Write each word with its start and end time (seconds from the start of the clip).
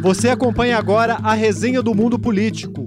Você 0.00 0.28
acompanha 0.28 0.78
agora 0.78 1.14
a 1.20 1.34
resenha 1.34 1.82
do 1.82 1.92
mundo 1.92 2.16
político. 2.16 2.86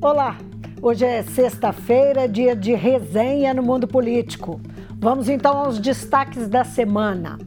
Olá, 0.00 0.36
hoje 0.82 1.04
é 1.04 1.22
sexta-feira, 1.22 2.28
dia 2.28 2.56
de 2.56 2.74
resenha 2.74 3.54
no 3.54 3.62
mundo 3.62 3.86
político. 3.86 4.60
Vamos 4.98 5.28
então 5.28 5.56
aos 5.56 5.78
destaques 5.78 6.48
da 6.48 6.64
semana. 6.64 7.38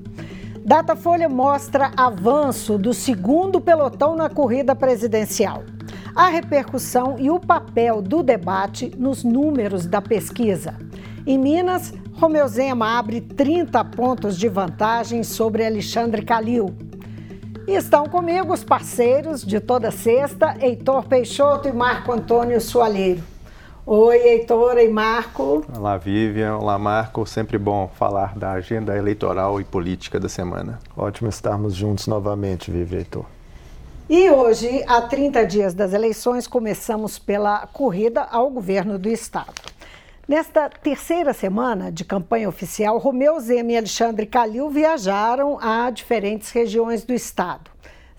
Datafolha 0.64 1.28
mostra 1.28 1.92
avanço 1.98 2.78
do 2.78 2.94
segundo 2.94 3.60
pelotão 3.60 4.16
na 4.16 4.30
corrida 4.30 4.74
presidencial. 4.74 5.66
A 6.16 6.30
repercussão 6.30 7.18
e 7.20 7.30
o 7.30 7.42
papel 7.42 8.02
do 8.02 8.24
debate 8.24 8.90
nos 8.98 9.26
números 9.26 9.86
da 9.86 10.02
pesquisa. 10.02 10.76
Em 11.26 11.38
Minas, 11.38 11.94
Romeu 12.14 12.48
Zema 12.48 12.98
abre 12.98 13.22
30 13.22 13.84
pontos 13.86 14.38
de 14.38 14.48
vantagem 14.48 15.24
sobre 15.24 15.66
Alexandre 15.66 16.24
Calil. 16.24 16.74
E 17.68 17.76
estão 17.76 18.06
comigo 18.06 18.54
os 18.54 18.64
parceiros 18.64 19.46
de 19.46 19.60
toda 19.60 19.92
sexta, 19.92 20.56
Heitor 20.60 21.06
Peixoto 21.06 21.68
e 21.68 21.74
Marco 21.74 22.12
Antônio 22.12 22.60
Soalheiro. 22.60 23.22
Oi, 23.86 24.18
Heitor 24.18 24.78
e 24.78 24.88
Marco. 24.88 25.66
Olá, 25.76 25.98
Vivian. 25.98 26.58
Olá, 26.58 26.78
Marco. 26.78 27.26
Sempre 27.26 27.58
bom 27.58 27.90
falar 27.96 28.38
da 28.38 28.52
agenda 28.52 28.96
eleitoral 28.96 29.60
e 29.60 29.64
política 29.64 30.20
da 30.20 30.30
semana. 30.30 30.80
Ótimo 30.96 31.30
estarmos 31.30 31.76
juntos 31.76 32.08
novamente, 32.08 32.72
Vivian 32.72 32.98
e 32.98 33.02
Heitor. 33.02 33.26
E 34.10 34.30
hoje, 34.32 34.84
há 34.88 35.02
30 35.02 35.46
dias 35.46 35.74
das 35.74 35.94
eleições, 35.94 36.48
começamos 36.48 37.20
pela 37.20 37.68
corrida 37.68 38.24
ao 38.24 38.50
governo 38.50 38.98
do 38.98 39.10
Estado. 39.10 39.54
Nesta 40.30 40.70
terceira 40.70 41.34
semana 41.34 41.92
de 41.92 42.06
campanha 42.06 42.48
oficial, 42.48 43.00
Romeu 43.00 43.40
Zema 43.40 43.72
e 43.72 43.78
Alexandre 43.78 44.28
Calil 44.28 44.70
viajaram 44.70 45.58
a 45.60 45.90
diferentes 45.90 46.52
regiões 46.52 47.04
do 47.04 47.12
estado. 47.12 47.72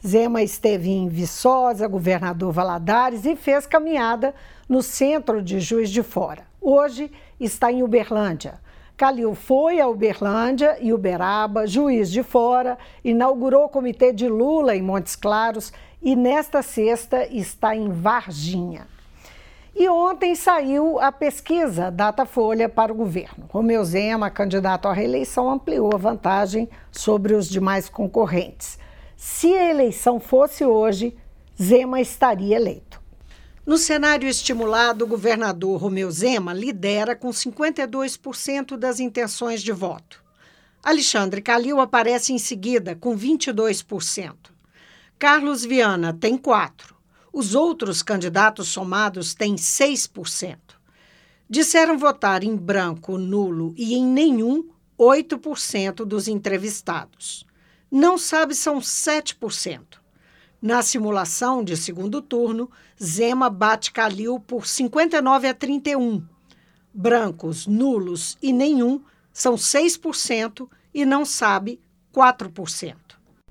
Zema 0.05 0.43
esteve 0.43 0.91
em 0.91 1.09
Viçosa, 1.09 1.87
governador 1.87 2.53
Valadares 2.53 3.25
e 3.25 3.37
fez 3.37 3.65
caminhada 3.65 4.35
no 4.69 4.83
centro 4.83 5.41
de 5.41 5.61
Juiz 5.61 5.89
de 5.89 6.03
Fora. 6.03 6.43
Hoje 6.61 7.13
está 7.39 7.71
em 7.71 7.85
Uberlândia. 7.85 8.55
Calil 8.97 9.37
foi 9.37 9.81
a 9.81 9.87
Uberlândia 9.87 10.79
e 10.81 10.93
Uberaba, 10.93 11.65
Juiz 11.65 12.11
de 12.11 12.25
Fora, 12.25 12.77
inaugurou 13.05 13.67
o 13.67 13.69
comitê 13.69 14.13
de 14.13 14.29
Lula 14.29 14.75
em 14.75 14.83
Montes 14.83 15.15
Claros 15.15 15.73
e 16.03 16.17
nesta 16.17 16.61
sexta 16.61 17.25
está 17.33 17.77
em 17.77 17.89
Varginha. 17.89 18.90
E 19.75 19.89
ontem 19.89 20.35
saiu 20.35 20.99
a 20.99 21.13
pesquisa 21.13 21.91
Datafolha 21.91 22.69
para 22.69 22.93
o 22.93 22.97
governo. 22.97 23.47
Romeu 23.49 23.85
Zema, 23.85 24.29
candidato 24.29 24.89
à 24.89 24.93
reeleição, 24.93 25.49
ampliou 25.49 25.95
a 25.95 25.99
vantagem 25.99 26.69
sobre 26.91 27.35
os 27.35 27.49
demais 27.49 27.89
concorrentes. 27.89 28.79
Se 29.17 29.55
a 29.55 29.71
eleição 29.71 30.19
fosse 30.19 30.65
hoje, 30.65 31.17
Zema 31.61 32.01
estaria 32.01 32.57
eleito. 32.57 33.01
No 33.65 33.79
cenário 33.79 34.29
estimulado, 34.29 35.05
o 35.05 35.09
governador 35.09 35.81
Romeu 35.81 36.11
Zema 36.11 36.53
lidera 36.53 37.15
com 37.15 37.29
52% 37.29 38.77
das 38.77 38.99
intenções 38.99 39.63
de 39.63 39.71
voto. 39.71 40.25
Alexandre 40.83 41.43
Calil 41.43 41.79
aparece 41.79 42.33
em 42.33 42.39
seguida 42.39 42.97
com 42.97 43.17
22%. 43.17 44.35
Carlos 45.19 45.65
Viana 45.65 46.17
tem 46.19 46.39
4%. 46.39 47.00
Os 47.33 47.55
outros 47.55 48.03
candidatos 48.03 48.69
somados 48.69 49.35
têm 49.35 49.55
6%. 49.55 50.57
Disseram 51.49 51.99
votar 51.99 52.45
em 52.45 52.57
branco, 52.57 53.19
nulo 53.19 53.75
e 53.77 53.95
em 53.95 54.05
nenhum 54.05 54.69
8% 54.99 56.05
dos 56.05 56.29
entrevistados. 56.29 57.47
Não 57.91 58.19
sabe 58.19 58.55
são 58.55 58.79
7%. 58.79 59.99
Na 60.61 60.83
simulação 60.83 61.65
de 61.65 61.77
segundo 61.77 62.21
turno, 62.21 62.71
Zema 63.03 63.49
bate 63.49 63.91
Calil 63.93 64.39
por 64.39 64.67
59 64.67 65.49
a 65.49 65.55
31. 65.55 66.23
Brancos, 66.93 67.67
nulos 67.67 68.37
e 68.43 68.53
nenhum 68.53 69.03
são 69.33 69.55
6% 69.55 70.69
e 70.93 71.05
não 71.07 71.25
sabe 71.25 71.81
4%. 72.15 72.95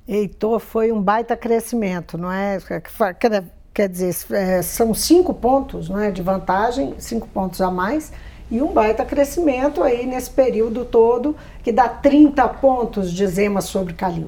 Heitor, 0.07 0.59
foi 0.59 0.91
um 0.91 1.01
baita 1.01 1.35
crescimento, 1.35 2.18
não 2.18 2.31
é? 2.31 2.59
Quer 3.79 3.88
dizer, 3.88 4.13
é, 4.31 4.62
são 4.62 4.94
cinco 4.94 5.34
pontos 5.34 5.88
né, 5.88 6.12
de 6.12 6.22
vantagem, 6.22 6.95
cinco 6.97 7.29
pontos 7.29 7.62
a 7.62 7.72
mais, 7.72 8.12
e 8.51 8.62
um 8.62 8.73
baita 8.73 9.06
crescimento 9.06 9.81
aí 9.81 10.06
nesse 10.06 10.29
período 10.31 10.84
todo, 10.84 11.34
que 11.63 11.72
dá 11.72 11.88
30 11.88 12.45
pontos 12.50 13.09
de 13.09 13.25
Zema 13.25 13.62
sobre 13.62 13.94
Calil. 13.94 14.28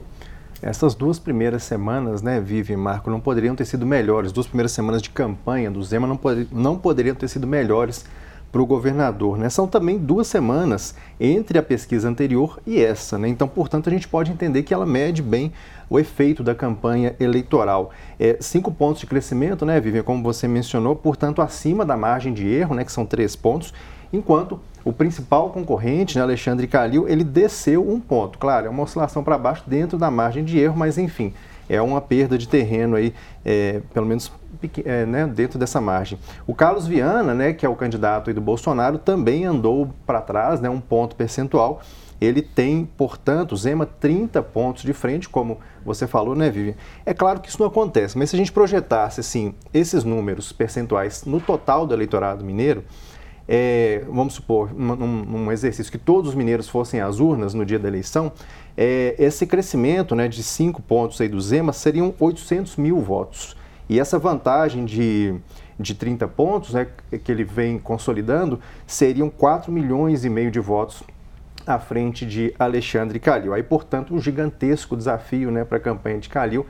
Essas 0.61 0.95
duas 0.95 1.19
primeiras 1.19 1.63
semanas, 1.63 2.21
né, 2.21 2.39
Vivi 2.39 2.71
e 2.71 2.77
Marco, 2.77 3.09
não 3.09 3.19
poderiam 3.19 3.53
ter 3.53 3.65
sido 3.65 3.85
melhores. 3.85 4.31
Duas 4.31 4.47
primeiras 4.47 4.71
semanas 4.71 5.01
de 5.01 5.09
campanha 5.09 5.69
do 5.69 5.83
Zema 5.83 6.07
não, 6.07 6.15
pod 6.15 6.47
não 6.49 6.77
poderiam 6.77 7.13
ter 7.13 7.27
sido 7.27 7.45
melhores 7.45 8.05
para 8.51 8.61
o 8.61 8.65
governador. 8.65 9.37
Né? 9.37 9.49
São 9.49 9.67
também 9.67 9.97
duas 9.97 10.27
semanas 10.27 10.93
entre 11.19 11.57
a 11.57 11.63
pesquisa 11.63 12.09
anterior 12.09 12.59
e 12.65 12.83
essa. 12.83 13.17
Né? 13.17 13.27
Então, 13.29 13.47
portanto, 13.47 13.89
a 13.89 13.91
gente 13.91 14.07
pode 14.07 14.31
entender 14.31 14.63
que 14.63 14.73
ela 14.73 14.85
mede 14.85 15.21
bem 15.21 15.51
o 15.89 15.99
efeito 15.99 16.43
da 16.43 16.55
campanha 16.55 17.15
eleitoral. 17.19 17.91
É, 18.19 18.37
cinco 18.39 18.71
pontos 18.71 19.01
de 19.01 19.07
crescimento, 19.07 19.65
né, 19.65 19.79
Vivian, 19.79 20.03
como 20.03 20.23
você 20.23 20.47
mencionou, 20.47 20.95
portanto, 20.95 21.41
acima 21.41 21.85
da 21.85 21.97
margem 21.97 22.33
de 22.33 22.47
erro, 22.47 22.73
né, 22.73 22.85
que 22.85 22.91
são 22.91 23.05
três 23.05 23.35
pontos, 23.35 23.73
enquanto 24.13 24.57
o 24.85 24.93
principal 24.93 25.49
concorrente, 25.49 26.17
né, 26.17 26.23
Alexandre 26.23 26.65
Calil, 26.65 27.09
ele 27.09 27.25
desceu 27.25 27.87
um 27.87 27.99
ponto. 27.99 28.39
Claro, 28.39 28.67
é 28.67 28.69
uma 28.69 28.83
oscilação 28.83 29.21
para 29.21 29.37
baixo 29.37 29.63
dentro 29.67 29.97
da 29.97 30.09
margem 30.09 30.45
de 30.45 30.57
erro, 30.57 30.77
mas 30.77 30.97
enfim, 30.97 31.33
é 31.71 31.81
uma 31.81 32.01
perda 32.01 32.37
de 32.37 32.47
terreno 32.49 32.97
aí, 32.97 33.13
é, 33.45 33.81
pelo 33.93 34.05
menos 34.05 34.29
é, 34.83 35.05
né, 35.05 35.25
dentro 35.25 35.57
dessa 35.57 35.79
margem. 35.79 36.19
O 36.45 36.53
Carlos 36.53 36.85
Viana, 36.85 37.33
né, 37.33 37.53
que 37.53 37.65
é 37.65 37.69
o 37.69 37.75
candidato 37.75 38.33
do 38.33 38.41
Bolsonaro, 38.41 38.97
também 38.97 39.45
andou 39.45 39.89
para 40.05 40.19
trás, 40.19 40.59
né, 40.59 40.69
um 40.69 40.81
ponto 40.81 41.15
percentual. 41.15 41.81
Ele 42.19 42.41
tem, 42.41 42.85
portanto, 42.97 43.55
Zema 43.55 43.85
30 43.85 44.43
pontos 44.43 44.83
de 44.83 44.91
frente, 44.93 45.29
como 45.29 45.59
você 45.83 46.05
falou, 46.05 46.35
né, 46.35 46.49
Vivian? 46.51 46.75
É 47.05 47.13
claro 47.13 47.39
que 47.39 47.47
isso 47.47 47.59
não 47.59 47.67
acontece, 47.67 48.17
mas 48.17 48.29
se 48.29 48.35
a 48.35 48.39
gente 48.39 48.51
projetasse 48.51 49.21
assim, 49.21 49.55
esses 49.73 50.03
números 50.03 50.51
percentuais 50.51 51.23
no 51.25 51.39
total 51.39 51.87
do 51.87 51.93
eleitorado 51.93 52.43
mineiro, 52.43 52.83
é, 53.47 54.03
vamos 54.07 54.35
supor, 54.35 54.73
num, 54.73 54.95
num, 54.95 55.51
exercício 55.51 55.91
que 55.91 55.97
todos 55.97 56.29
os 56.29 56.35
mineiros 56.35 56.69
fossem 56.69 57.01
às 57.01 57.19
urnas 57.19 57.53
no 57.53 57.65
dia 57.65 57.79
da 57.79 57.87
eleição, 57.87 58.31
é, 58.77 59.15
esse 59.19 59.45
crescimento 59.45 60.15
né, 60.15 60.27
de 60.27 60.43
5 60.43 60.81
pontos 60.81 61.19
aí 61.19 61.27
do 61.27 61.39
Zema 61.39 61.73
seriam 61.73 62.13
800 62.19 62.77
mil 62.77 62.99
votos. 62.99 63.55
E 63.89 63.99
essa 63.99 64.17
vantagem 64.17 64.85
de, 64.85 65.35
de 65.79 65.93
30 65.93 66.27
pontos, 66.27 66.73
né, 66.73 66.87
que 67.23 67.31
ele 67.31 67.43
vem 67.43 67.77
consolidando, 67.77 68.59
seriam 68.87 69.29
4 69.29 69.71
milhões 69.71 70.23
e 70.23 70.29
meio 70.29 70.49
de 70.49 70.59
votos 70.59 71.03
à 71.65 71.77
frente 71.77 72.25
de 72.25 72.53
Alexandre 72.57 73.19
Calil. 73.19 73.53
Aí, 73.53 73.63
portanto, 73.63 74.13
um 74.13 74.21
gigantesco 74.21 74.95
desafio 74.95 75.51
né, 75.51 75.63
para 75.63 75.77
a 75.77 75.81
campanha 75.81 76.19
de 76.19 76.29
Calil 76.29 76.65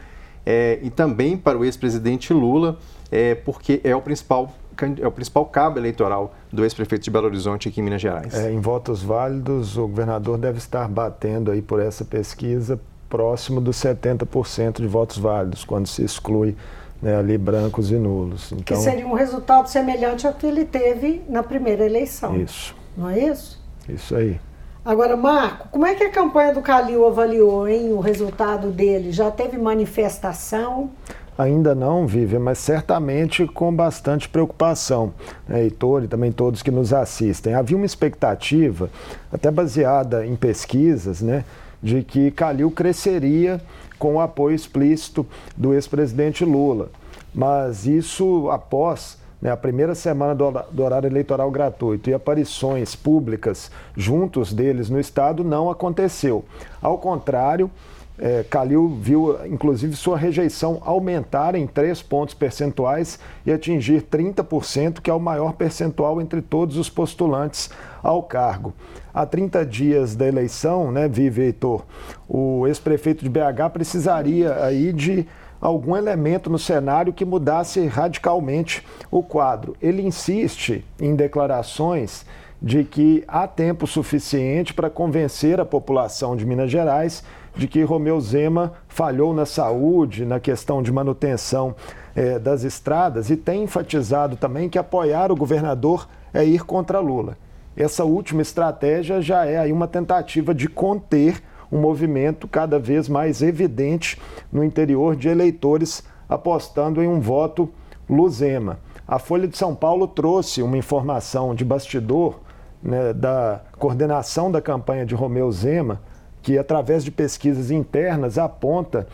é, 0.46 0.80
e 0.82 0.90
também 0.90 1.38
para 1.38 1.58
o 1.58 1.64
ex-presidente 1.64 2.34
Lula, 2.34 2.80
é, 3.12 3.36
porque 3.36 3.80
é 3.84 3.96
o 3.96 4.02
principal 4.02 4.52
é 4.86 5.08
o 5.08 5.12
principal 5.12 5.46
cabo 5.46 5.80
eleitoral 5.80 6.34
do 6.52 6.64
ex-prefeito 6.64 7.04
de 7.04 7.12
Belo 7.12 7.28
Horizonte 7.28 7.70
aqui 7.70 7.80
em 7.80 7.84
Minas 7.84 8.02
Gerais. 8.02 8.34
É, 8.34 8.52
em 8.52 8.60
votos 8.60 9.02
válidos, 9.04 9.78
o 9.78 9.88
governador 9.88 10.38
deve 10.38 10.58
estar 10.58 10.88
batendo 10.88 11.52
aí 11.52 11.62
por 11.62 11.80
essa 11.80 12.04
pesquisa 12.04 12.80
próximo 13.10 13.60
dos 13.60 13.76
70% 13.78 14.78
de 14.78 14.88
votos 14.88 15.18
válidos, 15.18 15.66
quando 15.66 15.86
se 15.86 16.02
exclui 16.04 16.56
né, 17.02 17.16
ali 17.16 17.38
brancos 17.38 17.92
e 17.92 17.96
nulos. 17.96 18.52
Então, 18.52 18.78
que 18.78 18.84
seria 18.84 19.06
um 19.06 19.14
resultado 19.14 19.68
semelhante 19.68 20.26
ao 20.26 20.34
que 20.34 20.46
ele 20.46 20.64
teve 20.64 21.22
na 21.28 21.44
primeira 21.44 21.86
eleição. 21.86 22.40
Isso. 22.40 22.76
Não 22.96 23.10
é 23.10 23.20
isso? 23.20 23.62
Isso 23.90 24.16
aí. 24.16 24.40
Agora, 24.84 25.16
Marco, 25.16 25.68
como 25.70 25.86
é 25.86 25.94
que 25.94 26.04
a 26.04 26.10
campanha 26.10 26.54
do 26.54 26.62
Calil 26.62 27.06
avaliou 27.06 27.68
hein, 27.68 27.94
o 27.94 28.00
resultado 28.00 28.72
dele? 28.72 29.12
Já 29.12 29.30
teve 29.30 29.58
manifestação? 29.58 30.90
Ainda 31.38 31.74
não, 31.74 32.06
Vivian, 32.06 32.40
mas 32.40 32.58
certamente 32.58 33.48
com 33.48 33.74
bastante 33.74 34.28
preocupação. 34.28 35.14
Né, 35.48 35.64
Heitor 35.64 36.04
e 36.04 36.08
também 36.08 36.32
todos 36.32 36.62
que 36.62 36.72
nos 36.72 36.94
assistem. 36.94 37.54
Havia 37.54 37.78
uma 37.78 37.86
expectativa, 37.86 38.90
até 39.32 39.50
baseada 39.50 40.26
em 40.26 40.36
pesquisas, 40.36 41.22
né, 41.22 41.46
de 41.82 42.04
que 42.04 42.32
Calil 42.32 42.70
cresceria 42.70 43.62
com 43.98 44.16
o 44.16 44.20
apoio 44.20 44.56
explícito 44.56 45.26
do 45.56 45.74
ex-presidente 45.74 46.44
Lula. 46.44 46.90
Mas 47.34 47.86
isso 47.86 48.50
após 48.52 49.18
né, 49.42 49.50
a 49.50 49.58
primeira 49.58 49.96
semana 49.96 50.36
do, 50.36 50.52
do, 50.72 50.84
horário 50.84 51.08
eleitoral 51.08 51.50
gratuito 51.50 52.10
e 52.10 52.14
aparições 52.14 52.96
públicas 52.96 53.72
juntos 53.96 54.54
deles 54.54 54.90
no 54.90 55.00
Estado 55.00 55.44
não 55.44 55.70
aconteceu. 55.70 56.46
Ao 56.82 56.98
contrário, 56.98 57.72
é, 58.22 58.46
Calil 58.48 58.88
viu, 59.02 59.36
inclusive, 59.48 59.96
sua 59.96 60.16
rejeição 60.16 60.80
aumentar 60.86 61.56
em 61.56 61.66
3 61.66 62.04
pontos 62.04 62.36
percentuais 62.36 63.20
e 63.44 63.52
atingir 63.52 64.04
30%, 64.04 65.02
que 65.02 65.10
é 65.10 65.14
o 65.14 65.20
maior 65.20 65.54
percentual 65.54 66.22
entre 66.22 66.40
todos 66.40 66.78
os 66.78 66.88
postulantes 66.88 67.72
ao 68.04 68.22
cargo. 68.22 68.74
Há 69.12 69.26
30 69.26 69.66
dias 69.66 70.16
da 70.16 70.28
eleição, 70.28 70.92
né, 70.92 71.08
Vive 71.08 71.42
Heitor, 71.42 71.84
o 72.30 72.68
ex-prefeito 72.68 73.24
de 73.24 73.30
BH 73.30 73.72
precisaria 73.74 74.64
aí 74.64 74.94
de 74.94 75.28
algum 75.60 75.98
elemento 75.98 76.48
no 76.48 76.60
cenário 76.60 77.14
que 77.14 77.26
mudasse 77.26 77.86
radicalmente 77.88 78.86
o 79.10 79.24
quadro. 79.24 79.76
Ele 79.82 80.04
insiste 80.04 80.86
em 81.00 81.16
declarações 81.16 82.24
de 82.62 82.84
que 82.84 83.24
há 83.28 83.48
tempo 83.48 83.88
suficiente 83.88 84.74
para 84.74 84.90
convencer 84.90 85.60
a 85.60 85.66
população 85.66 86.36
de 86.36 86.46
Minas 86.46 86.70
Gerais 86.70 87.24
de 87.56 87.68
que 87.68 87.84
Romeu 87.84 88.20
Zema 88.20 88.74
falhou 88.88 89.34
na 89.34 89.46
saúde, 89.46 90.26
na 90.26 90.40
questão 90.40 90.82
de 90.82 90.92
manutenção 90.92 91.76
eh, 92.16 92.40
das 92.40 92.64
estradas 92.64 93.30
e 93.30 93.36
tem 93.36 93.64
enfatizado 93.64 94.36
também 94.36 94.70
que 94.70 94.80
apoiar 94.80 95.32
o 95.32 95.36
governador 95.36 96.08
é 96.34 96.46
ir 96.46 96.64
contra 96.64 97.00
Lula. 97.00 97.38
Essa 97.76 98.04
última 98.04 98.42
estratégia 98.42 99.22
já 99.22 99.46
é 99.46 99.58
aí 99.58 99.72
uma 99.72 99.88
tentativa 99.88 100.54
de 100.54 100.68
conter 100.68 101.42
um 101.72 101.80
movimento 101.80 102.48
cada 102.48 102.78
vez 102.78 103.08
mais 103.08 103.42
evidente 103.42 104.20
no 104.52 104.64
interior 104.64 105.16
de 105.16 105.30
eleitores 105.30 106.04
apostando 106.28 107.02
em 107.02 107.08
um 107.08 107.20
voto 107.20 107.70
Luzema. 108.10 108.80
A 109.08 109.20
Folha 109.20 109.48
de 109.48 109.58
São 109.58 109.74
Paulo 109.74 110.08
trouxe 110.08 110.62
uma 110.62 110.78
informação 110.78 111.56
de 111.56 111.64
bastidor 111.64 112.40
né, 112.84 113.14
da 113.14 113.62
coordenação 113.78 114.52
da 114.52 114.62
campanha 114.62 115.06
de 115.06 115.16
Romeu 115.16 115.52
Zema, 115.52 116.02
que 116.42 116.58
através 116.58 117.04
de 117.04 117.12
pesquisas 117.12 117.72
internas 117.72 118.38
aponta 118.38 119.08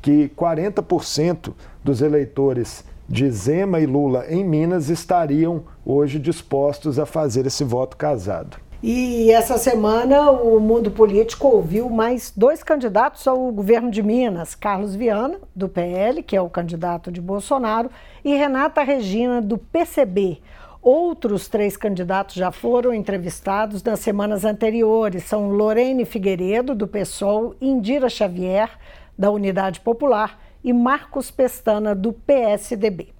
que 0.00 0.30
40% 0.36 1.52
dos 1.84 2.02
eleitores 2.02 2.84
de 3.08 3.30
Zema 3.30 3.80
e 3.80 3.86
Lula 3.86 4.24
em 4.28 4.44
Minas 4.44 4.88
estariam 4.88 5.64
hoje 5.84 6.18
dispostos 6.18 6.98
a 6.98 7.06
fazer 7.06 7.46
esse 7.46 7.62
voto 7.62 7.96
casado. 7.96 8.56
E 8.82 9.30
essa 9.30 9.58
semana 9.58 10.32
o 10.32 10.58
mundo 10.58 10.90
político 10.90 11.46
ouviu 11.46 11.88
mais 11.88 12.32
dois 12.36 12.64
candidatos 12.64 13.28
ao 13.28 13.52
governo 13.52 13.92
de 13.92 14.02
Minas: 14.02 14.56
Carlos 14.56 14.96
Viana, 14.96 15.38
do 15.54 15.68
PL, 15.68 16.20
que 16.20 16.34
é 16.34 16.40
o 16.40 16.50
candidato 16.50 17.12
de 17.12 17.20
Bolsonaro, 17.20 17.88
e 18.24 18.34
Renata 18.34 18.82
Regina, 18.82 19.40
do 19.40 19.56
PCB. 19.56 20.40
Outros 20.82 21.46
três 21.46 21.76
candidatos 21.76 22.34
já 22.34 22.50
foram 22.50 22.92
entrevistados 22.92 23.84
nas 23.84 24.00
semanas 24.00 24.44
anteriores. 24.44 25.22
São 25.22 25.52
Lorene 25.52 26.04
Figueiredo, 26.04 26.74
do 26.74 26.88
PSOL, 26.88 27.54
Indira 27.60 28.08
Xavier, 28.08 28.68
da 29.16 29.30
Unidade 29.30 29.78
Popular, 29.78 30.42
e 30.64 30.72
Marcos 30.72 31.30
Pestana, 31.30 31.94
do 31.94 32.12
PSDB. 32.12 33.14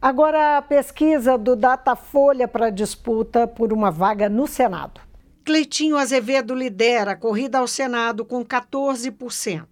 Agora, 0.00 0.58
a 0.58 0.62
pesquisa 0.62 1.36
do 1.36 1.56
Datafolha 1.56 2.46
para 2.46 2.70
disputa 2.70 3.48
por 3.48 3.72
uma 3.72 3.90
vaga 3.90 4.28
no 4.28 4.46
Senado. 4.46 5.00
Cleitinho 5.44 5.96
Azevedo 5.96 6.54
lidera 6.54 7.12
a 7.12 7.16
corrida 7.16 7.58
ao 7.58 7.66
Senado 7.66 8.24
com 8.24 8.44
14%. 8.44 9.66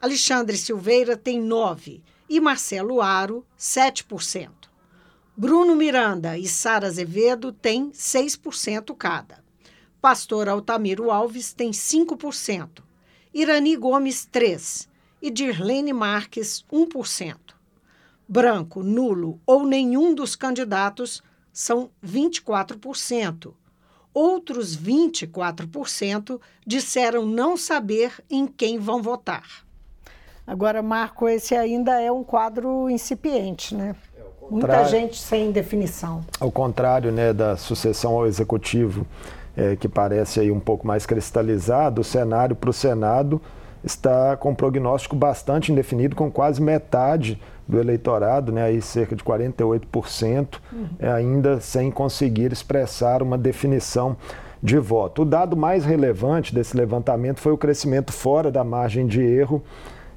Alexandre 0.00 0.56
Silveira 0.56 1.18
tem 1.18 1.38
9% 1.42 2.00
e 2.30 2.40
Marcelo 2.40 3.02
Aro, 3.02 3.44
7%. 3.58 4.59
Bruno 5.40 5.74
Miranda 5.74 6.36
e 6.36 6.46
Sara 6.46 6.86
Azevedo 6.86 7.50
têm 7.50 7.90
6% 7.92 8.94
cada. 8.94 9.42
Pastor 9.98 10.50
Altamiro 10.50 11.10
Alves 11.10 11.54
tem 11.54 11.70
5%. 11.70 12.82
Irani 13.32 13.74
Gomes, 13.74 14.28
3%. 14.30 14.86
E 15.22 15.30
Dirlene 15.30 15.94
Marques, 15.94 16.62
1%. 16.70 17.36
Branco, 18.28 18.82
nulo 18.82 19.40
ou 19.46 19.64
nenhum 19.64 20.14
dos 20.14 20.36
candidatos 20.36 21.22
são 21.50 21.90
24%. 22.04 23.54
Outros 24.12 24.76
24% 24.76 26.38
disseram 26.66 27.24
não 27.24 27.56
saber 27.56 28.12
em 28.28 28.46
quem 28.46 28.78
vão 28.78 29.00
votar. 29.00 29.64
Agora, 30.46 30.82
Marco, 30.82 31.26
esse 31.26 31.54
ainda 31.54 31.98
é 31.98 32.12
um 32.12 32.24
quadro 32.24 32.90
incipiente, 32.90 33.74
né? 33.74 33.96
Muita 34.50 34.84
gente 34.84 35.18
sem 35.18 35.52
definição. 35.52 36.22
Ao 36.40 36.50
contrário 36.50 37.12
né, 37.12 37.32
da 37.32 37.56
sucessão 37.56 38.12
ao 38.12 38.26
executivo, 38.26 39.06
é, 39.56 39.76
que 39.76 39.88
parece 39.88 40.40
aí 40.40 40.50
um 40.50 40.60
pouco 40.60 40.86
mais 40.86 41.06
cristalizado, 41.06 42.00
o 42.00 42.04
cenário 42.04 42.56
para 42.56 42.70
o 42.70 42.72
Senado 42.72 43.40
está 43.82 44.36
com 44.36 44.50
um 44.50 44.54
prognóstico 44.54 45.16
bastante 45.16 45.72
indefinido, 45.72 46.14
com 46.14 46.30
quase 46.30 46.60
metade 46.60 47.40
do 47.66 47.78
eleitorado, 47.78 48.52
né, 48.52 48.64
aí 48.64 48.82
cerca 48.82 49.14
de 49.14 49.22
48%, 49.22 50.58
uhum. 50.72 50.86
é, 50.98 51.10
ainda 51.10 51.60
sem 51.60 51.90
conseguir 51.90 52.52
expressar 52.52 53.22
uma 53.22 53.38
definição 53.38 54.16
de 54.62 54.78
voto. 54.78 55.22
O 55.22 55.24
dado 55.24 55.56
mais 55.56 55.84
relevante 55.84 56.54
desse 56.54 56.76
levantamento 56.76 57.40
foi 57.40 57.52
o 57.52 57.56
crescimento 57.56 58.12
fora 58.12 58.50
da 58.50 58.62
margem 58.62 59.06
de 59.06 59.22
erro 59.22 59.62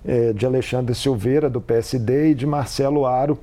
é, 0.05 0.33
de 0.33 0.45
Alexandre 0.45 0.93
Silveira, 0.93 1.49
do 1.49 1.61
PSD, 1.61 2.31
e 2.31 2.35
de 2.35 2.45
Marcelo 2.45 3.05
Aro, 3.05 3.37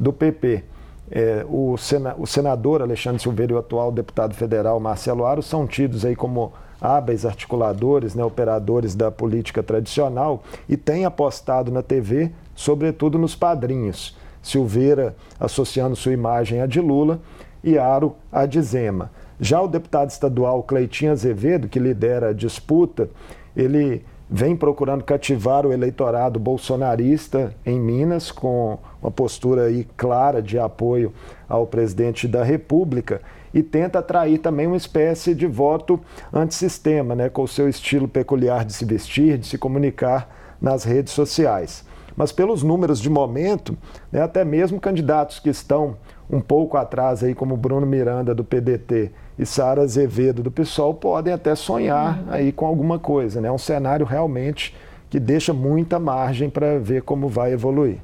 do 0.00 0.12
PP. 0.12 0.64
É, 1.10 1.44
o, 1.48 1.76
sena, 1.76 2.14
o, 2.16 2.26
senador 2.26 2.80
Alexandre 2.80 3.20
Silveira 3.20 3.52
e 3.52 3.56
o 3.56 3.58
atual 3.58 3.90
deputado 3.90 4.32
federal 4.32 4.78
Marcelo 4.78 5.26
Aro 5.26 5.42
são 5.42 5.66
tidos 5.66 6.04
aí 6.04 6.14
como 6.14 6.52
hábeis 6.80 7.26
articuladores, 7.26 8.14
né, 8.14 8.24
operadores 8.24 8.94
da 8.94 9.10
política 9.10 9.62
tradicional 9.62 10.42
e 10.68 10.76
têm 10.76 11.04
apostado 11.04 11.70
na 11.70 11.82
TV, 11.82 12.30
sobretudo 12.54 13.18
nos 13.18 13.34
padrinhos. 13.34 14.16
Silveira 14.42 15.14
associando 15.38 15.94
sua 15.94 16.12
imagem 16.12 16.62
à 16.62 16.66
de 16.66 16.80
Lula 16.80 17.20
e 17.62 17.76
Aro 17.76 18.14
à 18.32 18.46
de 18.46 18.62
Zema. 18.62 19.10
Já 19.38 19.60
o 19.60 19.68
deputado 19.68 20.10
estadual 20.10 20.62
Cleitinho 20.62 21.12
Azevedo, 21.12 21.68
que 21.68 21.78
lidera 21.78 22.30
a 22.30 22.32
disputa, 22.32 23.10
ele 23.54 24.02
vem 24.30 24.54
procurando 24.54 25.02
cativar 25.02 25.66
o 25.66 25.72
eleitorado 25.72 26.38
bolsonarista 26.38 27.52
em 27.66 27.80
Minas, 27.80 28.30
com 28.30 28.78
uma 29.02 29.10
postura 29.10 29.64
aí 29.64 29.84
clara 29.96 30.40
de 30.40 30.56
apoio 30.56 31.12
ao 31.48 31.66
presidente 31.66 32.28
da 32.28 32.44
República, 32.44 33.20
e 33.52 33.60
tenta 33.60 33.98
atrair 33.98 34.38
também 34.38 34.68
uma 34.68 34.76
espécie 34.76 35.34
de 35.34 35.48
voto 35.48 35.98
antissistema, 36.32 37.16
né, 37.16 37.28
com 37.28 37.42
o 37.42 37.48
seu 37.48 37.68
estilo 37.68 38.06
peculiar 38.06 38.64
de 38.64 38.72
se 38.72 38.84
vestir, 38.84 39.36
de 39.36 39.48
se 39.48 39.58
comunicar 39.58 40.56
nas 40.60 40.84
redes 40.84 41.12
sociais. 41.12 41.84
Mas 42.16 42.30
pelos 42.30 42.62
números 42.62 43.00
de 43.00 43.10
momento, 43.10 43.76
né, 44.12 44.22
até 44.22 44.44
mesmo 44.44 44.78
candidatos 44.78 45.40
que 45.40 45.48
estão 45.48 45.96
um 46.30 46.40
pouco 46.40 46.76
atrás 46.76 47.24
aí, 47.24 47.34
como 47.34 47.56
Bruno 47.56 47.86
Miranda 47.86 48.32
do 48.32 48.44
PDT 48.44 49.10
e 49.40 49.46
Sara 49.46 49.80
Azevedo 49.80 50.42
do 50.42 50.50
PSOL, 50.50 50.92
podem 50.92 51.32
até 51.32 51.54
sonhar 51.54 52.18
uhum. 52.18 52.24
aí 52.28 52.52
com 52.52 52.66
alguma 52.66 52.98
coisa. 52.98 53.40
Né? 53.40 53.48
É 53.48 53.52
um 53.52 53.56
cenário 53.56 54.04
realmente 54.04 54.76
que 55.08 55.18
deixa 55.18 55.54
muita 55.54 55.98
margem 55.98 56.50
para 56.50 56.78
ver 56.78 57.02
como 57.02 57.26
vai 57.26 57.54
evoluir. 57.54 58.00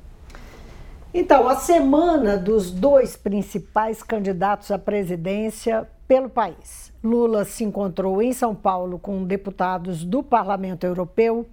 Então, 1.12 1.46
a 1.46 1.56
semana 1.56 2.38
dos 2.38 2.70
dois 2.70 3.16
principais 3.16 4.02
candidatos 4.02 4.70
à 4.70 4.78
presidência 4.78 5.86
pelo 6.08 6.30
país. 6.30 6.90
Lula 7.04 7.44
se 7.44 7.64
encontrou 7.64 8.22
em 8.22 8.32
São 8.32 8.54
Paulo 8.54 8.98
com 8.98 9.22
deputados 9.24 10.04
do 10.04 10.22
Parlamento 10.22 10.84
Europeu, 10.84 11.44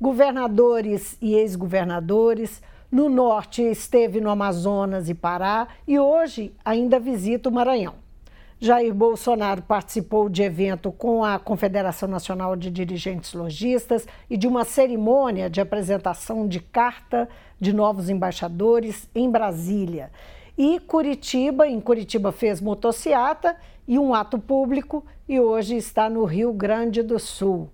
governadores 0.00 1.16
e 1.20 1.34
ex-governadores, 1.34 2.62
no 2.90 3.08
norte, 3.08 3.62
esteve 3.62 4.20
no 4.20 4.30
Amazonas 4.30 5.08
e 5.08 5.14
Pará 5.14 5.66
e 5.88 5.98
hoje 5.98 6.52
ainda 6.64 7.00
visita 7.00 7.48
o 7.48 7.52
Maranhão. 7.52 8.01
Jair 8.64 8.94
Bolsonaro 8.94 9.60
participou 9.60 10.28
de 10.28 10.40
evento 10.40 10.92
com 10.92 11.24
a 11.24 11.36
Confederação 11.36 12.08
Nacional 12.08 12.54
de 12.54 12.70
Dirigentes 12.70 13.32
Logistas 13.34 14.06
e 14.30 14.36
de 14.36 14.46
uma 14.46 14.64
cerimônia 14.64 15.50
de 15.50 15.60
apresentação 15.60 16.46
de 16.46 16.60
carta 16.60 17.28
de 17.60 17.72
novos 17.72 18.08
embaixadores 18.08 19.10
em 19.16 19.28
Brasília. 19.28 20.12
E 20.56 20.78
Curitiba, 20.78 21.66
em 21.66 21.80
Curitiba 21.80 22.30
fez 22.30 22.60
motociata 22.60 23.56
e 23.88 23.98
um 23.98 24.14
ato 24.14 24.38
público 24.38 25.04
e 25.28 25.40
hoje 25.40 25.74
está 25.74 26.08
no 26.08 26.24
Rio 26.24 26.52
Grande 26.52 27.02
do 27.02 27.18
Sul. 27.18 27.68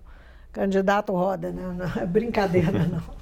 Candidato 0.51 1.13
roda, 1.13 1.51
né? 1.51 1.71
Não 1.77 2.01
é 2.01 2.05
brincadeira, 2.07 2.71
não. 2.71 3.03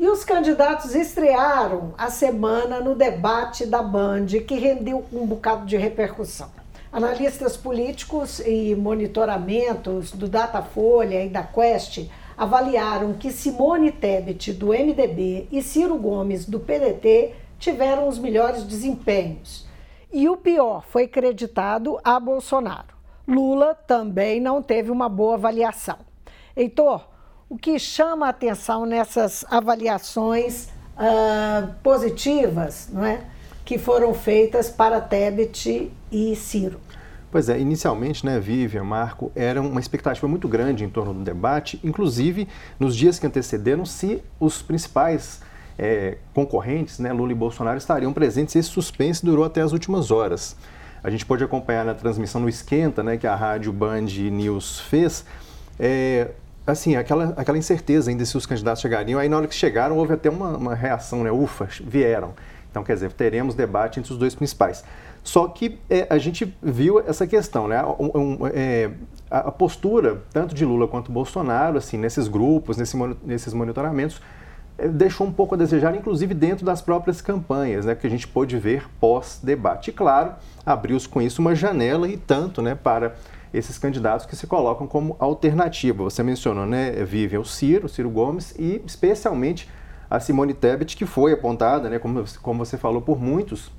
E 0.00 0.08
os 0.08 0.24
candidatos 0.24 0.96
estrearam 0.96 1.94
a 1.96 2.10
semana 2.10 2.80
no 2.80 2.96
debate 2.96 3.64
da 3.64 3.80
Band, 3.82 4.26
que 4.48 4.56
rendeu 4.56 5.04
um 5.12 5.24
bocado 5.24 5.64
de 5.64 5.76
repercussão. 5.76 6.61
Analistas 6.92 7.56
políticos 7.56 8.38
e 8.40 8.74
monitoramentos 8.74 10.12
do 10.12 10.28
Datafolha 10.28 11.24
e 11.24 11.28
da 11.30 11.42
Quest 11.42 12.06
avaliaram 12.36 13.14
que 13.14 13.32
Simone 13.32 13.90
Tebet, 13.90 14.52
do 14.52 14.68
MDB, 14.68 15.48
e 15.50 15.62
Ciro 15.62 15.96
Gomes, 15.96 16.44
do 16.44 16.60
PDT, 16.60 17.32
tiveram 17.58 18.08
os 18.08 18.18
melhores 18.18 18.64
desempenhos. 18.64 19.66
E 20.12 20.28
o 20.28 20.36
pior 20.36 20.84
foi 20.86 21.08
creditado 21.08 21.98
a 22.04 22.20
Bolsonaro. 22.20 22.94
Lula 23.26 23.74
também 23.74 24.38
não 24.38 24.62
teve 24.62 24.90
uma 24.90 25.08
boa 25.08 25.34
avaliação. 25.34 25.96
Heitor, 26.54 27.08
o 27.48 27.56
que 27.56 27.78
chama 27.78 28.26
a 28.26 28.30
atenção 28.30 28.84
nessas 28.84 29.46
avaliações 29.50 30.68
uh, 30.96 31.72
positivas 31.82 32.90
não 32.92 33.04
é? 33.04 33.31
Que 33.64 33.78
foram 33.78 34.12
feitas 34.14 34.68
para 34.68 35.00
Tebet 35.00 35.90
e 36.10 36.36
Ciro? 36.36 36.80
Pois 37.30 37.48
é, 37.48 37.58
inicialmente, 37.58 38.26
né, 38.26 38.38
Vivian, 38.38 38.84
Marco, 38.84 39.32
era 39.34 39.60
uma 39.60 39.80
expectativa 39.80 40.28
muito 40.28 40.46
grande 40.46 40.84
em 40.84 40.88
torno 40.90 41.14
do 41.14 41.20
debate, 41.20 41.80
inclusive 41.82 42.46
nos 42.78 42.94
dias 42.94 43.18
que 43.18 43.26
antecederam, 43.26 43.86
se 43.86 44.22
os 44.38 44.60
principais 44.60 45.40
é, 45.78 46.18
concorrentes, 46.34 46.98
né, 46.98 47.10
Lula 47.10 47.32
e 47.32 47.34
Bolsonaro, 47.34 47.78
estariam 47.78 48.12
presentes. 48.12 48.54
Esse 48.54 48.68
suspense 48.68 49.24
durou 49.24 49.44
até 49.44 49.62
as 49.62 49.72
últimas 49.72 50.10
horas. 50.10 50.56
A 51.02 51.08
gente 51.08 51.24
pôde 51.24 51.42
acompanhar 51.42 51.84
na 51.84 51.94
transmissão 51.94 52.40
no 52.40 52.48
Esquenta, 52.48 53.02
né, 53.02 53.16
que 53.16 53.26
a 53.26 53.34
rádio 53.34 53.72
Band 53.72 54.02
News 54.02 54.80
fez, 54.80 55.24
é, 55.78 56.28
assim, 56.66 56.96
aquela, 56.96 57.34
aquela 57.36 57.58
incerteza 57.58 58.10
ainda 58.10 58.24
se 58.24 58.36
os 58.36 58.46
candidatos 58.46 58.82
chegariam. 58.82 59.18
Aí 59.18 59.28
na 59.28 59.38
hora 59.38 59.48
que 59.48 59.54
chegaram 59.54 59.96
houve 59.96 60.12
até 60.12 60.28
uma, 60.28 60.56
uma 60.56 60.74
reação, 60.74 61.24
né, 61.24 61.32
ufa, 61.32 61.66
vieram. 61.82 62.34
Então, 62.72 62.82
quer 62.82 62.94
dizer, 62.94 63.12
teremos 63.12 63.54
debate 63.54 64.00
entre 64.00 64.10
os 64.10 64.18
dois 64.18 64.34
principais. 64.34 64.82
Só 65.22 65.46
que 65.46 65.78
é, 65.88 66.06
a 66.10 66.16
gente 66.18 66.52
viu 66.60 66.98
essa 66.98 67.26
questão, 67.26 67.68
né? 67.68 67.84
Um, 67.84 68.18
um, 68.18 68.46
é, 68.52 68.90
a 69.30 69.52
postura 69.52 70.22
tanto 70.32 70.54
de 70.54 70.64
Lula 70.64 70.88
quanto 70.88 71.12
Bolsonaro, 71.12 71.76
assim, 71.76 71.98
nesses 71.98 72.26
grupos, 72.26 72.78
nesse, 72.78 72.96
nesses 73.22 73.52
monitoramentos, 73.52 74.20
é, 74.78 74.88
deixou 74.88 75.26
um 75.26 75.32
pouco 75.32 75.54
a 75.54 75.58
desejar, 75.58 75.94
inclusive 75.94 76.32
dentro 76.32 76.64
das 76.64 76.80
próprias 76.80 77.20
campanhas, 77.20 77.84
né, 77.84 77.94
que 77.94 78.06
a 78.06 78.10
gente 78.10 78.26
pôde 78.26 78.56
ver 78.58 78.88
pós-debate. 78.98 79.90
E 79.90 79.92
claro, 79.92 80.32
abriu-se 80.64 81.08
com 81.08 81.20
isso 81.20 81.42
uma 81.42 81.54
janela 81.54 82.08
e 82.08 82.16
tanto 82.16 82.62
né, 82.62 82.74
para 82.74 83.14
esses 83.52 83.76
candidatos 83.76 84.24
que 84.24 84.34
se 84.34 84.46
colocam 84.46 84.86
como 84.86 85.14
alternativa. 85.18 86.02
Você 86.04 86.22
mencionou, 86.22 86.64
né, 86.64 86.90
Vivian, 87.04 87.40
o 87.40 87.44
Ciro, 87.44 87.84
o 87.84 87.88
Ciro 87.88 88.08
Gomes 88.08 88.54
e 88.58 88.82
especialmente 88.86 89.68
a 90.12 90.20
Simone 90.20 90.52
Tebet, 90.52 90.94
que 90.94 91.06
foi 91.06 91.32
apontada, 91.32 91.88
né, 91.88 91.98
como, 91.98 92.22
como 92.42 92.66
você 92.66 92.76
falou, 92.76 93.00
por 93.00 93.18
muitos 93.18 93.72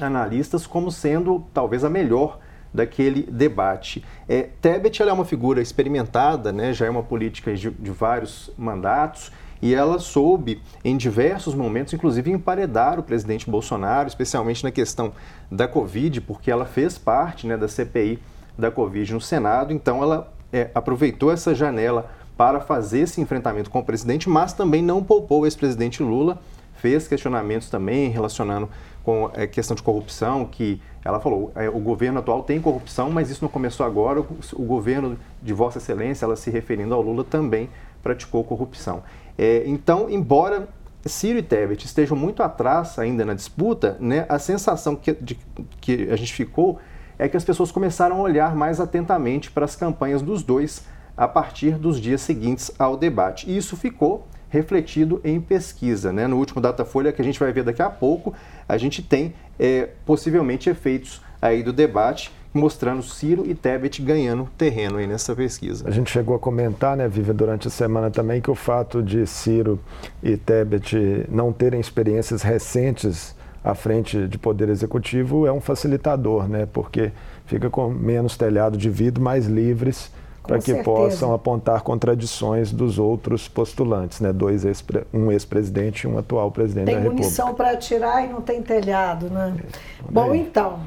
analistas 0.00 0.66
como 0.66 0.90
sendo 0.90 1.44
talvez 1.52 1.84
a 1.84 1.90
melhor 1.90 2.38
daquele 2.72 3.24
debate. 3.24 4.02
É, 4.26 4.48
Tebet 4.62 5.02
é 5.02 5.12
uma 5.12 5.26
figura 5.26 5.60
experimentada, 5.60 6.52
né, 6.52 6.72
já 6.72 6.86
é 6.86 6.90
uma 6.90 7.02
política 7.02 7.54
de, 7.54 7.70
de 7.70 7.90
vários 7.90 8.50
mandatos, 8.56 9.30
e 9.60 9.74
ela 9.74 9.98
soube, 9.98 10.62
em 10.82 10.96
diversos 10.96 11.54
momentos, 11.54 11.92
inclusive 11.92 12.30
emparedar 12.30 12.98
o 12.98 13.02
presidente 13.02 13.50
Bolsonaro, 13.50 14.08
especialmente 14.08 14.64
na 14.64 14.70
questão 14.70 15.12
da 15.52 15.68
Covid, 15.68 16.22
porque 16.22 16.50
ela 16.50 16.64
fez 16.64 16.96
parte 16.96 17.46
né, 17.46 17.58
da 17.58 17.68
CPI 17.68 18.18
da 18.56 18.70
Covid 18.70 19.12
no 19.12 19.20
Senado, 19.20 19.70
então 19.70 20.02
ela 20.02 20.32
é, 20.50 20.70
aproveitou 20.74 21.30
essa 21.30 21.54
janela 21.54 22.10
para 22.38 22.60
fazer 22.60 23.00
esse 23.00 23.20
enfrentamento 23.20 23.68
com 23.68 23.80
o 23.80 23.84
presidente, 23.84 24.28
mas 24.28 24.52
também 24.52 24.80
não 24.80 25.02
poupou 25.02 25.40
o 25.40 25.46
ex-presidente 25.46 26.04
Lula, 26.04 26.38
fez 26.76 27.08
questionamentos 27.08 27.68
também 27.68 28.08
relacionando 28.10 28.68
com 29.02 29.26
a 29.34 29.42
é, 29.42 29.46
questão 29.48 29.74
de 29.74 29.82
corrupção, 29.82 30.44
que 30.44 30.80
ela 31.04 31.18
falou, 31.18 31.50
é, 31.56 31.68
o 31.68 31.80
governo 31.80 32.20
atual 32.20 32.44
tem 32.44 32.60
corrupção, 32.60 33.10
mas 33.10 33.28
isso 33.28 33.42
não 33.42 33.48
começou 33.48 33.84
agora, 33.84 34.20
o, 34.20 34.26
o 34.52 34.62
governo 34.62 35.18
de 35.42 35.52
Vossa 35.52 35.78
Excelência, 35.78 36.24
ela 36.24 36.36
se 36.36 36.48
referindo 36.48 36.94
ao 36.94 37.02
Lula, 37.02 37.24
também 37.24 37.68
praticou 38.04 38.44
corrupção. 38.44 39.02
É, 39.36 39.64
então, 39.66 40.08
embora 40.08 40.68
Ciro 41.04 41.40
e 41.40 41.42
Tebet 41.42 41.86
estejam 41.86 42.16
muito 42.16 42.40
atrás 42.40 43.00
ainda 43.00 43.24
na 43.24 43.34
disputa, 43.34 43.96
né, 43.98 44.24
a 44.28 44.38
sensação 44.38 44.94
que, 44.94 45.12
de, 45.14 45.36
que 45.80 46.08
a 46.08 46.14
gente 46.14 46.32
ficou 46.32 46.78
é 47.18 47.28
que 47.28 47.36
as 47.36 47.42
pessoas 47.42 47.72
começaram 47.72 48.18
a 48.18 48.20
olhar 48.20 48.54
mais 48.54 48.78
atentamente 48.78 49.50
para 49.50 49.64
as 49.64 49.74
campanhas 49.74 50.22
dos 50.22 50.44
dois 50.44 50.86
a 51.18 51.26
partir 51.26 51.72
dos 51.72 52.00
dias 52.00 52.20
seguintes 52.20 52.70
ao 52.78 52.96
debate. 52.96 53.50
E 53.50 53.56
isso 53.56 53.76
ficou 53.76 54.24
refletido 54.48 55.20
em 55.24 55.40
pesquisa. 55.40 56.12
Né? 56.12 56.28
No 56.28 56.36
último 56.36 56.60
Datafolha, 56.60 57.12
que 57.12 57.20
a 57.20 57.24
gente 57.24 57.40
vai 57.40 57.52
ver 57.52 57.64
daqui 57.64 57.82
a 57.82 57.90
pouco, 57.90 58.32
a 58.68 58.78
gente 58.78 59.02
tem 59.02 59.34
é, 59.58 59.88
possivelmente 60.06 60.70
efeitos 60.70 61.20
aí 61.42 61.62
do 61.62 61.72
debate 61.72 62.32
mostrando 62.54 63.02
Ciro 63.02 63.44
e 63.46 63.54
Tebet 63.54 64.00
ganhando 64.00 64.48
terreno 64.56 64.96
aí 64.96 65.06
nessa 65.06 65.34
pesquisa. 65.34 65.86
A 65.86 65.90
gente 65.90 66.10
chegou 66.10 66.34
a 66.34 66.38
comentar, 66.38 66.96
né, 66.96 67.06
Viva, 67.06 67.34
durante 67.34 67.68
a 67.68 67.70
semana 67.70 68.10
também, 68.10 68.40
que 68.40 68.50
o 68.50 68.54
fato 68.54 69.02
de 69.02 69.26
Ciro 69.26 69.78
e 70.22 70.36
Tebet 70.36 71.26
não 71.28 71.52
terem 71.52 71.78
experiências 71.78 72.42
recentes 72.42 73.36
à 73.62 73.74
frente 73.74 74.26
de 74.26 74.38
poder 74.38 74.70
executivo 74.70 75.46
é 75.46 75.52
um 75.52 75.60
facilitador, 75.60 76.48
né, 76.48 76.66
porque 76.72 77.12
fica 77.44 77.68
com 77.68 77.90
menos 77.90 78.36
telhado 78.36 78.78
de 78.78 78.88
vidro, 78.88 79.22
mais 79.22 79.46
livres 79.46 80.10
para 80.48 80.58
que 80.58 80.64
certeza. 80.64 80.84
possam 80.84 81.34
apontar 81.34 81.82
contradições 81.82 82.72
dos 82.72 82.98
outros 82.98 83.46
postulantes, 83.46 84.20
né? 84.20 84.32
Dois 84.32 84.64
ex 84.64 84.82
um 85.12 85.30
ex-presidente 85.30 86.04
e 86.04 86.06
um 86.08 86.18
atual 86.18 86.50
presidente 86.50 86.86
tem 86.86 86.94
da 86.94 87.00
República. 87.02 87.22
Tem 87.22 87.30
munição 87.30 87.54
para 87.54 87.72
atirar 87.72 88.24
e 88.24 88.28
não 88.28 88.40
tem 88.40 88.62
telhado, 88.62 89.28
né? 89.28 89.54
É, 89.62 90.10
Bom, 90.10 90.34
então, 90.34 90.80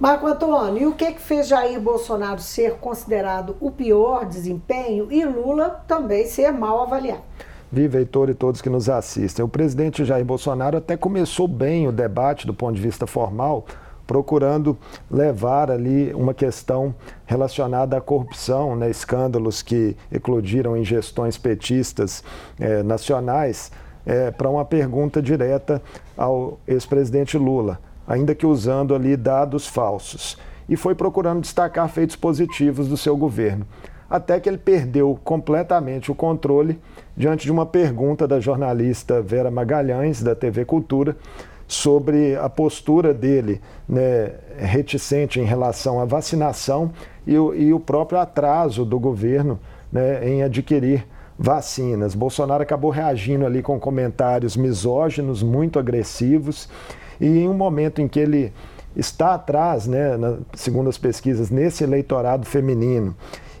Marco 0.00 0.26
Antônio, 0.26 0.82
e 0.82 0.86
o 0.86 0.92
que, 0.92 1.12
que 1.12 1.20
fez 1.20 1.46
Jair 1.46 1.78
Bolsonaro 1.78 2.40
ser 2.40 2.76
considerado 2.76 3.56
o 3.60 3.70
pior 3.70 4.24
desempenho 4.24 5.12
e 5.12 5.24
Lula 5.24 5.84
também 5.86 6.26
ser 6.26 6.50
mal 6.50 6.82
avaliado? 6.82 7.22
Viva, 7.70 7.98
Heitor 7.98 8.30
e 8.30 8.34
todos 8.34 8.62
que 8.62 8.70
nos 8.70 8.88
assistem. 8.88 9.44
O 9.44 9.48
presidente 9.48 10.04
Jair 10.04 10.24
Bolsonaro 10.24 10.78
até 10.78 10.96
começou 10.96 11.46
bem 11.46 11.86
o 11.88 11.92
debate 11.92 12.46
do 12.46 12.54
ponto 12.54 12.74
de 12.74 12.80
vista 12.80 13.06
formal, 13.06 13.66
procurando 14.06 14.76
levar 15.10 15.70
ali 15.70 16.12
uma 16.14 16.34
questão 16.34 16.94
relacionada 17.26 17.96
à 17.96 18.00
corrupção, 18.00 18.76
né, 18.76 18.90
escândalos 18.90 19.62
que 19.62 19.96
eclodiram 20.12 20.76
em 20.76 20.84
gestões 20.84 21.38
petistas 21.38 22.22
eh, 22.60 22.82
nacionais, 22.82 23.72
eh, 24.06 24.30
para 24.30 24.48
uma 24.50 24.64
pergunta 24.64 25.22
direta 25.22 25.80
ao 26.16 26.58
ex-presidente 26.66 27.38
Lula 27.38 27.78
ainda 28.06 28.34
que 28.34 28.46
usando 28.46 28.94
ali 28.94 29.16
dados 29.16 29.66
falsos, 29.66 30.38
e 30.68 30.76
foi 30.76 30.94
procurando 30.94 31.40
destacar 31.40 31.88
feitos 31.88 32.16
positivos 32.16 32.88
do 32.88 32.96
seu 32.96 33.16
governo, 33.16 33.66
até 34.08 34.38
que 34.38 34.48
ele 34.48 34.58
perdeu 34.58 35.18
completamente 35.24 36.10
o 36.10 36.14
controle 36.14 36.78
diante 37.16 37.44
de 37.44 37.52
uma 37.52 37.66
pergunta 37.66 38.26
da 38.28 38.40
jornalista 38.40 39.20
Vera 39.20 39.50
Magalhães, 39.50 40.22
da 40.22 40.34
TV 40.34 40.64
Cultura, 40.64 41.16
sobre 41.74 42.36
a 42.36 42.48
postura 42.48 43.12
dele 43.12 43.60
né, 43.88 44.32
reticente 44.56 45.40
em 45.40 45.44
relação 45.44 46.00
à 46.00 46.04
vacinação 46.04 46.92
e 47.26 47.36
o, 47.36 47.54
e 47.54 47.72
o 47.72 47.80
próprio 47.80 48.18
atraso 48.18 48.84
do 48.84 48.98
governo 48.98 49.58
né, 49.92 50.28
em 50.28 50.42
adquirir 50.42 51.06
vacinas. 51.38 52.14
Bolsonaro 52.14 52.62
acabou 52.62 52.90
reagindo 52.90 53.44
ali 53.44 53.62
com 53.62 53.78
comentários 53.78 54.56
misóginos, 54.56 55.42
muito 55.42 55.78
agressivos 55.78 56.68
e 57.20 57.26
em 57.26 57.48
um 57.48 57.54
momento 57.54 58.00
em 58.00 58.08
que 58.08 58.20
ele 58.20 58.52
está 58.96 59.34
atrás, 59.34 59.86
né, 59.86 60.16
na, 60.16 60.38
segundo 60.54 60.88
as 60.88 60.98
pesquisas, 60.98 61.50
nesse 61.50 61.82
eleitorado 61.82 62.46
feminino, 62.46 63.14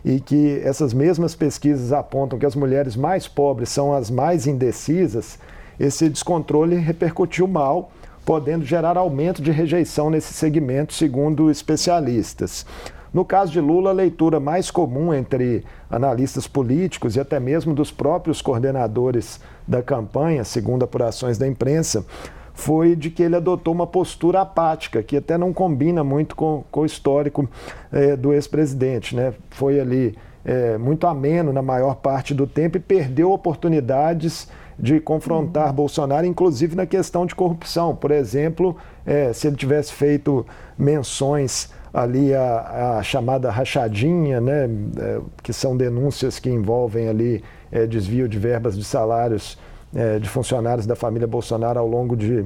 e 0.04 0.20
que 0.20 0.60
essas 0.62 0.92
mesmas 0.92 1.34
pesquisas 1.34 1.92
apontam 1.92 2.38
que 2.38 2.46
as 2.46 2.54
mulheres 2.54 2.94
mais 2.94 3.26
pobres 3.26 3.68
são 3.70 3.92
as 3.92 4.10
mais 4.10 4.46
indecisas, 4.46 5.38
esse 5.78 6.08
descontrole 6.08 6.76
repercutiu 6.76 7.48
mal, 7.48 7.90
podendo 8.24 8.64
gerar 8.64 8.96
aumento 8.96 9.42
de 9.42 9.50
rejeição 9.50 10.10
nesse 10.10 10.32
segmento, 10.32 10.94
segundo 10.94 11.50
especialistas. 11.50 12.64
No 13.12 13.24
caso 13.24 13.52
de 13.52 13.60
Lula, 13.60 13.90
a 13.90 13.92
leitura 13.92 14.40
mais 14.40 14.72
comum 14.72 15.14
entre 15.14 15.64
analistas 15.88 16.48
políticos 16.48 17.14
e 17.14 17.20
até 17.20 17.38
mesmo 17.38 17.72
dos 17.72 17.92
próprios 17.92 18.42
coordenadores 18.42 19.40
da 19.68 19.80
campanha, 19.80 20.42
segundo 20.42 20.84
apurações 20.84 21.38
da 21.38 21.46
imprensa, 21.46 22.04
foi 22.52 22.96
de 22.96 23.10
que 23.10 23.22
ele 23.22 23.36
adotou 23.36 23.72
uma 23.72 23.86
postura 23.86 24.40
apática, 24.40 25.02
que 25.02 25.16
até 25.16 25.38
não 25.38 25.52
combina 25.52 26.02
muito 26.02 26.34
com, 26.34 26.64
com 26.70 26.80
o 26.80 26.86
histórico 26.86 27.48
é, 27.92 28.16
do 28.16 28.32
ex-presidente. 28.32 29.14
Né? 29.14 29.32
Foi 29.50 29.78
ali 29.78 30.16
é, 30.44 30.76
muito 30.76 31.06
ameno 31.06 31.52
na 31.52 31.62
maior 31.62 31.96
parte 31.96 32.34
do 32.34 32.46
tempo 32.46 32.76
e 32.76 32.80
perdeu 32.80 33.32
oportunidades 33.32 34.48
de 34.78 35.00
confrontar 35.00 35.68
uhum. 35.68 35.74
Bolsonaro, 35.74 36.26
inclusive 36.26 36.74
na 36.74 36.86
questão 36.86 37.24
de 37.24 37.34
corrupção. 37.34 37.94
Por 37.94 38.10
exemplo, 38.10 38.76
é, 39.06 39.32
se 39.32 39.46
ele 39.46 39.56
tivesse 39.56 39.92
feito 39.92 40.44
menções 40.76 41.70
ali 41.92 42.34
a, 42.34 42.96
a 42.98 43.02
chamada 43.02 43.50
rachadinha, 43.50 44.40
né, 44.40 44.68
é, 44.98 45.20
que 45.42 45.52
são 45.52 45.76
denúncias 45.76 46.40
que 46.40 46.50
envolvem 46.50 47.08
ali 47.08 47.42
é, 47.70 47.86
desvio 47.86 48.28
de 48.28 48.38
verbas 48.38 48.76
de 48.76 48.84
salários 48.84 49.56
é, 49.94 50.18
de 50.18 50.28
funcionários 50.28 50.86
da 50.86 50.96
família 50.96 51.26
Bolsonaro 51.26 51.78
ao 51.78 51.86
longo 51.86 52.16
de 52.16 52.44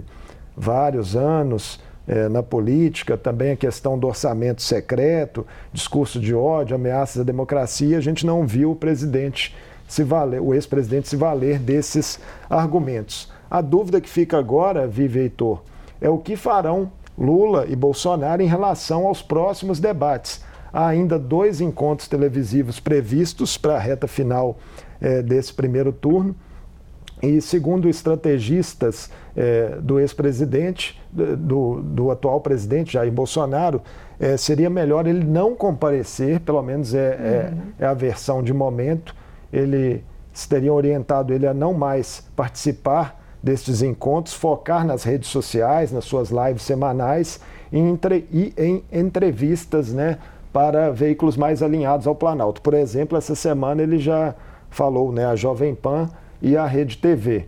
vários 0.54 1.16
anos 1.16 1.80
é, 2.08 2.26
na 2.28 2.42
política, 2.42 3.18
também 3.18 3.52
a 3.52 3.56
questão 3.56 3.98
do 3.98 4.06
orçamento 4.06 4.62
secreto, 4.62 5.46
discurso 5.72 6.18
de 6.18 6.34
ódio, 6.34 6.74
ameaças 6.74 7.20
à 7.20 7.24
democracia, 7.24 7.98
a 7.98 8.00
gente 8.00 8.24
não 8.24 8.46
viu 8.46 8.70
o 8.70 8.76
presidente 8.76 9.54
se 9.86 10.02
valer, 10.02 10.40
o 10.40 10.54
ex-presidente 10.54 11.06
se 11.06 11.16
valer 11.16 11.58
desses 11.58 12.18
argumentos. 12.48 13.30
A 13.50 13.60
dúvida 13.60 14.00
que 14.00 14.08
fica 14.08 14.38
agora, 14.38 14.86
Vive 14.86 15.20
Heitor, 15.20 15.62
é 16.00 16.08
o 16.08 16.18
que 16.18 16.34
farão 16.34 16.90
Lula 17.16 17.66
e 17.68 17.76
Bolsonaro 17.76 18.40
em 18.40 18.46
relação 18.46 19.06
aos 19.06 19.20
próximos 19.20 19.78
debates. 19.78 20.42
Há 20.72 20.86
ainda 20.86 21.18
dois 21.18 21.60
encontros 21.60 22.08
televisivos 22.08 22.78
previstos 22.80 23.58
para 23.58 23.76
a 23.76 23.78
reta 23.78 24.06
final 24.06 24.58
é, 25.00 25.22
desse 25.22 25.52
primeiro 25.52 25.92
turno. 25.92 26.34
E 27.22 27.40
segundo 27.40 27.88
estrategistas 27.88 29.10
é, 29.36 29.78
do 29.80 29.98
ex-presidente, 29.98 31.00
do, 31.12 31.80
do, 31.82 32.10
atual 32.10 32.40
presidente 32.40 32.92
Jair 32.92 33.10
Bolsonaro, 33.10 33.82
é, 34.20 34.36
seria 34.36 34.70
melhor 34.70 35.06
ele 35.06 35.24
não 35.24 35.54
comparecer, 35.54 36.40
pelo 36.40 36.62
menos 36.62 36.94
é, 36.94 36.98
é, 36.98 37.52
uhum. 37.52 37.60
é, 37.78 37.86
a 37.86 37.94
versão 37.94 38.42
de 38.42 38.52
momento. 38.52 39.14
Ele 39.52 40.04
teria 40.48 40.72
orientado 40.72 41.32
ele 41.32 41.46
a 41.46 41.54
não 41.54 41.74
mais 41.74 42.24
participar 42.36 43.20
destes 43.42 43.82
encontros, 43.82 44.34
focar 44.34 44.86
nas 44.86 45.02
redes 45.02 45.28
sociais, 45.28 45.92
nas 45.92 46.04
suas 46.04 46.30
lives 46.30 46.62
semanais 46.62 47.40
e, 47.72 47.78
entre, 47.78 48.26
e 48.32 48.52
em 48.56 48.84
entrevistas 48.92 49.92
né, 49.92 50.18
para 50.52 50.90
veículos 50.90 51.36
mais 51.36 51.62
alinhados 51.62 52.06
ao 52.06 52.14
Planalto. 52.14 52.60
Por 52.60 52.74
exemplo, 52.74 53.16
essa 53.16 53.34
semana 53.34 53.82
ele 53.82 53.98
já 53.98 54.34
falou 54.70 55.12
né, 55.12 55.24
a 55.24 55.36
Jovem 55.36 55.74
Pan 55.74 56.08
e 56.40 56.56
a 56.56 56.66
Rede 56.66 56.98
TV. 56.98 57.46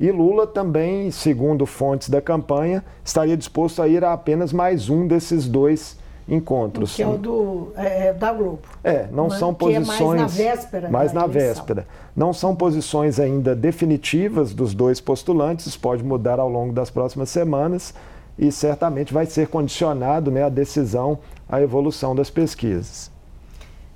E 0.00 0.10
Lula 0.12 0.46
também, 0.46 1.10
segundo 1.10 1.66
fontes 1.66 2.08
da 2.08 2.20
campanha, 2.20 2.84
estaria 3.04 3.36
disposto 3.36 3.82
a 3.82 3.88
ir 3.88 4.04
a 4.04 4.12
apenas 4.12 4.52
mais 4.52 4.88
um 4.88 5.06
desses 5.06 5.48
dois 5.48 5.98
encontros. 6.28 6.94
Que 6.94 7.02
é 7.02 7.06
o 7.06 7.16
do, 7.16 7.72
é, 7.74 8.08
é 8.08 8.12
da 8.12 8.32
Globo. 8.32 8.60
É, 8.84 9.08
não 9.10 9.30
são 9.30 9.52
posições. 9.52 9.88
É 9.88 9.96
mais 9.96 10.16
na 10.16 10.26
véspera. 10.26 10.88
Mais 10.90 11.12
na 11.12 11.26
véspera. 11.26 11.86
Não 12.14 12.32
são 12.32 12.54
posições 12.54 13.18
ainda 13.18 13.56
definitivas 13.56 14.52
dos 14.52 14.74
dois 14.74 15.00
postulantes, 15.00 15.66
isso 15.66 15.80
pode 15.80 16.04
mudar 16.04 16.38
ao 16.38 16.48
longo 16.48 16.72
das 16.72 16.90
próximas 16.90 17.30
semanas 17.30 17.94
e 18.38 18.52
certamente 18.52 19.12
vai 19.12 19.26
ser 19.26 19.48
condicionado 19.48 20.30
né, 20.30 20.44
a 20.44 20.48
decisão 20.48 21.18
à 21.48 21.60
evolução 21.60 22.14
das 22.14 22.30
pesquisas. 22.30 23.10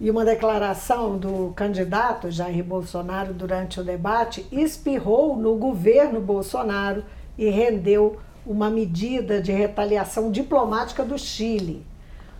E 0.02 0.10
uma 0.10 0.24
declaração 0.24 1.16
do 1.16 1.52
candidato 1.54 2.28
Jair 2.28 2.64
Bolsonaro 2.64 3.32
durante 3.32 3.78
o 3.78 3.84
debate 3.84 4.44
espirrou 4.50 5.36
no 5.36 5.54
governo 5.54 6.20
Bolsonaro 6.20 7.04
e 7.38 7.48
rendeu 7.48 8.16
uma 8.44 8.68
medida 8.68 9.40
de 9.40 9.52
retaliação 9.52 10.32
diplomática 10.32 11.04
do 11.04 11.16
Chile. 11.16 11.86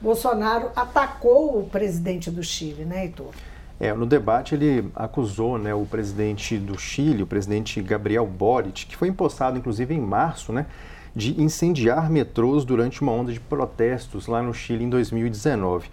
Bolsonaro 0.00 0.70
atacou 0.74 1.60
o 1.60 1.62
presidente 1.62 2.32
do 2.32 2.42
Chile, 2.42 2.84
né, 2.84 3.04
Heitor? 3.04 3.30
É, 3.78 3.92
no 3.94 4.06
debate 4.06 4.56
ele 4.56 4.90
acusou 4.96 5.56
né, 5.56 5.72
o 5.72 5.86
presidente 5.86 6.58
do 6.58 6.76
Chile, 6.76 7.22
o 7.22 7.28
presidente 7.28 7.80
Gabriel 7.80 8.26
Boric, 8.26 8.86
que 8.86 8.96
foi 8.96 9.06
impostado 9.06 9.56
inclusive 9.56 9.94
em 9.94 10.00
março, 10.00 10.52
né, 10.52 10.66
de 11.14 11.40
incendiar 11.40 12.10
metrôs 12.10 12.64
durante 12.64 13.02
uma 13.02 13.12
onda 13.12 13.32
de 13.32 13.38
protestos 13.38 14.26
lá 14.26 14.42
no 14.42 14.52
Chile 14.52 14.82
em 14.82 14.90
2019. 14.90 15.88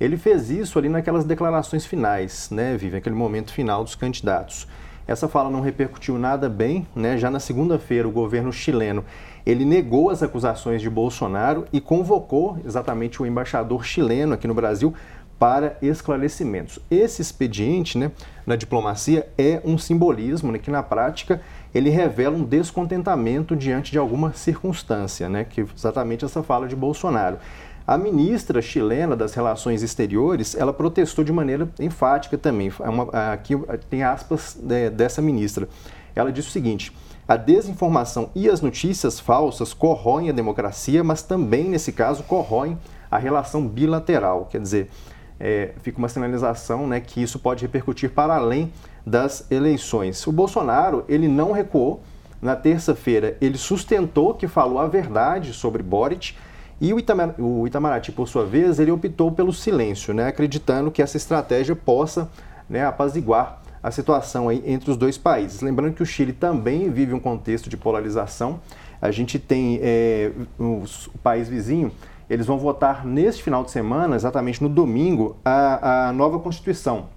Ele 0.00 0.16
fez 0.16 0.48
isso 0.48 0.78
ali 0.78 0.88
naquelas 0.88 1.24
declarações 1.24 1.84
finais, 1.84 2.48
né, 2.50 2.76
Vive, 2.76 2.96
aquele 2.96 3.14
momento 3.14 3.52
final 3.52 3.84
dos 3.84 3.94
candidatos. 3.94 4.66
Essa 5.06 5.28
fala 5.28 5.50
não 5.50 5.60
repercutiu 5.60 6.16
nada 6.18 6.48
bem, 6.48 6.86
né? 6.94 7.18
Já 7.18 7.30
na 7.30 7.40
segunda-feira, 7.40 8.06
o 8.06 8.12
governo 8.12 8.52
chileno 8.52 9.04
ele 9.44 9.64
negou 9.64 10.10
as 10.10 10.22
acusações 10.22 10.80
de 10.80 10.88
Bolsonaro 10.88 11.64
e 11.72 11.80
convocou 11.80 12.58
exatamente 12.64 13.20
o 13.20 13.26
embaixador 13.26 13.84
chileno 13.84 14.34
aqui 14.34 14.46
no 14.46 14.54
Brasil 14.54 14.94
para 15.38 15.78
esclarecimentos. 15.80 16.78
Esse 16.90 17.22
expediente, 17.22 17.96
né, 17.96 18.12
na 18.46 18.56
diplomacia 18.56 19.26
é 19.38 19.60
um 19.64 19.78
simbolismo, 19.78 20.52
né, 20.52 20.58
que 20.58 20.70
na 20.70 20.82
prática 20.82 21.40
ele 21.74 21.88
revela 21.88 22.36
um 22.36 22.44
descontentamento 22.44 23.56
diante 23.56 23.90
de 23.90 23.98
alguma 23.98 24.34
circunstância, 24.34 25.28
né, 25.30 25.44
que 25.44 25.62
exatamente 25.74 26.26
essa 26.26 26.42
fala 26.42 26.68
de 26.68 26.76
Bolsonaro. 26.76 27.38
A 27.86 27.98
ministra 27.98 28.62
chilena 28.62 29.16
das 29.16 29.34
Relações 29.34 29.82
Exteriores, 29.82 30.54
ela 30.54 30.72
protestou 30.72 31.24
de 31.24 31.32
maneira 31.32 31.68
enfática 31.78 32.38
também. 32.38 32.72
É 33.12 33.32
aqui 33.32 33.54
tem 33.88 34.02
aspas 34.02 34.56
de, 34.60 34.90
dessa 34.90 35.20
ministra. 35.20 35.68
Ela 36.14 36.30
disse 36.30 36.48
o 36.48 36.52
seguinte: 36.52 36.92
a 37.26 37.36
desinformação 37.36 38.30
e 38.34 38.48
as 38.48 38.60
notícias 38.60 39.20
falsas 39.20 39.72
corroem 39.72 40.28
a 40.28 40.32
democracia, 40.32 41.02
mas 41.04 41.22
também, 41.22 41.68
nesse 41.68 41.92
caso, 41.92 42.22
corroem 42.24 42.78
a 43.10 43.18
relação 43.18 43.66
bilateral. 43.66 44.48
Quer 44.50 44.60
dizer, 44.60 44.90
é, 45.38 45.72
fica 45.80 45.98
uma 45.98 46.08
sinalização 46.08 46.86
né, 46.86 47.00
que 47.00 47.22
isso 47.22 47.38
pode 47.38 47.62
repercutir 47.62 48.10
para 48.10 48.34
além 48.34 48.72
das 49.06 49.50
eleições. 49.50 50.26
O 50.26 50.32
Bolsonaro 50.32 51.04
ele 51.08 51.28
não 51.28 51.52
recuou. 51.52 52.02
Na 52.42 52.56
terça-feira, 52.56 53.36
ele 53.38 53.58
sustentou 53.58 54.32
que 54.32 54.48
falou 54.48 54.78
a 54.78 54.88
verdade 54.88 55.52
sobre 55.52 55.82
Boric 55.82 56.34
e 56.80 56.94
o, 56.94 56.98
Itamar, 56.98 57.34
o 57.38 57.66
Itamaraty, 57.66 58.10
por 58.10 58.26
sua 58.26 58.46
vez, 58.46 58.78
ele 58.78 58.90
optou 58.90 59.30
pelo 59.30 59.52
silêncio, 59.52 60.14
né, 60.14 60.28
acreditando 60.28 60.90
que 60.90 61.02
essa 61.02 61.16
estratégia 61.16 61.76
possa 61.76 62.30
né, 62.68 62.86
apaziguar 62.86 63.60
a 63.82 63.90
situação 63.90 64.48
aí 64.48 64.62
entre 64.66 64.90
os 64.90 64.96
dois 64.96 65.18
países. 65.18 65.60
Lembrando 65.60 65.94
que 65.94 66.02
o 66.02 66.06
Chile 66.06 66.32
também 66.32 66.90
vive 66.90 67.12
um 67.12 67.20
contexto 67.20 67.68
de 67.68 67.76
polarização. 67.76 68.60
A 69.00 69.10
gente 69.10 69.38
tem 69.38 69.78
é, 69.82 70.32
o 70.58 70.84
país 71.22 71.48
vizinho, 71.48 71.92
eles 72.28 72.46
vão 72.46 72.58
votar 72.58 73.04
neste 73.04 73.42
final 73.42 73.64
de 73.64 73.70
semana, 73.70 74.16
exatamente 74.16 74.62
no 74.62 74.68
domingo, 74.68 75.36
a, 75.44 76.08
a 76.08 76.12
nova 76.12 76.38
Constituição. 76.38 77.08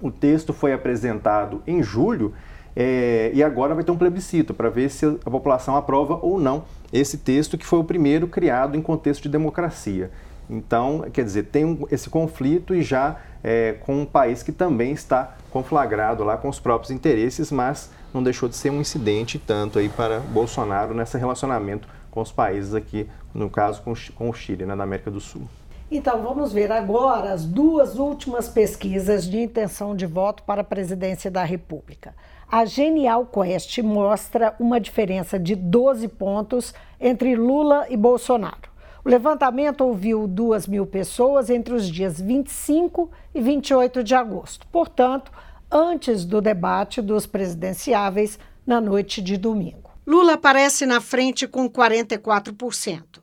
O 0.00 0.10
texto 0.10 0.52
foi 0.52 0.72
apresentado 0.72 1.62
em 1.66 1.82
julho 1.82 2.32
é, 2.74 3.30
e 3.32 3.42
agora 3.42 3.74
vai 3.74 3.82
ter 3.82 3.90
um 3.90 3.96
plebiscito 3.96 4.52
para 4.52 4.68
ver 4.68 4.90
se 4.90 5.06
a 5.06 5.30
população 5.30 5.76
aprova 5.76 6.18
ou 6.20 6.38
não 6.40 6.64
esse 6.92 7.18
texto, 7.18 7.58
que 7.58 7.66
foi 7.66 7.78
o 7.78 7.84
primeiro 7.84 8.26
criado 8.26 8.76
em 8.76 8.82
contexto 8.82 9.22
de 9.22 9.28
democracia. 9.28 10.10
Então, 10.48 11.04
quer 11.12 11.24
dizer, 11.24 11.44
tem 11.44 11.64
um, 11.64 11.86
esse 11.90 12.08
conflito 12.08 12.74
e 12.74 12.82
já 12.82 13.16
é, 13.42 13.72
com 13.80 14.02
um 14.02 14.06
país 14.06 14.42
que 14.42 14.52
também 14.52 14.92
está 14.92 15.36
conflagrado 15.50 16.22
lá 16.22 16.36
com 16.36 16.48
os 16.48 16.60
próprios 16.60 16.90
interesses, 16.90 17.50
mas 17.50 17.90
não 18.14 18.22
deixou 18.22 18.48
de 18.48 18.56
ser 18.56 18.70
um 18.70 18.80
incidente 18.80 19.38
tanto 19.38 19.78
aí 19.78 19.88
para 19.88 20.20
Bolsonaro 20.20 20.94
nesse 20.94 21.18
relacionamento 21.18 21.88
com 22.10 22.20
os 22.20 22.32
países 22.32 22.74
aqui, 22.74 23.08
no 23.34 23.50
caso 23.50 23.82
com, 23.82 23.92
com 24.14 24.30
o 24.30 24.32
Chile, 24.32 24.64
né, 24.64 24.74
na 24.74 24.84
América 24.84 25.10
do 25.10 25.20
Sul. 25.20 25.42
Então, 25.90 26.22
vamos 26.22 26.52
ver 26.52 26.72
agora 26.72 27.32
as 27.32 27.44
duas 27.44 27.96
últimas 27.96 28.48
pesquisas 28.48 29.28
de 29.28 29.38
intenção 29.38 29.94
de 29.94 30.06
voto 30.06 30.42
para 30.42 30.62
a 30.62 30.64
presidência 30.64 31.30
da 31.30 31.44
República. 31.44 32.14
A 32.48 32.64
Genial 32.64 33.26
Quest 33.26 33.78
mostra 33.78 34.54
uma 34.60 34.78
diferença 34.78 35.36
de 35.36 35.56
12 35.56 36.06
pontos 36.06 36.72
entre 37.00 37.34
Lula 37.34 37.86
e 37.90 37.96
Bolsonaro. 37.96 38.70
O 39.04 39.08
levantamento 39.08 39.80
ouviu 39.80 40.28
2 40.28 40.68
mil 40.68 40.86
pessoas 40.86 41.50
entre 41.50 41.74
os 41.74 41.88
dias 41.88 42.20
25 42.20 43.10
e 43.34 43.40
28 43.40 44.04
de 44.04 44.14
agosto, 44.14 44.64
portanto, 44.68 45.32
antes 45.70 46.24
do 46.24 46.40
debate 46.40 47.02
dos 47.02 47.26
presidenciáveis 47.26 48.38
na 48.64 48.80
noite 48.80 49.20
de 49.20 49.36
domingo. 49.36 49.90
Lula 50.06 50.34
aparece 50.34 50.86
na 50.86 51.00
frente 51.00 51.48
com 51.48 51.68
44%. 51.68 53.20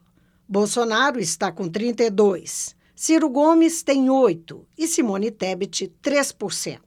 Bolsonaro 0.47 1.17
está 1.17 1.49
com 1.49 1.69
32%. 1.69 2.75
Ciro 2.93 3.29
Gomes 3.29 3.83
tem 3.83 4.07
8% 4.07 4.61
e 4.77 4.85
Simone 4.85 5.31
Tebet 5.31 5.93
3%. 6.03 6.79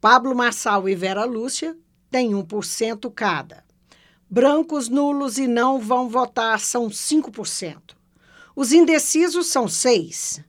Pablo 0.00 0.34
Marçal 0.34 0.88
e 0.88 0.94
Vera 0.94 1.24
Lúcia 1.24 1.76
têm 2.10 2.30
1% 2.30 3.12
cada. 3.14 3.62
Brancos, 4.30 4.88
nulos 4.88 5.36
e 5.36 5.46
não 5.46 5.78
vão 5.78 6.08
votar 6.08 6.58
são 6.58 6.88
5%. 6.88 7.94
Os 8.56 8.72
indecisos 8.72 9.48
são 9.48 9.66
6%. 9.66 10.42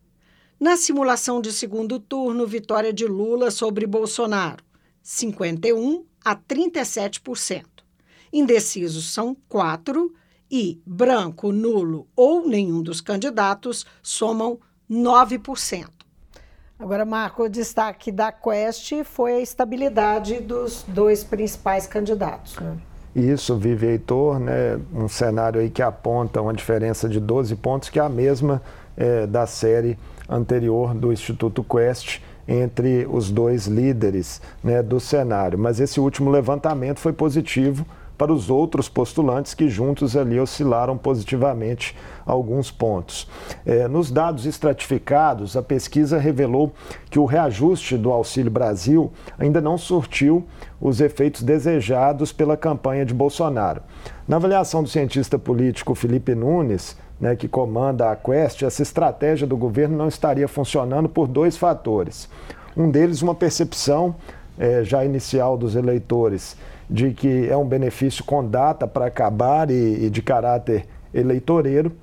Na 0.57 0.77
simulação 0.77 1.41
de 1.41 1.51
segundo 1.51 1.99
turno, 1.99 2.47
vitória 2.47 2.93
de 2.93 3.05
Lula 3.05 3.51
sobre 3.51 3.85
Bolsonaro, 3.85 4.63
51% 5.03 6.05
a 6.23 6.35
37%. 6.35 7.65
Indecisos 8.31 9.11
são 9.11 9.35
4% 9.49 10.11
e 10.49 10.81
branco, 10.85 11.51
nulo 11.51 12.07
ou 12.15 12.47
nenhum 12.47 12.83
dos 12.83 13.01
candidatos 13.01 13.85
somam 14.03 14.59
9%. 14.89 15.89
Agora, 16.81 17.05
Marco, 17.05 17.43
o 17.43 17.49
destaque 17.49 18.11
da 18.11 18.31
Quest 18.31 19.03
foi 19.03 19.33
a 19.33 19.39
estabilidade 19.39 20.39
dos 20.39 20.83
dois 20.87 21.23
principais 21.23 21.85
candidatos. 21.85 22.57
Né? 22.57 22.75
Isso, 23.15 23.55
Vive 23.55 23.85
Heitor, 23.85 24.39
né, 24.39 24.79
um 24.91 25.07
cenário 25.07 25.61
aí 25.61 25.69
que 25.69 25.83
aponta 25.83 26.41
uma 26.41 26.53
diferença 26.53 27.07
de 27.07 27.19
12 27.19 27.55
pontos, 27.57 27.87
que 27.87 27.99
é 27.99 28.01
a 28.01 28.09
mesma 28.09 28.63
é, 28.97 29.27
da 29.27 29.45
série 29.45 29.95
anterior 30.27 30.95
do 30.95 31.13
Instituto 31.13 31.63
Quest 31.63 32.19
entre 32.47 33.05
os 33.07 33.29
dois 33.29 33.67
líderes 33.67 34.41
né, 34.63 34.81
do 34.81 34.99
cenário. 34.99 35.59
Mas 35.59 35.79
esse 35.79 35.99
último 35.99 36.31
levantamento 36.31 36.99
foi 36.99 37.13
positivo 37.13 37.85
para 38.21 38.31
os 38.31 38.51
outros 38.51 38.87
postulantes 38.87 39.55
que 39.55 39.67
juntos 39.67 40.15
ali 40.15 40.39
oscilaram 40.39 40.95
positivamente 40.95 41.97
alguns 42.23 42.69
pontos. 42.69 43.27
É, 43.65 43.87
nos 43.87 44.11
dados 44.11 44.45
estratificados, 44.45 45.57
a 45.57 45.63
pesquisa 45.63 46.19
revelou 46.19 46.71
que 47.09 47.17
o 47.17 47.25
reajuste 47.25 47.97
do 47.97 48.11
Auxílio 48.11 48.51
Brasil 48.51 49.11
ainda 49.39 49.59
não 49.59 49.75
surtiu 49.75 50.45
os 50.79 51.01
efeitos 51.01 51.41
desejados 51.41 52.31
pela 52.31 52.55
campanha 52.55 53.03
de 53.03 53.11
Bolsonaro. 53.11 53.81
Na 54.27 54.35
avaliação 54.35 54.83
do 54.83 54.89
cientista 54.89 55.39
político 55.39 55.95
Felipe 55.95 56.35
Nunes, 56.35 56.95
né, 57.19 57.35
que 57.35 57.47
comanda 57.47 58.11
a 58.11 58.15
Quest, 58.15 58.61
essa 58.61 58.83
estratégia 58.83 59.47
do 59.47 59.57
governo 59.57 59.97
não 59.97 60.07
estaria 60.07 60.47
funcionando 60.47 61.09
por 61.09 61.27
dois 61.27 61.57
fatores. 61.57 62.29
Um 62.77 62.91
deles, 62.91 63.23
uma 63.23 63.33
percepção 63.33 64.13
é, 64.59 64.83
já 64.83 65.03
inicial 65.03 65.57
dos 65.57 65.75
eleitores 65.75 66.55
de 66.91 67.13
que 67.13 67.47
é 67.47 67.55
um 67.55 67.65
benefício 67.65 68.21
com 68.25 68.45
data 68.45 68.85
para 68.85 69.05
acabar 69.05 69.71
e, 69.71 70.05
e 70.05 70.09
de 70.09 70.21
caráter 70.21 70.85
eleitoreiro. 71.13 71.93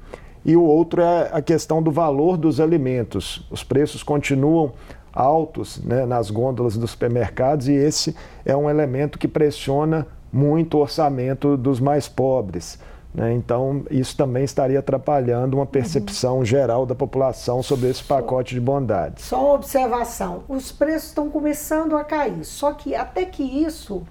E 0.44 0.56
o 0.56 0.62
outro 0.64 1.02
é 1.02 1.28
a 1.30 1.42
questão 1.42 1.82
do 1.82 1.92
valor 1.92 2.38
dos 2.38 2.58
alimentos. 2.58 3.46
Os 3.50 3.62
preços 3.62 4.02
continuam 4.02 4.72
altos 5.12 5.78
né, 5.84 6.06
nas 6.06 6.30
gôndolas 6.30 6.76
dos 6.76 6.92
supermercados 6.92 7.68
e 7.68 7.72
esse 7.72 8.16
é 8.46 8.56
um 8.56 8.70
elemento 8.70 9.18
que 9.18 9.28
pressiona 9.28 10.06
muito 10.32 10.78
o 10.78 10.80
orçamento 10.80 11.56
dos 11.56 11.80
mais 11.80 12.08
pobres. 12.08 12.78
Né? 13.12 13.34
Então, 13.34 13.84
isso 13.90 14.16
também 14.16 14.44
estaria 14.44 14.78
atrapalhando 14.78 15.56
uma 15.56 15.66
percepção 15.66 16.38
uhum. 16.38 16.44
geral 16.44 16.86
da 16.86 16.94
população 16.94 17.62
sobre 17.62 17.90
esse 17.90 18.04
pacote 18.04 18.54
de 18.54 18.60
bondades. 18.60 19.24
Só 19.24 19.44
uma 19.44 19.54
observação: 19.54 20.44
os 20.48 20.72
preços 20.72 21.08
estão 21.08 21.28
começando 21.28 21.96
a 21.96 22.04
cair, 22.04 22.44
só 22.44 22.72
que 22.72 22.94
até 22.94 23.24
que 23.24 23.42
isso 23.42 24.02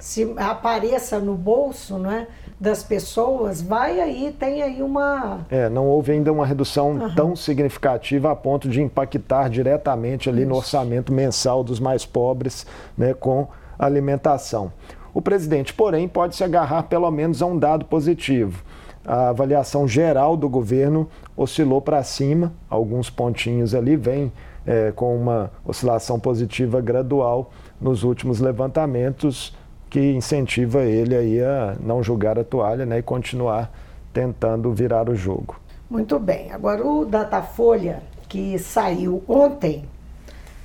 se 0.00 0.34
apareça 0.36 1.18
no 1.18 1.34
bolso 1.34 1.98
né, 1.98 2.26
das 2.60 2.82
pessoas, 2.82 3.60
vai 3.60 4.00
aí, 4.00 4.34
tem 4.38 4.62
aí 4.62 4.82
uma. 4.82 5.40
É, 5.50 5.68
não 5.68 5.86
houve 5.86 6.12
ainda 6.12 6.32
uma 6.32 6.46
redução 6.46 6.92
uhum. 6.92 7.14
tão 7.14 7.36
significativa 7.36 8.30
a 8.30 8.36
ponto 8.36 8.68
de 8.68 8.82
impactar 8.82 9.48
diretamente 9.48 10.28
ali 10.28 10.40
Isso. 10.40 10.48
no 10.48 10.56
orçamento 10.56 11.12
mensal 11.12 11.62
dos 11.62 11.78
mais 11.78 12.04
pobres 12.04 12.66
né, 12.96 13.14
com 13.14 13.48
alimentação. 13.78 14.72
O 15.12 15.22
presidente, 15.22 15.72
porém, 15.72 16.08
pode 16.08 16.36
se 16.36 16.44
agarrar 16.44 16.84
pelo 16.84 17.10
menos 17.10 17.40
a 17.40 17.46
um 17.46 17.58
dado 17.58 17.84
positivo. 17.86 18.62
A 19.04 19.28
avaliação 19.28 19.86
geral 19.86 20.36
do 20.36 20.48
governo 20.48 21.08
oscilou 21.36 21.80
para 21.80 22.02
cima, 22.02 22.52
alguns 22.68 23.08
pontinhos 23.08 23.74
ali, 23.74 23.96
vem 23.96 24.32
é, 24.66 24.92
com 24.94 25.16
uma 25.16 25.50
oscilação 25.64 26.18
positiva 26.18 26.80
gradual 26.80 27.50
nos 27.80 28.02
últimos 28.02 28.40
levantamentos, 28.40 29.54
que 29.96 30.12
incentiva 30.12 30.82
ele 30.82 31.16
aí 31.16 31.42
a 31.42 31.74
não 31.80 32.02
jogar 32.02 32.38
a 32.38 32.44
toalha 32.44 32.84
né, 32.84 32.98
e 32.98 33.02
continuar 33.02 33.72
tentando 34.12 34.70
virar 34.70 35.08
o 35.08 35.14
jogo. 35.14 35.58
Muito 35.88 36.18
bem. 36.18 36.52
Agora, 36.52 36.86
o 36.86 37.06
Datafolha, 37.06 38.02
que 38.28 38.58
saiu 38.58 39.24
ontem, 39.26 39.86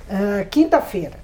uh, 0.04 0.46
quinta-feira, 0.50 1.18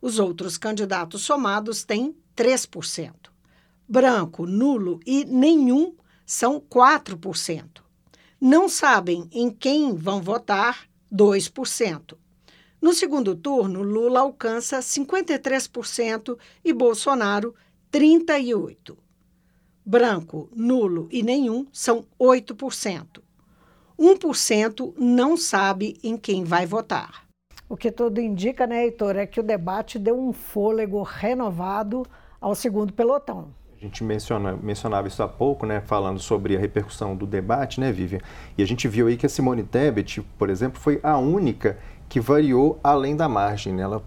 Os 0.00 0.20
outros 0.20 0.56
candidatos 0.56 1.22
somados 1.22 1.82
têm 1.82 2.14
3%. 2.36 3.10
Branco, 3.88 4.46
nulo 4.46 5.00
e 5.04 5.24
nenhum 5.24 5.92
são 6.24 6.60
4%. 6.60 7.83
Não 8.46 8.68
sabem 8.68 9.26
em 9.32 9.48
quem 9.48 9.94
vão 9.94 10.20
votar 10.20 10.86
2%. 11.10 12.14
No 12.78 12.92
segundo 12.92 13.34
turno, 13.34 13.80
Lula 13.80 14.20
alcança 14.20 14.80
53% 14.80 16.36
e 16.62 16.70
Bolsonaro 16.70 17.54
38%. 17.90 18.98
Branco, 19.82 20.50
nulo 20.54 21.08
e 21.10 21.22
nenhum 21.22 21.66
são 21.72 22.04
8%. 22.20 23.22
1% 23.98 24.94
não 24.98 25.38
sabe 25.38 25.96
em 26.02 26.18
quem 26.18 26.44
vai 26.44 26.66
votar. 26.66 27.26
O 27.66 27.78
que 27.78 27.90
tudo 27.90 28.20
indica, 28.20 28.66
né, 28.66 28.84
Heitor, 28.84 29.16
é 29.16 29.26
que 29.26 29.40
o 29.40 29.42
debate 29.42 29.98
deu 29.98 30.20
um 30.20 30.34
fôlego 30.34 31.02
renovado 31.02 32.04
ao 32.38 32.54
segundo 32.54 32.92
pelotão. 32.92 33.54
A 33.84 33.86
gente 33.86 34.02
menciona, 34.02 34.58
mencionava 34.62 35.08
isso 35.08 35.22
há 35.22 35.28
pouco, 35.28 35.66
né, 35.66 35.82
falando 35.84 36.18
sobre 36.18 36.56
a 36.56 36.58
repercussão 36.58 37.14
do 37.14 37.26
debate, 37.26 37.78
né, 37.78 37.92
Vivian? 37.92 38.18
E 38.56 38.62
a 38.62 38.66
gente 38.66 38.88
viu 38.88 39.08
aí 39.08 39.14
que 39.14 39.26
a 39.26 39.28
Simone 39.28 39.62
Tebet, 39.62 40.22
por 40.38 40.48
exemplo, 40.48 40.80
foi 40.80 40.98
a 41.02 41.18
única 41.18 41.76
que 42.08 42.18
variou 42.18 42.80
além 42.82 43.14
da 43.14 43.28
margem. 43.28 43.74
Né? 43.74 43.82
Ela 43.82 44.02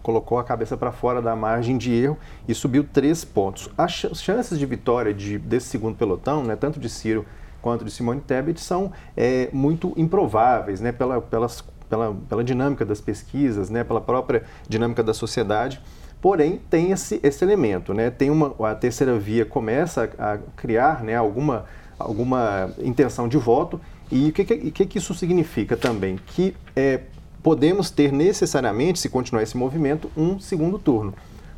colocou 0.00 0.38
a 0.38 0.44
cabeça 0.44 0.76
para 0.76 0.92
fora 0.92 1.20
da 1.20 1.34
margem 1.34 1.76
de 1.76 1.92
erro 1.92 2.16
e 2.46 2.54
subiu 2.54 2.84
três 2.84 3.24
pontos. 3.24 3.68
As 3.76 3.90
chances 3.90 4.56
de 4.60 4.64
vitória 4.64 5.12
de, 5.12 5.38
desse 5.38 5.66
segundo 5.66 5.96
pelotão, 5.96 6.44
né, 6.44 6.54
tanto 6.54 6.78
de 6.78 6.88
Ciro 6.88 7.26
quanto 7.60 7.84
de 7.84 7.90
Simone 7.90 8.20
Tebet 8.20 8.60
são 8.60 8.92
é, 9.16 9.50
muito 9.52 9.92
improváveis, 9.96 10.80
né, 10.80 10.92
pela, 10.92 11.20
pelas, 11.20 11.64
pela, 11.90 12.14
pela 12.28 12.44
dinâmica 12.44 12.84
das 12.84 13.00
pesquisas, 13.00 13.70
né, 13.70 13.82
pela 13.82 14.00
própria 14.00 14.44
dinâmica 14.68 15.02
da 15.02 15.12
sociedade. 15.12 15.80
Porém, 16.26 16.60
tem 16.68 16.90
esse, 16.90 17.20
esse 17.22 17.44
elemento, 17.44 17.94
né? 17.94 18.10
Tem 18.10 18.30
uma, 18.30 18.52
a 18.68 18.74
terceira 18.74 19.16
via 19.16 19.44
começa 19.44 20.10
a, 20.18 20.32
a 20.32 20.38
criar 20.56 21.04
né, 21.04 21.14
alguma, 21.14 21.66
alguma 21.96 22.68
intenção 22.82 23.28
de 23.28 23.38
voto. 23.38 23.80
E 24.10 24.30
o 24.30 24.32
que, 24.32 24.44
que, 24.44 24.86
que 24.86 24.98
isso 24.98 25.14
significa 25.14 25.76
também? 25.76 26.18
Que 26.26 26.56
é, 26.74 27.02
podemos 27.44 27.92
ter 27.92 28.10
necessariamente, 28.12 28.98
se 28.98 29.08
continuar 29.08 29.44
esse 29.44 29.56
movimento, 29.56 30.10
um 30.16 30.40
segundo 30.40 30.80
turno. 30.80 31.14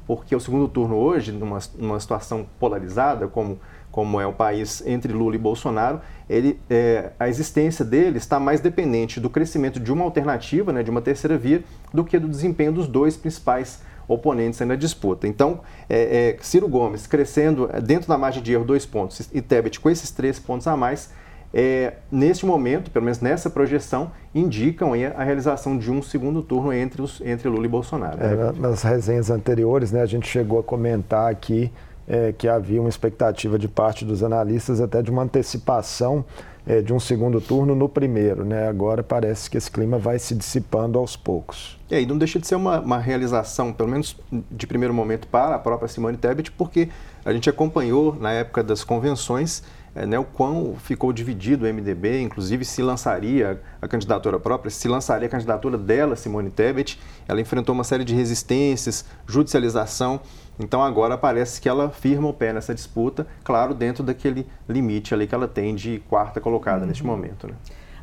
Porque 0.07 0.37
o 0.37 0.41
segundo 0.41 0.69
turno 0.69 0.97
hoje, 0.97 1.33
numa, 1.33 1.61
numa 1.79 1.99
situação 1.99 2.45
polarizada, 2.61 3.27
como 3.27 3.59
como 3.91 4.21
é 4.21 4.27
o 4.27 4.33
país 4.35 4.87
entre 4.87 5.15
Lula 5.15 5.35
e 5.35 5.39
Bolsonaro, 5.39 6.01
ele, 6.29 6.61
é, 6.69 7.11
a 7.19 7.27
existência 7.27 7.85
dele 7.85 8.19
está 8.19 8.39
mais 8.39 8.61
dependente 8.61 9.19
do 9.19 9.31
crescimento 9.31 9.81
de 9.81 9.91
uma 9.91 10.05
alternativa, 10.05 10.75
né, 10.75 10.83
de 10.83 10.91
uma 10.91 11.01
terceira 11.01 11.39
via, 11.39 11.65
do 11.93 12.05
que 12.05 12.19
do 12.19 12.29
desempenho 12.29 12.71
dos 12.71 12.87
dois 12.87 13.17
principais 13.17 13.81
oponentes 14.09 14.59
na 14.61 14.75
disputa. 14.75 15.29
Então, 15.29 15.61
é, 15.89 16.31
é, 16.31 16.43
Ciro 16.43 16.67
Gomes 16.67 17.07
crescendo 17.07 17.69
é, 17.73 17.81
dentro 17.81 18.09
da 18.09 18.17
margem 18.17 18.43
de 18.43 18.53
erro 18.53 18.65
dois 18.65 18.87
pontos 18.87 19.29
e 19.33 19.43
Tebet 19.43 19.79
com 19.79 19.91
esses 19.91 20.11
três 20.11 20.39
pontos 20.39 20.67
a 20.67 20.77
mais, 20.77 21.11
é, 21.53 21.95
neste 22.11 22.45
momento, 22.45 22.91
pelo 22.91 23.05
menos 23.05 23.21
nessa 23.21 23.49
projeção, 23.49 24.11
indicam 24.35 24.93
a 25.17 25.25
realização 25.25 25.79
de 25.79 25.91
um 25.91 26.03
segundo 26.03 26.43
turno 26.43 26.73
entre, 26.73 27.01
os, 27.01 27.21
entre 27.23 27.49
Lula 27.49 27.65
e 27.65 27.69
Bolsonaro. 27.69 28.19
É, 28.21 28.53
nas 28.59 28.83
resenhas 28.83 29.31
anteriores, 29.31 29.93
né, 29.93 30.03
a 30.03 30.07
gente 30.07 30.27
chegou 30.27 30.59
a 30.59 30.63
comentar 30.63 31.31
aqui 31.31 31.73
é, 32.09 32.33
que 32.33 32.49
havia 32.49 32.81
uma 32.81 32.89
expectativa 32.89 33.59
de 33.59 33.69
parte 33.69 34.05
dos 34.05 34.23
analistas 34.23 34.81
até 34.81 35.03
de 35.03 35.11
uma 35.11 35.23
antecipação 35.23 36.25
é, 36.67 36.81
de 36.81 36.93
um 36.93 36.99
segundo 36.99 37.41
turno 37.41 37.75
no 37.75 37.89
primeiro. 37.89 38.45
Né? 38.45 38.67
Agora 38.67 39.03
parece 39.03 39.51
que 39.51 39.59
esse 39.59 39.71
clima 39.71 39.99
vai 39.99 40.19
se 40.19 40.35
dissipando 40.35 40.99
aos 40.99 41.17
poucos. 41.17 41.79
É, 41.91 42.01
e 42.01 42.07
não 42.07 42.17
deixa 42.17 42.39
de 42.39 42.47
ser 42.47 42.57
uma, 42.57 42.81
uma 42.81 42.99
realização, 42.99 43.73
pelo 43.73 43.91
menos 43.91 44.17
de 44.51 44.67
primeiro 44.67 44.95
momento, 44.95 45.27
para 45.29 45.57
a 45.57 45.59
própria 45.59 45.89
Simone 45.89 46.17
Tebet, 46.17 46.51
porque 46.53 46.89
a 47.25 47.33
gente 47.33 47.49
acompanhou 47.49 48.15
na 48.15 48.33
época 48.33 48.63
das 48.63 48.83
convenções 48.83 49.63
é, 49.95 50.07
né, 50.07 50.19
o 50.19 50.25
quão 50.25 50.77
ficou 50.77 51.13
dividido 51.13 51.65
o 51.65 51.69
MDB, 51.73 52.23
inclusive 52.23 52.65
se 52.65 52.83
lançaria 52.83 53.61
a 53.81 53.89
candidatura 53.89 54.39
própria, 54.39 54.71
se 54.71 54.87
lançaria 54.87 55.27
a 55.27 55.31
candidatura 55.31 55.77
dela, 55.77 56.15
Simone 56.15 56.51
Tebet. 56.51 57.01
Ela 57.27 57.41
enfrentou 57.41 57.75
uma 57.75 57.85
série 57.85 58.05
de 58.05 58.15
resistências, 58.15 59.05
judicialização. 59.27 60.21
Então 60.59 60.83
agora 60.83 61.17
parece 61.17 61.61
que 61.61 61.69
ela 61.69 61.91
firma 61.91 62.29
o 62.29 62.33
pé 62.33 62.53
nessa 62.53 62.75
disputa, 62.75 63.27
claro, 63.45 63.75
dentro 63.75 64.03
daquele 64.03 64.47
limite 64.69 65.15
ali 65.15 65.27
que 65.27 65.35
ela 65.35 65.47
tem 65.47 65.75
de 65.75 66.03
quarta 66.09 66.41
colocada 66.41 66.81
uhum. 66.81 66.87
neste 66.87 67.05
momento. 67.05 67.47
Né? 67.47 67.55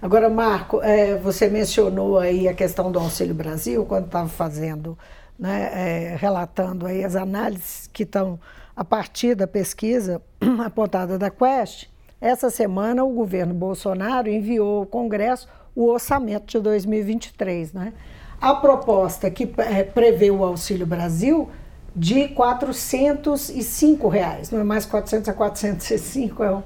Agora, 0.01 0.29
Marco, 0.29 0.81
é, 0.81 1.17
você 1.17 1.49
mencionou 1.49 2.19
aí 2.19 2.47
a 2.47 2.53
questão 2.53 2.91
do 2.91 2.99
Auxílio 2.99 3.33
Brasil, 3.33 3.85
quando 3.85 4.05
estava 4.05 4.29
fazendo, 4.29 4.97
né, 5.37 5.69
é, 5.73 6.15
relatando 6.15 6.85
aí 6.85 7.03
as 7.03 7.15
análises 7.15 7.89
que 7.91 8.03
estão 8.03 8.39
a 8.75 8.83
partir 8.83 9.35
da 9.35 9.47
pesquisa 9.47 10.21
apontada 10.63 11.17
da 11.17 11.29
Quest. 11.29 11.89
Essa 12.21 12.49
semana, 12.49 13.03
o 13.03 13.09
governo 13.09 13.53
Bolsonaro 13.53 14.29
enviou 14.29 14.79
ao 14.79 14.85
Congresso 14.85 15.47
o 15.75 15.89
orçamento 15.89 16.45
de 16.47 16.59
2023. 16.59 17.73
Né? 17.73 17.93
A 18.39 18.53
proposta 18.53 19.29
que 19.29 19.51
é, 19.57 19.83
prevê 19.83 20.31
o 20.31 20.43
Auxílio 20.43 20.85
Brasil 20.85 21.49
de 21.95 22.27
405 22.29 24.07
reais, 24.07 24.51
não 24.51 24.59
é 24.59 24.63
mais 24.63 24.85
400 24.85 25.29
a 25.29 25.33
405, 25.33 26.43
é 26.43 26.51
um, 26.51 26.63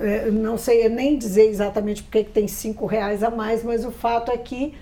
é, 0.00 0.30
não 0.30 0.56
sei 0.56 0.88
nem 0.88 1.18
dizer 1.18 1.48
exatamente 1.48 2.02
porque 2.02 2.24
que 2.24 2.30
tem 2.30 2.46
R$ 2.46 2.86
reais 2.86 3.22
a 3.22 3.30
mais, 3.30 3.64
mas 3.64 3.84
o 3.84 3.90
fato 3.90 4.30
é 4.30 4.36
que 4.36 4.74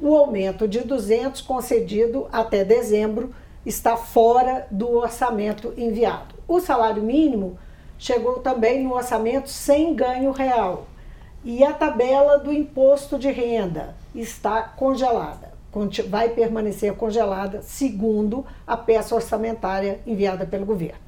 o 0.00 0.14
aumento 0.16 0.66
de 0.66 0.80
200 0.80 1.40
concedido 1.42 2.26
até 2.32 2.64
dezembro 2.64 3.34
está 3.64 3.96
fora 3.96 4.66
do 4.70 4.96
orçamento 4.96 5.74
enviado. 5.76 6.34
O 6.46 6.60
salário 6.60 7.02
mínimo 7.02 7.58
chegou 7.98 8.38
também 8.40 8.82
no 8.82 8.94
orçamento 8.94 9.50
sem 9.50 9.94
ganho 9.94 10.30
real. 10.30 10.86
E 11.44 11.62
a 11.62 11.72
tabela 11.72 12.38
do 12.38 12.52
imposto 12.52 13.18
de 13.18 13.30
renda 13.30 13.94
está 14.14 14.62
congelada, 14.62 15.45
vai 16.08 16.30
permanecer 16.30 16.94
congelada, 16.94 17.60
segundo 17.62 18.44
a 18.66 18.76
peça 18.76 19.14
orçamentária 19.14 20.00
enviada 20.06 20.46
pelo 20.46 20.64
governo. 20.64 21.00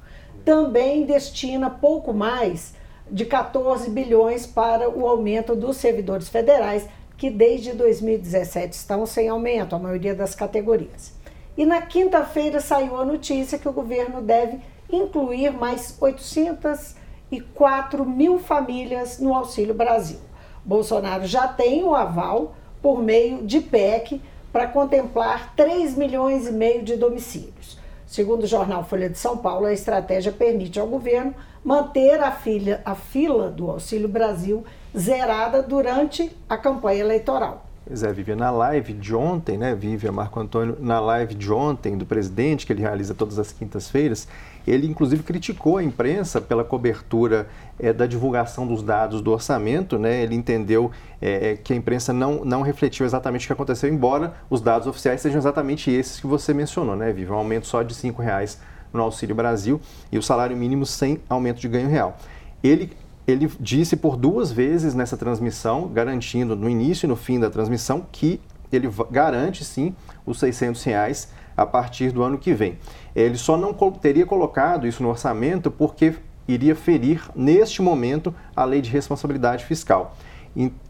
Também 0.45 1.05
destina 1.05 1.69
pouco 1.69 2.13
mais 2.13 2.73
de 3.09 3.25
14 3.25 3.89
bilhões 3.89 4.45
para 4.45 4.89
o 4.89 5.07
aumento 5.07 5.55
dos 5.55 5.77
servidores 5.77 6.29
federais, 6.29 6.87
que 7.17 7.29
desde 7.29 7.73
2017 7.73 8.73
estão 8.73 9.05
sem 9.05 9.27
aumento, 9.27 9.75
a 9.75 9.79
maioria 9.79 10.15
das 10.15 10.35
categorias. 10.35 11.13
E 11.57 11.65
na 11.65 11.81
quinta-feira 11.81 12.61
saiu 12.61 12.95
a 12.95 13.05
notícia 13.05 13.57
que 13.57 13.67
o 13.67 13.73
governo 13.73 14.21
deve 14.21 14.59
incluir 14.91 15.51
mais 15.51 15.97
804 15.99 18.05
mil 18.05 18.39
famílias 18.39 19.19
no 19.19 19.33
Auxílio 19.33 19.73
Brasil. 19.73 20.19
Bolsonaro 20.63 21.25
já 21.25 21.47
tem 21.47 21.83
o 21.83 21.95
aval 21.95 22.55
por 22.81 23.01
meio 23.01 23.45
de 23.45 23.59
PEC 23.59 24.21
para 24.51 24.67
contemplar 24.67 25.53
3 25.55 25.95
milhões 25.95 26.47
e 26.47 26.51
meio 26.51 26.83
de 26.83 26.95
domicílios. 26.95 27.77
Segundo 28.05 28.43
o 28.43 28.47
jornal 28.47 28.83
Folha 28.83 29.09
de 29.09 29.17
São 29.17 29.37
Paulo, 29.37 29.67
a 29.67 29.73
estratégia 29.73 30.31
permite 30.31 30.79
ao 30.79 30.87
governo 30.87 31.33
manter 31.63 32.19
a, 32.21 32.31
filha, 32.31 32.81
a 32.83 32.95
fila 32.95 33.49
do 33.49 33.69
Auxílio 33.69 34.07
Brasil 34.07 34.63
zerada 34.97 35.61
durante 35.61 36.35
a 36.49 36.57
campanha 36.57 37.01
eleitoral. 37.01 37.65
Pois 37.85 38.03
é, 38.03 38.11
Vivian, 38.11 38.35
na 38.35 38.51
live 38.51 38.93
de 38.93 39.15
ontem, 39.15 39.57
né, 39.57 39.73
Vivian, 39.75 40.11
Marco 40.11 40.39
Antônio, 40.39 40.77
na 40.79 40.99
live 40.99 41.33
de 41.33 41.51
ontem 41.51 41.97
do 41.97 42.05
presidente, 42.05 42.65
que 42.65 42.73
ele 42.73 42.81
realiza 42.81 43.13
todas 43.13 43.39
as 43.39 43.51
quintas-feiras, 43.51 44.27
ele 44.69 44.87
inclusive 44.87 45.23
criticou 45.23 45.77
a 45.77 45.83
imprensa 45.83 46.39
pela 46.39 46.63
cobertura 46.63 47.47
é, 47.79 47.91
da 47.91 48.05
divulgação 48.05 48.67
dos 48.67 48.83
dados 48.83 49.21
do 49.21 49.31
orçamento, 49.31 49.97
né, 49.97 50.21
ele 50.21 50.35
entendeu 50.35 50.91
é, 51.21 51.55
que 51.55 51.73
a 51.73 51.75
imprensa 51.75 52.13
não, 52.13 52.45
não 52.45 52.61
refletiu 52.61 53.05
exatamente 53.05 53.45
o 53.45 53.47
que 53.47 53.53
aconteceu, 53.53 53.89
embora 53.89 54.33
os 54.49 54.61
dados 54.61 54.87
oficiais 54.87 55.21
sejam 55.21 55.39
exatamente 55.39 55.89
esses 55.91 56.19
que 56.19 56.27
você 56.27 56.53
mencionou, 56.53 56.95
né, 56.95 57.11
Vivian, 57.11 57.35
um 57.35 57.39
aumento 57.39 57.67
só 57.67 57.81
de 57.81 57.93
R$ 57.93 58.13
reais 58.19 58.59
no 58.93 59.01
Auxílio 59.01 59.35
Brasil 59.35 59.79
e 60.11 60.17
o 60.17 60.23
salário 60.23 60.55
mínimo 60.55 60.85
sem 60.85 61.19
aumento 61.29 61.59
de 61.59 61.67
ganho 61.67 61.89
real. 61.89 62.17
Ele 62.63 62.91
ele 63.27 63.47
disse 63.59 63.95
por 63.95 64.17
duas 64.17 64.51
vezes 64.51 64.95
nessa 64.95 65.15
transmissão, 65.15 65.87
garantindo 65.87 66.55
no 66.55 66.67
início 66.67 67.05
e 67.05 67.07
no 67.07 67.15
fim 67.15 67.39
da 67.39 67.47
transmissão, 67.47 68.03
que 68.11 68.41
ele 68.71 68.89
garante 69.11 69.63
sim 69.63 69.95
os 70.25 70.39
600 70.39 70.83
reais 70.83 71.29
a 71.61 71.65
partir 71.65 72.11
do 72.11 72.23
ano 72.23 72.37
que 72.37 72.53
vem. 72.53 72.77
Ele 73.15 73.37
só 73.37 73.57
não 73.57 73.73
teria 73.73 74.25
colocado 74.25 74.87
isso 74.87 75.03
no 75.03 75.09
orçamento 75.09 75.69
porque 75.69 76.15
iria 76.47 76.75
ferir, 76.75 77.29
neste 77.35 77.81
momento, 77.81 78.33
a 78.55 78.63
lei 78.63 78.81
de 78.81 78.89
responsabilidade 78.89 79.65
fiscal. 79.65 80.15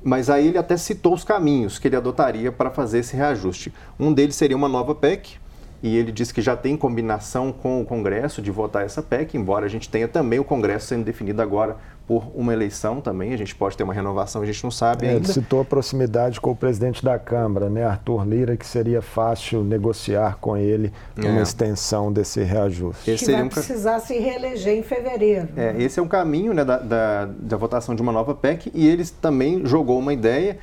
Mas 0.04 0.30
aí 0.30 0.48
ele 0.48 0.58
até 0.58 0.78
citou 0.78 1.14
os 1.14 1.24
caminhos 1.24 1.80
que 1.80 1.88
ele 1.88 1.96
adotaria 1.96 2.52
para 2.52 2.70
fazer 2.70 3.00
esse 3.00 3.16
reajuste. 3.16 3.74
Um 4.00 4.14
deles 4.14 4.36
seria 4.36 4.56
uma 4.56 4.70
nova 4.70 4.94
PEC, 4.94 5.38
e 5.82 5.96
ele 5.96 6.12
disse 6.12 6.34
que 6.34 6.42
já 6.42 6.56
tem 6.56 6.78
combinação 6.78 7.52
com 7.52 7.82
o 7.82 7.86
Congresso 7.86 8.42
de 8.42 8.52
votar 8.52 8.86
essa 8.86 9.02
PEC, 9.02 9.38
embora 9.38 9.66
a 9.66 9.70
gente 9.70 9.90
tenha 9.90 10.08
também 10.08 10.38
o 10.38 10.44
Congresso 10.44 10.88
sendo 10.88 11.04
definido 11.04 11.42
agora 11.42 11.78
por 12.10 12.32
uma 12.34 12.52
eleição 12.52 13.00
também, 13.02 13.36
a 13.36 13.38
gente 13.38 13.54
pode 13.54 13.78
ter 13.78 13.84
uma 13.84 13.94
renovação, 13.94 14.42
a 14.42 14.46
gente 14.46 14.64
não 14.64 14.72
sabe 14.72 15.06
é, 15.06 15.10
ainda. 15.10 15.28
Ele 15.28 15.32
citou 15.32 15.62
a 15.62 15.66
proximidade 15.66 16.42
com 16.42 16.50
o 16.50 16.56
presidente 16.56 17.06
da 17.06 17.20
Câmara, 17.20 17.70
né, 17.70 17.86
Arthur 17.86 18.28
Lira, 18.28 18.58
que 18.58 18.66
seria 18.66 19.00
fácil 19.00 19.64
negociar 19.64 20.40
com 20.42 20.58
ele 20.58 20.92
uma 21.16 21.38
é. 21.38 21.44
extensão 21.44 22.12
desse 22.12 22.42
reajuste. 22.42 23.12
Esse 23.12 23.26
que 23.26 23.32
vai 23.32 23.44
um... 23.44 23.50
precisar 23.50 24.00
se 24.00 24.18
reeleger 24.18 24.76
em 24.76 24.82
fevereiro. 24.82 25.50
É, 25.56 25.76
esse 25.78 26.00
é 26.00 26.02
um 26.02 26.08
caminho 26.08 26.52
né, 26.52 26.66
da, 26.66 26.80
da, 26.80 27.26
da 27.26 27.58
votação 27.58 27.94
de 27.94 28.02
uma 28.02 28.12
nova 28.12 28.34
PEC 28.34 28.72
e 28.74 28.88
ele 28.88 29.06
também 29.22 29.64
jogou 29.64 30.00
uma 30.00 30.12
ideia 30.12 30.58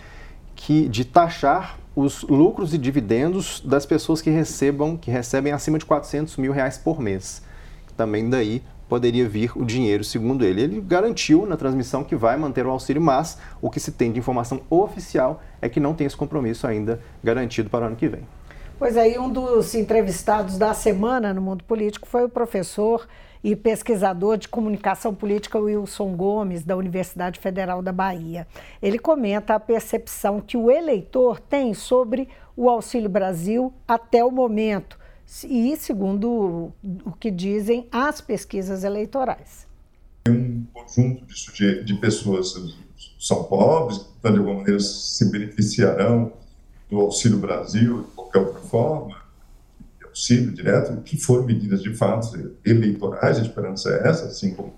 que, 0.56 0.88
de 0.88 1.04
taxar 1.04 1.78
os 1.94 2.24
lucros 2.24 2.74
e 2.74 2.78
dividendos 2.78 3.60
das 3.64 3.86
pessoas 3.86 4.20
que 4.20 4.30
recebam, 4.30 4.96
que 4.96 5.12
recebem 5.12 5.52
acima 5.52 5.78
de 5.78 5.84
400 5.84 6.38
mil 6.38 6.50
reais 6.50 6.76
por 6.76 7.00
mês. 7.00 7.40
Também 7.96 8.28
daí 8.28 8.64
poderia 8.88 9.28
vir 9.28 9.52
o 9.56 9.64
dinheiro, 9.64 10.04
segundo 10.04 10.44
ele. 10.44 10.62
Ele 10.62 10.80
garantiu 10.80 11.46
na 11.46 11.56
transmissão 11.56 12.04
que 12.04 12.16
vai 12.16 12.36
manter 12.36 12.66
o 12.66 12.70
auxílio, 12.70 13.02
mas 13.02 13.38
o 13.60 13.70
que 13.70 13.80
se 13.80 13.92
tem 13.92 14.12
de 14.12 14.18
informação 14.18 14.60
oficial 14.70 15.42
é 15.60 15.68
que 15.68 15.80
não 15.80 15.94
tem 15.94 16.06
esse 16.06 16.16
compromisso 16.16 16.66
ainda 16.66 17.00
garantido 17.22 17.68
para 17.70 17.84
o 17.84 17.86
ano 17.88 17.96
que 17.96 18.08
vem. 18.08 18.22
Pois 18.78 18.96
aí, 18.96 19.18
um 19.18 19.30
dos 19.30 19.74
entrevistados 19.74 20.58
da 20.58 20.74
semana 20.74 21.32
no 21.32 21.40
mundo 21.40 21.64
político 21.64 22.06
foi 22.06 22.24
o 22.24 22.28
professor 22.28 23.08
e 23.42 23.56
pesquisador 23.56 24.36
de 24.36 24.48
comunicação 24.48 25.14
política 25.14 25.58
Wilson 25.58 26.14
Gomes, 26.14 26.64
da 26.64 26.76
Universidade 26.76 27.38
Federal 27.38 27.80
da 27.80 27.92
Bahia. 27.92 28.46
Ele 28.82 28.98
comenta 28.98 29.54
a 29.54 29.60
percepção 29.60 30.40
que 30.40 30.56
o 30.56 30.70
eleitor 30.70 31.40
tem 31.40 31.72
sobre 31.72 32.28
o 32.56 32.68
Auxílio 32.68 33.08
Brasil 33.08 33.72
até 33.86 34.24
o 34.24 34.30
momento, 34.30 34.98
e 35.44 35.76
segundo 35.76 36.72
o 37.04 37.12
que 37.18 37.30
dizem 37.30 37.86
as 37.90 38.20
pesquisas 38.20 38.84
eleitorais. 38.84 39.66
Um 40.28 40.64
conjunto 40.72 41.24
de, 41.54 41.84
de 41.84 41.94
pessoas 41.94 42.54
são 43.18 43.44
pobres, 43.44 44.06
então, 44.18 44.32
de 44.32 44.38
alguma 44.38 44.58
maneira 44.58 44.80
se 44.80 45.30
beneficiarão 45.30 46.32
do 46.90 47.00
Auxílio 47.00 47.38
Brasil 47.38 48.02
de 48.02 48.10
qualquer 48.10 48.38
outra 48.40 48.60
forma, 48.60 49.26
auxílio 50.16 50.50
direto, 50.50 51.02
que 51.02 51.18
foram 51.18 51.44
medidas 51.44 51.82
de 51.82 51.92
fato 51.94 52.54
eleitorais, 52.64 53.38
a 53.38 53.42
esperança 53.42 53.90
é 53.90 54.08
essa, 54.08 54.24
assim 54.26 54.54
como, 54.54 54.72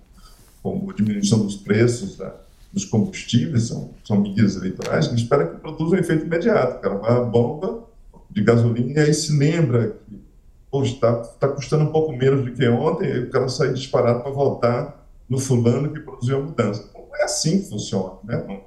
como 0.61 0.90
a 0.90 0.94
diminuição 0.94 1.38
dos 1.38 1.56
preços 1.56 2.16
da, 2.16 2.34
dos 2.72 2.84
combustíveis, 2.84 3.68
são, 3.68 3.90
são 4.04 4.20
medidas 4.20 4.56
eleitorais 4.56 5.06
que 5.06 5.14
espera 5.14 5.46
que 5.46 5.61
produzam 5.61 5.96
um 5.96 6.00
efeito 6.00 6.26
imediato. 6.26 6.78
O 6.78 6.80
cara 6.80 7.18
à 7.18 7.24
bomba 7.24 7.84
de 8.28 8.42
gasolina 8.42 8.92
e 8.92 8.98
aí 8.98 9.14
se 9.14 9.32
lembra 9.37 9.96
que 10.08 10.27
está 10.72 11.14
tá 11.14 11.48
custando 11.48 11.85
um 11.85 11.92
pouco 11.92 12.12
menos 12.12 12.44
do 12.44 12.52
que 12.52 12.68
ontem, 12.68 13.09
e 13.09 13.18
o 13.20 13.31
cara 13.31 13.48
sai 13.48 13.72
disparado 13.72 14.22
para 14.22 14.31
voltar 14.31 15.07
no 15.28 15.38
fulano 15.38 15.92
que 15.92 16.00
produziu 16.00 16.38
a 16.38 16.42
mudança. 16.42 16.88
Não 16.94 17.16
é 17.16 17.24
assim 17.24 17.61
que 17.62 17.68
funciona, 17.68 18.14
né? 18.24 18.44
não, 18.46 18.61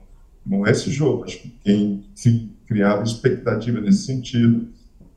não 0.45 0.67
é 0.67 0.71
esse 0.71 0.91
jogo. 0.91 1.23
Acho 1.23 1.39
que 1.39 1.49
quem 1.63 2.05
criava 2.67 3.03
expectativa 3.03 3.79
nesse 3.79 4.05
sentido 4.05 4.67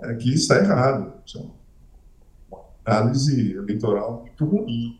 é 0.02 0.14
que 0.14 0.32
está 0.32 0.58
errado. 0.58 1.12
Isso 1.24 1.38
é 1.38 2.54
uma 2.54 2.62
análise 2.84 3.52
eleitoral 3.52 4.22
muito 4.22 4.44
ruim. 4.44 4.98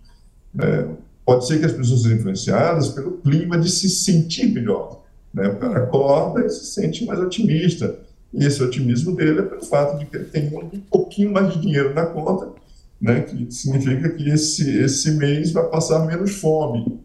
É, 0.58 0.88
pode 1.24 1.46
ser 1.46 1.58
que 1.58 1.66
as 1.66 1.72
pessoas 1.72 2.02
sejam 2.02 2.18
influenciadas 2.18 2.88
pelo 2.90 3.18
clima 3.18 3.58
de 3.58 3.70
se 3.70 3.88
sentir 3.88 4.46
melhor. 4.46 5.02
Né? 5.32 5.48
O 5.48 5.58
cara 5.58 5.84
acorda 5.84 6.46
e 6.46 6.48
se 6.48 6.66
sente 6.66 7.04
mais 7.04 7.18
otimista. 7.18 7.98
E 8.34 8.44
esse 8.44 8.62
otimismo 8.62 9.14
dele 9.14 9.40
é 9.40 9.42
pelo 9.42 9.64
fato 9.64 9.98
de 9.98 10.06
que 10.06 10.16
ele 10.16 10.24
tem 10.24 10.50
um 10.56 10.80
pouquinho 10.90 11.32
mais 11.32 11.52
de 11.52 11.60
dinheiro 11.60 11.94
na 11.94 12.06
conta, 12.06 12.52
né? 13.00 13.20
que 13.20 13.50
significa 13.52 14.10
que 14.10 14.28
esse, 14.28 14.78
esse 14.78 15.12
mês 15.12 15.52
vai 15.52 15.68
passar 15.68 16.04
menos 16.06 16.32
fome, 16.32 17.00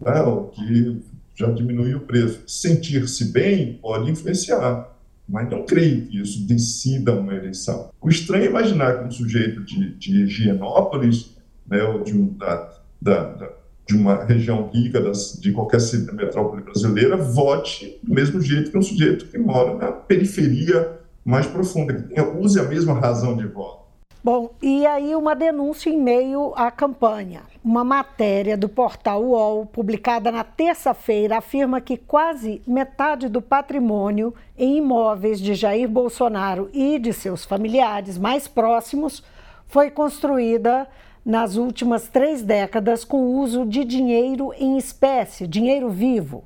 né? 0.00 0.14
que 0.52 1.00
já 1.34 1.50
diminuiu 1.50 1.98
o 1.98 2.00
preço. 2.00 2.42
Sentir-se 2.46 3.26
bem 3.26 3.78
pode 3.80 4.10
influenciar 4.10 4.90
mas 5.30 5.48
não 5.48 5.64
creio 5.64 6.06
que 6.06 6.20
isso 6.20 6.44
decida 6.44 7.12
uma 7.12 7.32
eleição. 7.32 7.90
O 8.00 8.08
estranho 8.08 8.44
é 8.44 8.48
imaginar 8.48 8.98
que 8.98 9.04
um 9.04 9.10
sujeito 9.10 9.62
de, 9.62 9.94
de 9.94 10.24
Higienópolis, 10.24 11.36
né, 11.66 11.82
ou 11.84 12.02
de, 12.02 12.16
um, 12.16 12.34
da, 12.36 12.72
da, 13.00 13.52
de 13.90 13.96
uma 13.96 14.24
região 14.24 14.70
rica 14.72 15.00
das, 15.00 15.36
de 15.40 15.50
qualquer 15.50 15.80
metrópole 16.12 16.62
brasileira, 16.62 17.16
vote 17.16 17.98
do 18.02 18.14
mesmo 18.14 18.40
jeito 18.40 18.70
que 18.70 18.78
um 18.78 18.82
sujeito 18.82 19.26
que 19.26 19.36
mora 19.36 19.74
na 19.74 19.90
periferia 19.90 21.00
mais 21.24 21.46
profunda, 21.46 21.94
que 21.94 22.02
tenha, 22.02 22.28
use 22.28 22.58
a 22.60 22.62
mesma 22.62 22.94
razão 22.94 23.36
de 23.36 23.46
voto. 23.48 23.80
Bom, 24.22 24.54
e 24.62 24.86
aí 24.86 25.16
uma 25.16 25.34
denúncia 25.34 25.90
em 25.90 25.98
meio 25.98 26.52
à 26.54 26.70
campanha. 26.70 27.42
Uma 27.64 27.82
matéria 27.82 28.56
do 28.56 28.68
portal 28.68 29.24
UOL, 29.24 29.66
publicada 29.66 30.30
na 30.30 30.44
terça-feira, 30.44 31.38
afirma 31.38 31.80
que 31.80 31.96
quase 31.96 32.62
metade 32.66 33.28
do 33.28 33.42
patrimônio 33.42 34.32
em 34.56 34.76
imóveis 34.76 35.40
de 35.40 35.54
Jair 35.54 35.88
Bolsonaro 35.88 36.70
e 36.72 36.98
de 36.98 37.12
seus 37.12 37.44
familiares 37.44 38.18
mais 38.18 38.46
próximos 38.46 39.24
foi 39.66 39.90
construída 39.90 40.86
nas 41.24 41.56
últimas 41.56 42.08
três 42.08 42.42
décadas 42.42 43.04
com 43.04 43.18
o 43.18 43.38
uso 43.40 43.66
de 43.66 43.84
dinheiro 43.84 44.52
em 44.58 44.78
espécie, 44.78 45.46
dinheiro 45.46 45.90
vivo. 45.90 46.44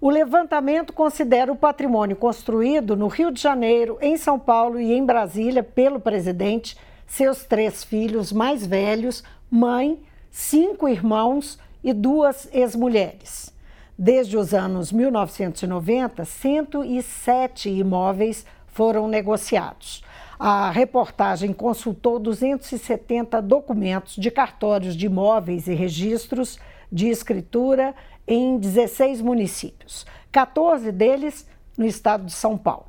O 0.00 0.10
levantamento 0.10 0.92
considera 0.92 1.50
o 1.50 1.56
patrimônio 1.56 2.14
construído 2.14 2.94
no 2.94 3.08
Rio 3.08 3.30
de 3.30 3.40
Janeiro, 3.40 3.96
em 4.02 4.16
São 4.18 4.38
Paulo 4.38 4.78
e 4.78 4.92
em 4.92 5.02
Brasília 5.04 5.62
pelo 5.62 5.98
presidente 5.98 6.76
seus 7.06 7.44
três 7.44 7.82
filhos 7.82 8.30
mais 8.30 8.66
velhos, 8.66 9.24
mãe, 9.50 9.98
cinco 10.30 10.86
irmãos 10.88 11.58
e 11.82 11.92
duas 11.92 12.48
ex-mulheres. 12.52 13.50
Desde 13.96 14.36
os 14.36 14.52
anos 14.52 14.92
1990, 14.92 16.22
107 16.24 17.70
imóveis 17.70 18.44
foram 18.66 19.08
negociados. 19.08 20.03
A 20.38 20.70
reportagem 20.70 21.52
consultou 21.52 22.18
270 22.18 23.40
documentos 23.40 24.16
de 24.16 24.30
cartórios 24.30 24.96
de 24.96 25.06
imóveis 25.06 25.66
e 25.66 25.74
registros 25.74 26.58
de 26.90 27.08
escritura 27.08 27.94
em 28.26 28.58
16 28.58 29.20
municípios, 29.20 30.06
14 30.32 30.90
deles 30.90 31.46
no 31.76 31.86
estado 31.86 32.24
de 32.24 32.32
São 32.32 32.56
Paulo. 32.56 32.86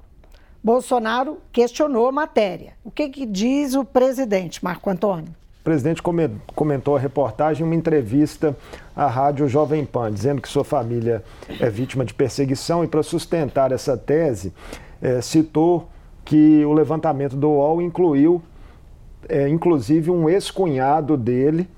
Bolsonaro 0.63 1.39
questionou 1.51 2.07
a 2.07 2.11
matéria. 2.11 2.73
O 2.83 2.89
que, 2.89 3.09
que 3.09 3.25
diz 3.25 3.75
o 3.75 3.85
presidente, 3.85 4.63
Marco 4.63 4.89
Antônio? 4.89 5.27
O 5.61 5.63
presidente 5.63 6.01
comentou 6.55 6.95
a 6.95 6.99
reportagem 6.99 7.63
em 7.63 7.69
uma 7.69 7.75
entrevista 7.75 8.55
à 8.95 9.07
rádio 9.07 9.47
Jovem 9.47 9.85
Pan, 9.85 10.11
dizendo 10.11 10.41
que 10.41 10.47
sua 10.47 10.63
família 10.63 11.23
é 11.59 11.69
vítima 11.69 12.05
de 12.05 12.13
perseguição 12.13 12.83
e, 12.83 12.87
para 12.87 13.03
sustentar 13.03 13.71
essa 13.71 13.97
tese, 13.97 14.53
é, 15.01 15.21
citou 15.21 15.89
que 16.25 16.65
o 16.65 16.73
levantamento 16.73 17.35
do 17.35 17.47
UOL 17.47 17.81
incluiu, 17.81 18.41
é, 19.29 19.47
inclusive, 19.47 20.09
um 20.09 20.27
ex-cunhado 20.27 21.15
dele, 21.15 21.69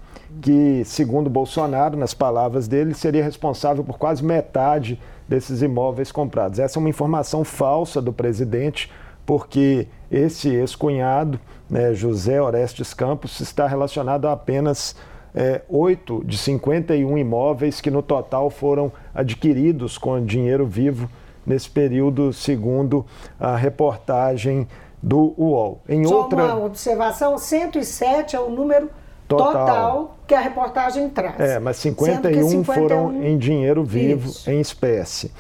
que, 0.42 0.84
segundo 0.86 1.30
Bolsonaro, 1.30 1.98
nas 1.98 2.14
palavras 2.14 2.68
dele, 2.68 2.94
seria 2.94 3.24
responsável 3.24 3.84
por 3.84 3.98
quase 3.98 4.24
metade 4.24 5.00
desses 5.28 5.62
imóveis 5.62 6.12
comprados. 6.12 6.60
Essa 6.60 6.80
é 6.80 6.80
uma 6.80 6.90
informação 6.90 7.44
falsa 7.44 8.02
do 8.02 8.14
presidente, 8.14 8.90
porque 9.26 9.88
esse 10.10 10.50
ex-cunhado, 10.50 11.40
né, 11.70 11.94
José 11.94 12.42
Orestes 12.42 12.94
Campos, 12.94 13.42
está 13.42 13.68
relacionado 13.68 14.28
a 14.28 14.32
apenas 14.32 14.96
é, 15.36 15.62
8 15.68 16.24
de 16.26 16.38
51 16.38 17.18
imóveis 17.18 17.82
que 17.82 17.92
no 17.92 18.02
total 18.02 18.50
foram 18.50 18.92
adquiridos 19.14 19.98
com 19.98 20.24
dinheiro 20.24 20.66
vivo 20.66 21.10
nesse 21.48 21.70
período, 21.70 22.34
segundo 22.34 23.06
a 23.40 23.56
reportagem 23.56 24.68
do 25.02 25.34
UOL. 25.38 25.82
Em 25.88 26.06
Só 26.06 26.24
outra... 26.24 26.44
uma 26.44 26.66
observação, 26.66 27.38
107 27.38 28.36
é 28.36 28.40
o 28.40 28.50
número 28.50 28.90
total. 29.28 29.54
total. 29.54 30.18
que 30.28 30.36
a 30.36 30.42
reportagem 30.42 31.10
traz. 31.10 31.40
É, 31.40 31.58
mas 31.58 31.78
51, 31.78 32.50
51 32.50 32.64
foram 32.64 33.24
em 33.24 33.38
dinheiro 33.38 33.84
vivo, 33.84 34.28
Isso. 34.28 34.52
em 34.52 34.60
espécie. 34.60 35.32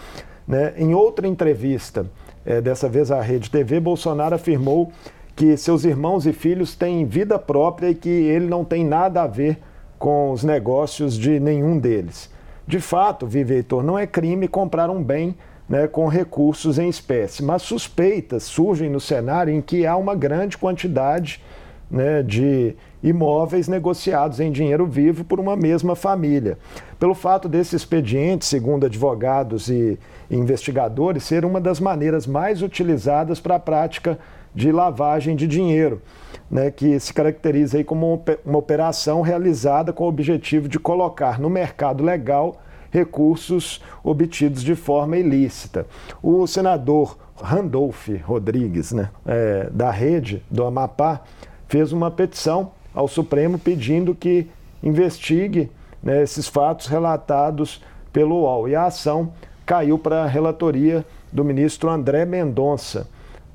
Né? 0.47 0.73
Em 0.77 0.93
outra 0.93 1.27
entrevista, 1.27 2.05
é, 2.45 2.61
dessa 2.61 2.87
vez 2.87 3.11
à 3.11 3.19
Rede 3.19 3.51
TV, 3.51 3.79
Bolsonaro 3.81 4.35
afirmou 4.35 4.91
que 5.35 5.57
seus 5.57 5.83
irmãos 5.83 6.25
e 6.25 6.31
filhos 6.31 6.73
têm 6.73 7.05
vida 7.05 7.37
própria 7.37 7.89
e 7.89 7.95
que 7.95 8.09
ele 8.09 8.47
não 8.47 8.63
tem 8.63 8.85
nada 8.85 9.23
a 9.23 9.27
ver 9.27 9.59
com 9.99 10.31
os 10.31 10.43
negócios 10.43 11.17
de 11.17 11.39
nenhum 11.39 11.77
deles. 11.77 12.29
De 12.65 12.79
fato, 12.79 13.27
Vive 13.27 13.55
Heitor, 13.55 13.83
não 13.83 13.97
é 13.97 14.07
crime 14.07 14.47
comprar 14.47 14.89
um 14.89 15.03
bem 15.03 15.35
né, 15.67 15.87
com 15.87 16.07
recursos 16.07 16.79
em 16.79 16.87
espécie, 16.87 17.43
mas 17.43 17.61
suspeitas 17.61 18.43
surgem 18.43 18.89
no 18.89 18.99
cenário 18.99 19.53
em 19.53 19.61
que 19.61 19.85
há 19.85 19.97
uma 19.97 20.15
grande 20.15 20.57
quantidade 20.57 21.41
né, 21.89 22.21
de 22.23 22.75
imóveis 23.03 23.67
negociados 23.67 24.39
em 24.39 24.51
dinheiro 24.51 24.85
vivo 24.85 25.23
por 25.23 25.39
uma 25.39 25.55
mesma 25.55 25.95
família. 25.95 26.57
Pelo 26.99 27.13
fato 27.13 27.47
desse 27.47 27.75
expediente, 27.75 28.45
segundo 28.45 28.85
advogados 28.85 29.69
e 29.69 29.99
investigadores, 30.29 31.23
ser 31.23 31.45
uma 31.45 31.61
das 31.61 31.79
maneiras 31.79 32.25
mais 32.25 32.61
utilizadas 32.61 33.39
para 33.39 33.55
a 33.55 33.59
prática 33.59 34.17
de 34.53 34.71
lavagem 34.71 35.35
de 35.35 35.47
dinheiro, 35.47 36.01
né, 36.49 36.71
que 36.71 36.99
se 36.99 37.13
caracteriza 37.13 37.77
aí 37.77 37.83
como 37.83 38.23
uma 38.45 38.57
operação 38.57 39.21
realizada 39.21 39.93
com 39.93 40.05
o 40.05 40.07
objetivo 40.07 40.67
de 40.67 40.79
colocar 40.79 41.39
no 41.39 41.49
mercado 41.49 42.03
legal 42.03 42.57
recursos 42.91 43.81
obtidos 44.03 44.63
de 44.63 44.75
forma 44.75 45.17
ilícita. 45.17 45.85
O 46.21 46.45
senador 46.47 47.17
Randolph 47.41 48.09
Rodrigues, 48.23 48.91
né, 48.91 49.09
é, 49.25 49.69
da 49.71 49.91
rede 49.91 50.43
do 50.49 50.65
Amapá, 50.65 51.21
fez 51.67 51.91
uma 51.91 52.09
petição 52.09 52.71
ao 52.93 53.07
Supremo 53.07 53.59
pedindo 53.59 54.15
que 54.15 54.47
investigue 54.81 55.69
né, 56.01 56.23
esses 56.23 56.47
fatos 56.47 56.87
relatados 56.87 57.81
pelo 58.11 58.41
UOL. 58.41 58.67
E 58.67 58.75
a 58.75 58.85
ação 58.85 59.33
caiu 59.65 59.99
para 59.99 60.23
a 60.23 60.27
relatoria 60.27 61.05
do 61.31 61.43
ministro 61.43 61.89
André 61.89 62.25
Mendonça, 62.25 63.07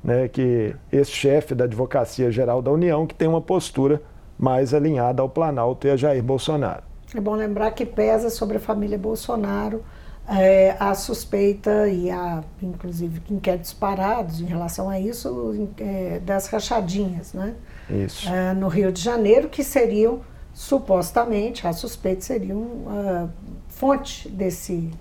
né, 0.03 0.27
que 0.27 0.75
ex-chefe 0.91 1.55
da 1.55 1.65
Advocacia 1.65 2.31
Geral 2.31 2.61
da 2.61 2.71
União, 2.71 3.07
que 3.07 3.15
tem 3.15 3.27
uma 3.27 3.41
postura 3.41 4.01
mais 4.37 4.73
alinhada 4.73 5.21
ao 5.21 5.29
Planalto 5.29 5.87
e 5.87 5.89
a 5.89 5.97
Jair 5.97 6.23
Bolsonaro. 6.23 6.92
É 7.15 7.21
bom 7.21 7.35
lembrar 7.35 7.71
que 7.71 7.85
pesa 7.85 8.29
sobre 8.29 8.57
a 8.57 8.59
família 8.59 8.97
Bolsonaro 8.97 9.83
é, 10.27 10.75
a 10.79 10.93
suspeita 10.95 11.87
e 11.87 12.09
a, 12.09 12.43
inclusive, 12.61 13.21
inquéritos 13.29 13.73
parados 13.73 14.39
em 14.39 14.45
relação 14.45 14.89
a 14.89 14.99
isso, 14.99 15.69
é, 15.77 16.19
das 16.19 16.47
rachadinhas, 16.47 17.33
né? 17.33 17.55
Isso. 17.89 18.29
É, 18.29 18.53
no 18.53 18.67
Rio 18.67 18.91
de 18.91 19.01
Janeiro, 19.01 19.49
que 19.49 19.63
seriam, 19.63 20.21
supostamente, 20.53 21.67
a 21.67 21.73
suspeita 21.73 22.21
seriam 22.21 22.59
uh, 22.59 23.29
fonte 23.67 24.29
desse 24.29 24.91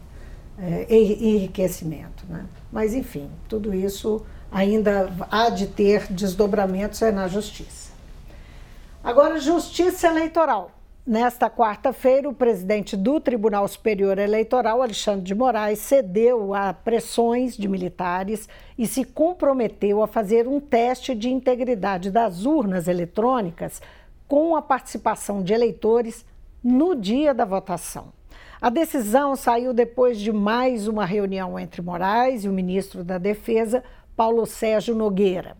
uh, 0.58 0.92
enriquecimento, 0.92 2.24
né? 2.28 2.46
Mas, 2.72 2.94
enfim, 2.94 3.30
tudo 3.48 3.72
isso 3.72 4.24
ainda 4.50 5.10
há 5.30 5.50
de 5.50 5.66
ter 5.68 6.12
desdobramentos 6.12 7.00
é 7.00 7.12
na 7.12 7.28
justiça. 7.28 7.92
Agora, 9.04 9.38
justiça 9.38 10.08
eleitoral. 10.08 10.70
Nesta 11.04 11.50
quarta-feira, 11.50 12.28
o 12.28 12.32
presidente 12.32 12.96
do 12.96 13.18
Tribunal 13.18 13.66
Superior 13.66 14.20
Eleitoral, 14.20 14.80
Alexandre 14.80 15.24
de 15.24 15.34
Moraes, 15.34 15.80
cedeu 15.80 16.54
a 16.54 16.72
pressões 16.72 17.56
de 17.56 17.66
militares 17.66 18.48
e 18.78 18.86
se 18.86 19.04
comprometeu 19.04 20.00
a 20.00 20.06
fazer 20.06 20.46
um 20.46 20.60
teste 20.60 21.12
de 21.12 21.28
integridade 21.28 22.08
das 22.08 22.46
urnas 22.46 22.86
eletrônicas 22.86 23.82
com 24.28 24.54
a 24.54 24.62
participação 24.62 25.42
de 25.42 25.52
eleitores 25.52 26.24
no 26.62 26.94
dia 26.94 27.34
da 27.34 27.44
votação. 27.44 28.12
A 28.60 28.70
decisão 28.70 29.34
saiu 29.34 29.74
depois 29.74 30.20
de 30.20 30.30
mais 30.30 30.86
uma 30.86 31.04
reunião 31.04 31.58
entre 31.58 31.82
Moraes 31.82 32.44
e 32.44 32.48
o 32.48 32.52
ministro 32.52 33.02
da 33.02 33.18
Defesa, 33.18 33.82
Paulo 34.14 34.46
Sérgio 34.46 34.94
Nogueira 34.94 35.56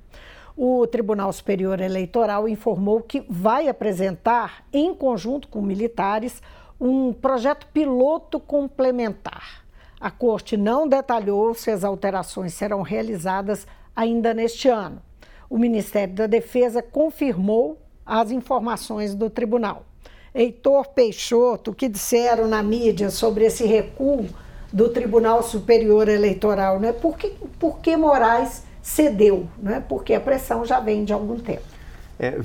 o 0.56 0.86
Tribunal 0.86 1.32
Superior 1.32 1.80
Eleitoral 1.80 2.48
informou 2.48 3.00
que 3.00 3.24
vai 3.28 3.68
apresentar, 3.68 4.64
em 4.72 4.94
conjunto 4.94 5.48
com 5.48 5.62
militares, 5.62 6.42
um 6.80 7.12
projeto 7.12 7.66
piloto 7.72 8.38
complementar. 8.38 9.64
A 10.00 10.10
Corte 10.10 10.56
não 10.56 10.88
detalhou 10.88 11.54
se 11.54 11.70
as 11.70 11.84
alterações 11.84 12.54
serão 12.54 12.82
realizadas 12.82 13.66
ainda 13.94 14.34
neste 14.34 14.68
ano. 14.68 15.00
O 15.48 15.56
Ministério 15.56 16.14
da 16.14 16.26
Defesa 16.26 16.82
confirmou 16.82 17.78
as 18.04 18.30
informações 18.30 19.14
do 19.14 19.30
tribunal. 19.30 19.84
Heitor 20.34 20.88
Peixoto, 20.88 21.70
o 21.70 21.74
que 21.74 21.88
disseram 21.88 22.48
na 22.48 22.62
mídia 22.62 23.10
sobre 23.10 23.44
esse 23.44 23.64
recuo 23.64 24.26
do 24.72 24.88
Tribunal 24.88 25.42
Superior 25.42 26.08
Eleitoral, 26.08 26.80
né? 26.80 26.92
Por 26.92 27.16
que, 27.16 27.30
por 27.58 27.80
que 27.80 27.96
Moraes 27.96 28.64
cedeu, 28.82 29.48
né? 29.58 29.82
porque 29.88 30.12
a 30.12 30.20
pressão 30.20 30.64
já 30.64 30.80
vem 30.80 31.04
de 31.04 31.12
algum 31.12 31.38
tempo. 31.38 31.62
É, 32.18 32.36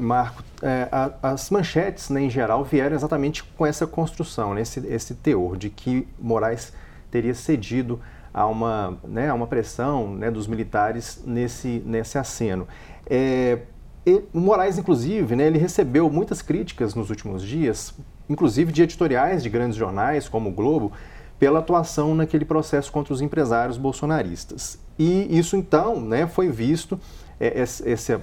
Marco, 0.00 0.42
é, 0.62 0.88
a, 0.90 1.12
as 1.22 1.50
manchetes, 1.50 2.08
né, 2.08 2.22
em 2.22 2.30
geral, 2.30 2.64
vieram 2.64 2.96
exatamente 2.96 3.44
com 3.44 3.66
essa 3.66 3.86
construção, 3.86 4.54
né, 4.54 4.62
esse, 4.62 4.84
esse 4.86 5.14
teor 5.14 5.56
de 5.56 5.70
que 5.70 6.08
Moraes 6.18 6.72
teria 7.10 7.34
cedido 7.34 8.00
a 8.32 8.46
uma, 8.46 8.98
né, 9.04 9.28
a 9.28 9.34
uma 9.34 9.46
pressão 9.46 10.14
né, 10.14 10.30
dos 10.30 10.46
militares 10.46 11.22
nesse, 11.24 11.82
nesse 11.84 12.18
aceno. 12.18 12.66
É, 13.06 13.58
e, 14.04 14.22
Moraes, 14.32 14.78
inclusive, 14.78 15.36
né, 15.36 15.46
ele 15.46 15.58
recebeu 15.58 16.10
muitas 16.10 16.42
críticas 16.42 16.94
nos 16.94 17.10
últimos 17.10 17.42
dias, 17.42 17.94
inclusive 18.28 18.72
de 18.72 18.82
editoriais 18.82 19.42
de 19.42 19.50
grandes 19.50 19.76
jornais 19.76 20.28
como 20.28 20.48
o 20.48 20.52
Globo, 20.52 20.92
pela 21.38 21.58
atuação 21.58 22.14
naquele 22.14 22.44
processo 22.44 22.90
contra 22.90 23.12
os 23.12 23.20
empresários 23.20 23.76
bolsonaristas. 23.76 24.81
E 24.98 25.38
isso 25.38 25.56
então 25.56 26.00
né, 26.00 26.26
foi 26.26 26.48
visto, 26.48 26.98
é, 27.40 27.60
esse, 27.60 28.18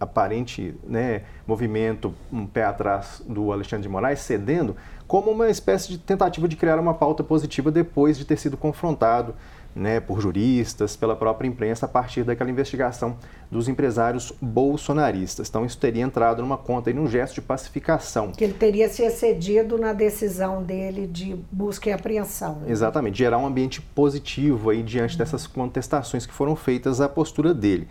aparente 0.00 0.74
né, 0.84 1.22
movimento, 1.46 2.14
um 2.32 2.46
pé 2.46 2.64
atrás 2.64 3.22
do 3.26 3.52
Alexandre 3.52 3.82
de 3.82 3.88
Moraes, 3.88 4.20
cedendo, 4.20 4.76
como 5.06 5.30
uma 5.30 5.48
espécie 5.48 5.88
de 5.88 5.98
tentativa 5.98 6.46
de 6.46 6.56
criar 6.56 6.78
uma 6.78 6.94
pauta 6.94 7.24
positiva 7.24 7.70
depois 7.70 8.16
de 8.16 8.24
ter 8.24 8.36
sido 8.36 8.56
confrontado 8.56 9.34
né, 9.74 10.00
por 10.00 10.20
juristas, 10.20 10.96
pela 10.96 11.14
própria 11.14 11.46
imprensa, 11.46 11.86
a 11.86 11.88
partir 11.88 12.24
daquela 12.24 12.50
investigação 12.50 13.16
dos 13.50 13.68
empresários 13.68 14.32
bolsonaristas. 14.40 15.48
Então, 15.48 15.64
isso 15.64 15.78
teria 15.78 16.02
entrado 16.02 16.42
numa 16.42 16.58
conta 16.58 16.90
e 16.90 16.94
num 16.94 17.06
gesto 17.06 17.36
de 17.36 17.42
pacificação. 17.42 18.32
Que 18.32 18.44
ele 18.44 18.54
teria 18.54 18.88
se 18.88 19.02
excedido 19.02 19.78
na 19.78 19.92
decisão 19.92 20.62
dele 20.62 21.06
de 21.06 21.36
busca 21.50 21.88
e 21.88 21.92
apreensão. 21.92 22.56
Né? 22.60 22.70
Exatamente, 22.70 23.18
gerar 23.18 23.38
um 23.38 23.46
ambiente 23.46 23.80
positivo 23.80 24.70
aí 24.70 24.82
diante 24.82 25.16
dessas 25.16 25.46
contestações 25.46 26.26
que 26.26 26.32
foram 26.32 26.56
feitas 26.56 27.00
à 27.00 27.08
postura 27.08 27.54
dele. 27.54 27.88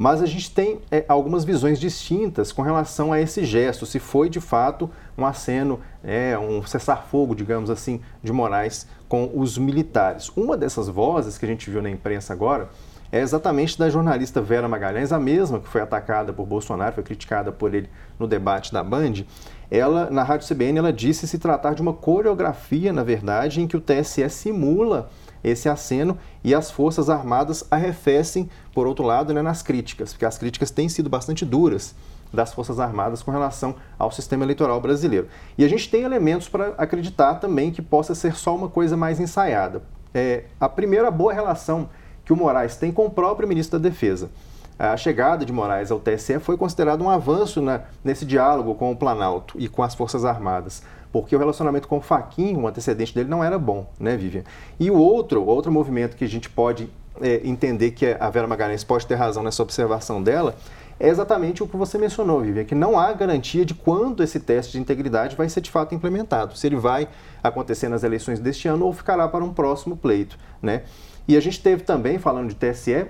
Mas 0.00 0.22
a 0.22 0.26
gente 0.26 0.52
tem 0.52 0.78
é, 0.92 1.04
algumas 1.08 1.44
visões 1.44 1.80
distintas 1.80 2.52
com 2.52 2.62
relação 2.62 3.12
a 3.12 3.20
esse 3.20 3.44
gesto, 3.44 3.84
se 3.84 3.98
foi 3.98 4.28
de 4.28 4.40
fato 4.40 4.88
um 5.18 5.26
aceno, 5.26 5.80
é, 6.04 6.38
um 6.38 6.64
cessar-fogo, 6.64 7.34
digamos 7.34 7.68
assim, 7.68 8.00
de 8.22 8.32
Moraes 8.32 8.86
com 9.08 9.28
os 9.34 9.58
militares. 9.58 10.30
Uma 10.36 10.56
dessas 10.56 10.86
vozes 10.86 11.36
que 11.36 11.44
a 11.44 11.48
gente 11.48 11.68
viu 11.68 11.82
na 11.82 11.90
imprensa 11.90 12.32
agora 12.32 12.68
é 13.10 13.18
exatamente 13.18 13.76
da 13.76 13.90
jornalista 13.90 14.40
Vera 14.40 14.68
Magalhães, 14.68 15.12
a 15.12 15.18
mesma 15.18 15.58
que 15.58 15.66
foi 15.66 15.80
atacada 15.80 16.32
por 16.32 16.46
Bolsonaro, 16.46 16.94
foi 16.94 17.02
criticada 17.02 17.50
por 17.50 17.74
ele 17.74 17.90
no 18.20 18.28
debate 18.28 18.72
da 18.72 18.84
Band. 18.84 19.24
Ela, 19.68 20.08
na 20.10 20.22
Rádio 20.22 20.46
CBN, 20.46 20.78
ela 20.78 20.92
disse 20.92 21.26
se 21.26 21.40
tratar 21.40 21.74
de 21.74 21.82
uma 21.82 21.92
coreografia, 21.92 22.92
na 22.92 23.02
verdade, 23.02 23.60
em 23.60 23.66
que 23.66 23.76
o 23.76 23.80
TSE 23.80 24.30
simula 24.30 25.10
esse 25.42 25.68
aceno 25.68 26.18
e 26.42 26.54
as 26.54 26.70
Forças 26.70 27.08
Armadas 27.08 27.64
arrefecem, 27.70 28.48
por 28.72 28.86
outro 28.86 29.04
lado, 29.04 29.32
né, 29.32 29.42
nas 29.42 29.62
críticas, 29.62 30.12
porque 30.12 30.26
as 30.26 30.38
críticas 30.38 30.70
têm 30.70 30.88
sido 30.88 31.08
bastante 31.08 31.44
duras 31.44 31.94
das 32.32 32.52
Forças 32.52 32.78
Armadas 32.78 33.22
com 33.22 33.30
relação 33.30 33.74
ao 33.98 34.10
sistema 34.10 34.44
eleitoral 34.44 34.80
brasileiro. 34.80 35.28
E 35.56 35.64
a 35.64 35.68
gente 35.68 35.90
tem 35.90 36.02
elementos 36.02 36.48
para 36.48 36.74
acreditar 36.76 37.36
também 37.36 37.70
que 37.70 37.80
possa 37.80 38.14
ser 38.14 38.34
só 38.34 38.54
uma 38.54 38.68
coisa 38.68 38.96
mais 38.96 39.18
ensaiada. 39.18 39.82
É, 40.12 40.44
a 40.60 40.68
primeira 40.68 41.10
boa 41.10 41.32
relação 41.32 41.88
que 42.24 42.32
o 42.32 42.36
Moraes 42.36 42.76
tem 42.76 42.92
com 42.92 43.06
o 43.06 43.10
próprio 43.10 43.48
ministro 43.48 43.78
da 43.78 43.88
Defesa. 43.88 44.30
A 44.78 44.96
chegada 44.96 45.44
de 45.44 45.52
Moraes 45.52 45.90
ao 45.90 45.98
TSE 45.98 46.38
foi 46.38 46.56
considerado 46.56 47.02
um 47.02 47.10
avanço 47.10 47.60
na, 47.60 47.80
nesse 48.04 48.24
diálogo 48.24 48.76
com 48.76 48.92
o 48.92 48.96
Planalto 48.96 49.58
e 49.58 49.68
com 49.68 49.82
as 49.82 49.94
Forças 49.94 50.24
Armadas, 50.24 50.84
porque 51.12 51.34
o 51.34 51.38
relacionamento 51.38 51.88
com 51.88 51.98
o 51.98 52.00
Faquin, 52.00 52.56
o 52.56 52.66
antecedente 52.66 53.14
dele, 53.14 53.28
não 53.28 53.42
era 53.42 53.58
bom, 53.58 53.90
né, 53.98 54.16
Vivian? 54.16 54.44
E 54.78 54.90
o 54.90 54.96
outro, 54.96 55.44
outro 55.44 55.72
movimento 55.72 56.16
que 56.16 56.24
a 56.24 56.28
gente 56.28 56.50
pode 56.50 56.88
é, 57.20 57.40
entender 57.44 57.92
que 57.92 58.16
a 58.18 58.30
Vera 58.30 58.46
Magalhães 58.46 58.84
pode 58.84 59.06
ter 59.06 59.14
razão 59.14 59.42
nessa 59.42 59.62
observação 59.62 60.22
dela, 60.22 60.54
é 61.00 61.08
exatamente 61.08 61.62
o 61.62 61.68
que 61.68 61.76
você 61.76 61.96
mencionou, 61.96 62.40
Vivian, 62.40 62.64
que 62.64 62.74
não 62.74 62.98
há 62.98 63.12
garantia 63.12 63.64
de 63.64 63.72
quando 63.72 64.22
esse 64.22 64.40
teste 64.40 64.72
de 64.72 64.80
integridade 64.80 65.36
vai 65.36 65.48
ser 65.48 65.60
de 65.60 65.70
fato 65.70 65.94
implementado, 65.94 66.56
se 66.56 66.66
ele 66.66 66.76
vai 66.76 67.08
acontecer 67.42 67.88
nas 67.88 68.02
eleições 68.02 68.40
deste 68.40 68.66
ano 68.66 68.84
ou 68.84 68.92
ficará 68.92 69.28
para 69.28 69.44
um 69.44 69.52
próximo 69.52 69.96
pleito, 69.96 70.36
né? 70.60 70.82
E 71.26 71.36
a 71.36 71.40
gente 71.40 71.62
teve 71.62 71.82
também, 71.82 72.18
falando 72.18 72.48
de 72.48 72.54
TSE, 72.54 73.06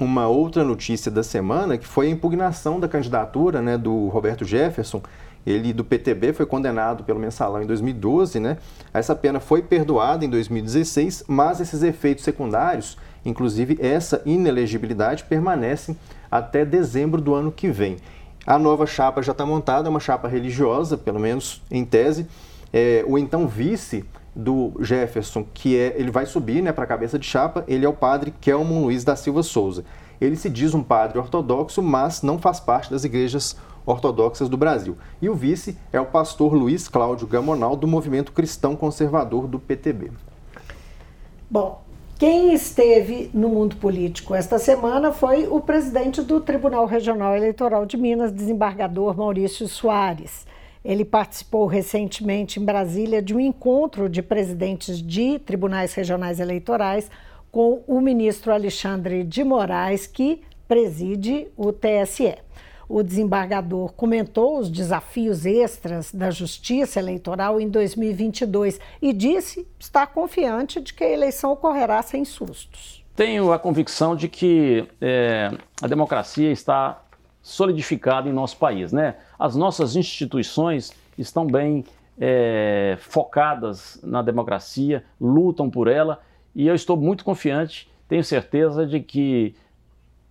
uma 0.00 0.26
outra 0.26 0.64
notícia 0.64 1.10
da 1.10 1.22
semana, 1.22 1.78
que 1.78 1.86
foi 1.86 2.06
a 2.06 2.10
impugnação 2.10 2.80
da 2.80 2.88
candidatura 2.88 3.62
né, 3.62 3.78
do 3.78 4.08
Roberto 4.08 4.44
Jefferson. 4.44 5.02
Ele, 5.46 5.72
do 5.72 5.84
PTB, 5.84 6.32
foi 6.32 6.46
condenado 6.46 7.04
pelo 7.04 7.18
mensalão 7.18 7.62
em 7.62 7.66
2012, 7.66 8.40
né? 8.40 8.56
Essa 8.92 9.14
pena 9.14 9.40
foi 9.40 9.62
perdoada 9.62 10.24
em 10.24 10.30
2016, 10.30 11.24
mas 11.28 11.60
esses 11.60 11.82
efeitos 11.82 12.24
secundários, 12.24 12.96
inclusive 13.24 13.78
essa 13.80 14.22
inelegibilidade, 14.24 15.24
permanecem 15.24 15.96
até 16.30 16.64
dezembro 16.64 17.20
do 17.20 17.34
ano 17.34 17.52
que 17.52 17.68
vem. 17.68 17.96
A 18.46 18.58
nova 18.58 18.86
chapa 18.86 19.22
já 19.22 19.32
está 19.32 19.44
montada, 19.44 19.88
é 19.88 19.90
uma 19.90 20.00
chapa 20.00 20.28
religiosa, 20.28 20.96
pelo 20.96 21.20
menos 21.20 21.62
em 21.70 21.84
tese. 21.84 22.26
É, 22.72 23.04
o 23.06 23.16
então 23.18 23.46
vice 23.46 24.04
do 24.34 24.72
Jefferson, 24.80 25.46
que 25.54 25.78
é, 25.78 25.94
ele 25.96 26.10
vai 26.10 26.26
subir 26.26 26.62
né, 26.62 26.72
para 26.72 26.84
a 26.84 26.86
cabeça 26.86 27.18
de 27.18 27.26
chapa, 27.26 27.64
ele 27.68 27.86
é 27.86 27.88
o 27.88 27.92
padre 27.92 28.34
Kelmon 28.40 28.82
Luiz 28.82 29.04
da 29.04 29.14
Silva 29.14 29.42
Souza. 29.42 29.84
Ele 30.20 30.36
se 30.36 30.48
diz 30.48 30.74
um 30.74 30.82
padre 30.82 31.18
ortodoxo, 31.18 31.82
mas 31.82 32.22
não 32.22 32.38
faz 32.38 32.58
parte 32.58 32.90
das 32.90 33.04
igrejas 33.04 33.52
ortodoxas 33.52 33.73
do 34.48 34.56
Brasil. 34.56 34.96
E 35.20 35.28
o 35.28 35.34
vice 35.34 35.76
é 35.92 36.00
o 36.00 36.06
pastor 36.06 36.54
Luiz 36.54 36.88
Cláudio 36.88 37.26
Gamonal, 37.26 37.76
do 37.76 37.86
Movimento 37.86 38.32
Cristão 38.32 38.74
Conservador 38.74 39.46
do 39.46 39.58
PTB. 39.58 40.10
Bom, 41.50 41.82
quem 42.18 42.54
esteve 42.54 43.30
no 43.34 43.48
mundo 43.48 43.76
político 43.76 44.34
esta 44.34 44.58
semana 44.58 45.12
foi 45.12 45.46
o 45.48 45.60
presidente 45.60 46.22
do 46.22 46.40
Tribunal 46.40 46.86
Regional 46.86 47.36
Eleitoral 47.36 47.84
de 47.84 47.96
Minas, 47.96 48.32
desembargador 48.32 49.16
Maurício 49.16 49.66
Soares. 49.66 50.46
Ele 50.84 51.04
participou 51.04 51.66
recentemente 51.66 52.60
em 52.60 52.64
Brasília 52.64 53.20
de 53.20 53.34
um 53.34 53.40
encontro 53.40 54.08
de 54.08 54.22
presidentes 54.22 55.02
de 55.02 55.38
tribunais 55.38 55.94
regionais 55.94 56.40
eleitorais 56.40 57.10
com 57.50 57.82
o 57.86 58.00
ministro 58.00 58.52
Alexandre 58.52 59.24
de 59.24 59.42
Moraes, 59.42 60.06
que 60.06 60.42
preside 60.68 61.48
o 61.56 61.72
TSE. 61.72 62.34
O 62.88 63.02
desembargador 63.02 63.92
comentou 63.92 64.58
os 64.58 64.68
desafios 64.68 65.46
extras 65.46 66.12
da 66.12 66.30
justiça 66.30 66.98
eleitoral 66.98 67.60
em 67.60 67.68
2022 67.68 68.80
e 69.00 69.12
disse 69.12 69.66
estar 69.78 70.06
confiante 70.08 70.80
de 70.80 70.92
que 70.92 71.04
a 71.04 71.10
eleição 71.10 71.52
ocorrerá 71.52 72.02
sem 72.02 72.24
sustos. 72.24 73.04
Tenho 73.16 73.52
a 73.52 73.58
convicção 73.58 74.16
de 74.16 74.28
que 74.28 74.86
é, 75.00 75.50
a 75.80 75.86
democracia 75.86 76.50
está 76.50 77.00
solidificada 77.40 78.28
em 78.28 78.32
nosso 78.32 78.56
país. 78.56 78.92
Né? 78.92 79.14
As 79.38 79.54
nossas 79.54 79.96
instituições 79.96 80.92
estão 81.16 81.46
bem 81.46 81.84
é, 82.18 82.96
focadas 83.00 84.00
na 84.02 84.22
democracia, 84.22 85.04
lutam 85.20 85.70
por 85.70 85.88
ela 85.88 86.20
e 86.54 86.66
eu 86.66 86.74
estou 86.74 86.96
muito 86.96 87.24
confiante, 87.24 87.90
tenho 88.08 88.22
certeza 88.22 88.86
de 88.86 89.00
que 89.00 89.54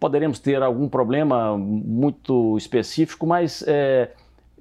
poderemos 0.04 0.38
ter 0.38 0.62
algum 0.62 0.90
problema 0.90 1.58
muito 1.58 2.58
específico, 2.58 3.26
mas 3.26 3.64
é, 3.66 4.12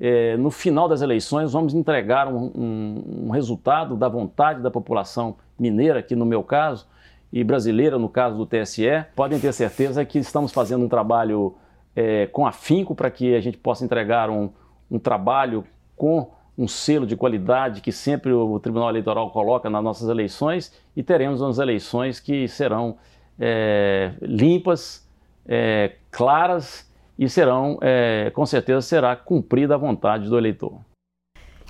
é, 0.00 0.36
no 0.36 0.52
final 0.52 0.86
das 0.86 1.02
eleições 1.02 1.52
vamos 1.52 1.74
entregar 1.74 2.28
um, 2.28 2.52
um, 2.54 3.24
um, 3.26 3.30
resultado 3.30 3.96
da 3.96 4.08
vontade 4.08 4.62
da 4.62 4.70
população 4.70 5.34
mineira, 5.58 6.00
que 6.00 6.14
no 6.14 6.24
meu 6.24 6.44
caso, 6.44 6.86
e 7.32 7.42
brasileira, 7.42 7.98
no 7.98 8.08
caso 8.08 8.36
do 8.36 8.46
TSE, 8.46 9.04
podem 9.16 9.40
ter 9.40 9.52
certeza 9.52 10.04
que 10.04 10.16
estamos 10.20 10.52
fazendo 10.52 10.84
um 10.84 10.88
trabalho 10.88 11.56
é, 11.96 12.28
com 12.28 12.46
afinco 12.46 12.94
para 12.94 13.10
que 13.10 13.34
a 13.34 13.40
gente 13.40 13.58
possa 13.58 13.84
entregar 13.84 14.30
um, 14.30 14.48
um 14.88 14.96
trabalho 15.00 15.64
com 15.96 16.30
um 16.56 16.68
selo 16.68 17.04
de 17.04 17.16
qualidade 17.16 17.80
que 17.80 17.90
sempre 17.90 18.32
o 18.32 18.60
Tribunal 18.60 18.90
Eleitoral 18.90 19.28
coloca 19.32 19.68
nas 19.68 19.82
nossas 19.82 20.08
eleições 20.08 20.72
e 20.94 21.02
teremos 21.02 21.40
umas 21.40 21.58
eleições 21.58 22.20
que 22.20 22.46
serão 22.46 22.96
é, 23.40 24.12
limpas, 24.22 25.02
é, 25.46 25.96
claras 26.10 26.90
e 27.18 27.28
serão, 27.28 27.78
é, 27.80 28.30
com 28.34 28.44
certeza, 28.46 28.80
será 28.80 29.14
cumprida 29.14 29.74
a 29.74 29.78
vontade 29.78 30.28
do 30.28 30.36
eleitor. 30.36 30.80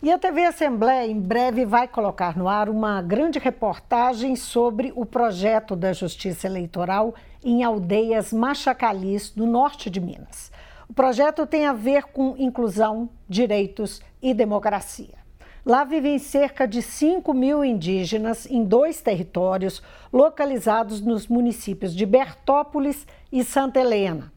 E 0.03 0.11
a 0.11 0.19
TV 0.19 0.45
Assembleia 0.45 1.07
em 1.07 1.21
breve 1.21 1.65
vai 1.65 1.87
colocar 1.87 2.37
no 2.37 2.49
ar 2.49 2.69
uma 2.69 3.01
grande 3.01 3.39
reportagem 3.39 4.35
sobre 4.35 4.93
o 4.97 5.07
projeto 5.07 5.77
da 5.77 5.93
Justiça 5.93 6.49
Eleitoral 6.49 7.15
em 7.45 7.63
aldeias 7.63 8.33
machacalis 8.33 9.33
no 9.37 9.47
norte 9.47 9.89
de 9.89 10.01
Minas. 10.01 10.51
O 10.89 10.93
projeto 10.93 11.47
tem 11.47 11.67
a 11.67 11.73
ver 11.73 12.05
com 12.05 12.35
inclusão, 12.37 13.09
direitos 13.29 14.03
e 14.21 14.35
democracia. 14.35 15.22
Lá 15.65 15.85
vivem 15.85 16.19
cerca 16.19 16.67
de 16.67 16.83
5 16.83 17.33
mil 17.33 17.65
indígenas 17.65 18.47
em 18.51 18.65
dois 18.65 19.01
territórios 19.01 19.81
localizados 20.13 21.01
nos 21.01 21.29
municípios 21.29 21.95
de 21.95 22.05
Bertópolis 22.05 23.07
e 23.31 23.45
Santa 23.45 23.79
Helena. 23.79 24.33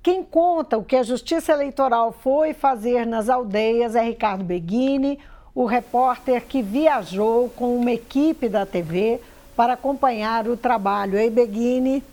Quem 0.00 0.22
conta 0.22 0.78
o 0.78 0.84
que 0.84 0.94
a 0.94 1.02
Justiça 1.02 1.52
Eleitoral 1.52 2.12
foi 2.12 2.54
fazer 2.54 3.04
nas 3.04 3.28
aldeias 3.28 3.96
é 3.96 4.02
Ricardo 4.02 4.44
Beguini, 4.44 5.18
o 5.52 5.64
repórter 5.64 6.44
que 6.46 6.62
viajou 6.62 7.48
com 7.50 7.76
uma 7.76 7.90
equipe 7.90 8.48
da 8.48 8.64
TV 8.64 9.20
para 9.56 9.72
acompanhar 9.72 10.46
o 10.46 10.56
trabalho. 10.56 11.18
Ei, 11.18 11.28
Beguini, 11.28 12.04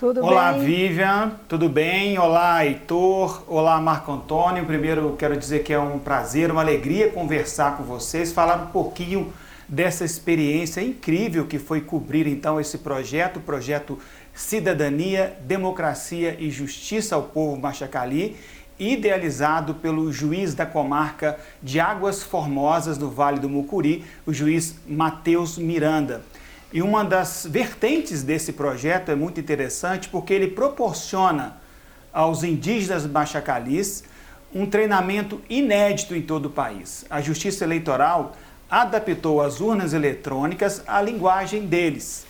tudo 0.00 0.24
Olá, 0.24 0.54
bem? 0.54 0.64
Vivian, 0.64 1.32
tudo 1.46 1.68
bem? 1.68 2.18
Olá, 2.18 2.64
Heitor. 2.64 3.44
Olá, 3.46 3.78
Marco 3.78 4.10
Antônio. 4.10 4.64
Primeiro, 4.64 5.14
quero 5.18 5.36
dizer 5.36 5.62
que 5.62 5.74
é 5.74 5.78
um 5.78 5.98
prazer, 5.98 6.50
uma 6.50 6.62
alegria 6.62 7.10
conversar 7.10 7.76
com 7.76 7.82
vocês, 7.84 8.32
falar 8.32 8.62
um 8.62 8.66
pouquinho 8.68 9.30
dessa 9.68 10.02
experiência 10.02 10.80
incrível 10.80 11.46
que 11.46 11.58
foi 11.58 11.82
cobrir 11.82 12.26
então 12.26 12.58
esse 12.58 12.78
projeto, 12.78 13.36
o 13.36 13.40
projeto 13.40 13.98
Cidadania, 14.32 15.36
Democracia 15.42 16.34
e 16.40 16.50
Justiça 16.50 17.14
ao 17.14 17.24
Povo 17.24 17.60
Machacali, 17.60 18.38
idealizado 18.78 19.74
pelo 19.74 20.10
juiz 20.10 20.54
da 20.54 20.64
comarca 20.64 21.38
de 21.62 21.78
Águas 21.78 22.22
Formosas 22.22 22.96
do 22.96 23.10
Vale 23.10 23.38
do 23.38 23.50
Mucuri, 23.50 24.02
o 24.24 24.32
juiz 24.32 24.76
Matheus 24.88 25.58
Miranda. 25.58 26.22
E 26.72 26.82
uma 26.82 27.04
das 27.04 27.46
vertentes 27.50 28.22
desse 28.22 28.52
projeto 28.52 29.10
é 29.10 29.14
muito 29.16 29.40
interessante 29.40 30.08
porque 30.08 30.32
ele 30.32 30.48
proporciona 30.48 31.56
aos 32.12 32.44
indígenas 32.44 33.04
machacalis 33.06 34.04
um 34.54 34.66
treinamento 34.66 35.40
inédito 35.48 36.14
em 36.14 36.22
todo 36.22 36.46
o 36.46 36.50
país. 36.50 37.04
A 37.10 37.20
Justiça 37.20 37.64
Eleitoral 37.64 38.36
adaptou 38.70 39.42
as 39.42 39.60
urnas 39.60 39.92
eletrônicas 39.92 40.82
à 40.86 41.02
linguagem 41.02 41.66
deles. 41.66 42.24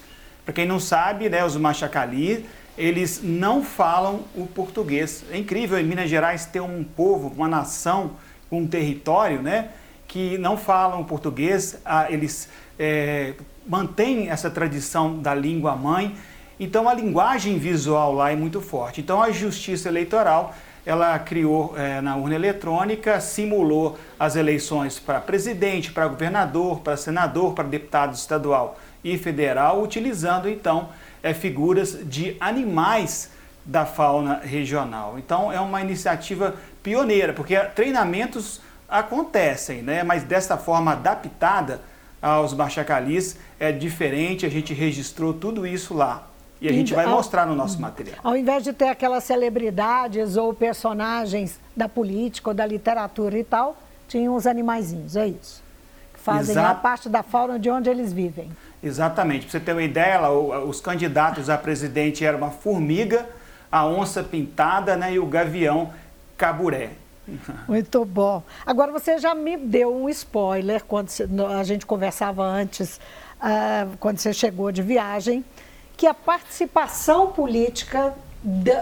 Para 0.45 0.55
quem 0.55 0.67
não 0.67 0.81
sabe, 0.81 1.29
né, 1.29 1.45
os 1.45 1.57
Machacali, 1.57 2.47
eles 2.79 3.21
não 3.23 3.63
falam 3.63 4.25
o 4.35 4.47
português. 4.47 5.23
É 5.31 5.37
incrível 5.37 5.79
em 5.79 5.85
Minas 5.85 6.09
Gerais 6.09 6.47
ter 6.47 6.61
um 6.61 6.83
povo, 6.83 7.31
uma 7.37 7.47
nação, 7.47 8.13
um 8.51 8.67
território, 8.67 9.43
né, 9.43 9.69
que 10.09 10.39
não 10.39 10.57
falam 10.57 11.05
português. 11.05 11.79
Ah, 11.85 12.11
eles 12.11 12.49
é, 12.79 13.35
mantêm 13.67 14.31
essa 14.31 14.51
tradição 14.51 15.19
da 15.19 15.35
língua 15.35 15.77
mãe. 15.77 16.15
Então 16.59 16.89
a 16.89 16.95
linguagem 16.95 17.59
visual 17.59 18.13
lá 18.13 18.31
é 18.31 18.37
muito 18.37 18.61
forte. 18.61 19.01
Então 19.01 19.23
a 19.23 19.31
Justiça 19.31 19.89
Eleitoral 19.89 20.55
ela 20.85 21.19
criou 21.19 21.75
é, 21.77 22.01
na 22.01 22.17
urna 22.17 22.35
eletrônica, 22.35 23.21
simulou 23.21 23.99
as 24.19 24.35
eleições 24.35 24.99
para 24.99 25.21
presidente, 25.21 25.93
para 25.93 26.09
governador, 26.09 26.81
para 26.81 26.97
senador, 26.97 27.53
para 27.53 27.65
deputado 27.65 28.15
estadual 28.15 28.79
e 29.05 29.19
federal, 29.19 29.83
utilizando 29.83 30.49
então 30.49 30.89
é, 31.23 31.35
figuras 31.35 31.99
de 32.05 32.37
animais 32.41 33.31
da 33.65 33.85
fauna 33.85 34.41
regional. 34.43 35.19
Então 35.19 35.53
é 35.53 35.61
uma 35.61 35.81
iniciativa 35.81 36.55
pioneira, 36.83 37.33
porque 37.33 37.57
treinamentos 37.59 38.61
acontecem, 38.89 39.83
né? 39.83 40.03
mas 40.03 40.25
dessa 40.25 40.57
forma 40.57 40.93
adaptada 40.93 41.81
aos 42.21 42.53
machacalis 42.55 43.37
é 43.59 43.73
diferente, 43.73 44.45
a 44.45 44.49
gente 44.49 44.75
registrou 44.75 45.33
tudo 45.33 45.67
isso 45.67 45.95
lá. 45.95 46.27
E 46.61 46.69
a 46.69 46.73
gente 46.73 46.93
vai 46.93 47.07
mostrar 47.07 47.47
no 47.47 47.55
nosso 47.55 47.81
material. 47.81 48.19
Ao 48.23 48.37
invés 48.37 48.63
de 48.63 48.75
ter 48.75 48.89
aquelas 48.89 49.25
celebridades 49.25 50.37
ou 50.37 50.53
personagens 50.53 51.59
da 51.75 51.89
política 51.89 52.51
ou 52.51 52.55
da 52.55 52.67
literatura 52.67 53.39
e 53.39 53.45
tal, 53.45 53.79
tinham 54.07 54.37
os 54.37 54.47
animaizinhos, 54.47 55.17
é 55.17 55.29
isso. 55.29 55.63
Que 56.13 56.21
fazem 56.21 56.53
Exato. 56.53 56.71
a 56.71 56.75
parte 56.75 57.09
da 57.09 57.23
fauna 57.23 57.59
de 57.59 57.71
onde 57.71 57.89
eles 57.89 58.13
vivem. 58.13 58.51
Exatamente. 58.83 59.47
Para 59.47 59.53
você 59.53 59.61
ter 59.61 59.73
uma 59.73 59.83
ideia, 59.83 60.29
os 60.31 60.83
candidatos 60.83 61.49
a 61.49 61.57
presidente 61.57 62.27
eram 62.27 62.37
uma 62.37 62.51
formiga, 62.51 63.27
a 63.73 63.87
onça 63.87 64.23
pintada 64.23 64.97
né, 64.97 65.15
e 65.15 65.19
o 65.19 65.25
gavião 65.25 65.91
caburé. 66.37 66.91
Muito 67.69 68.05
bom. 68.05 68.43
Agora 68.65 68.93
você 68.93 69.19
já 69.19 69.35
me 69.35 69.57
deu 69.57 69.95
um 69.95 70.09
spoiler 70.09 70.85
quando 70.85 71.11
a 71.47 71.63
gente 71.65 71.87
conversava 71.87 72.43
antes, 72.43 73.01
uh, 73.37 73.97
quando 73.99 74.19
você 74.19 74.33
chegou 74.33 74.71
de 74.73 74.83
viagem, 74.83 75.45
que 75.97 76.07
a 76.07 76.15
participação 76.15 77.29
política 77.29 78.15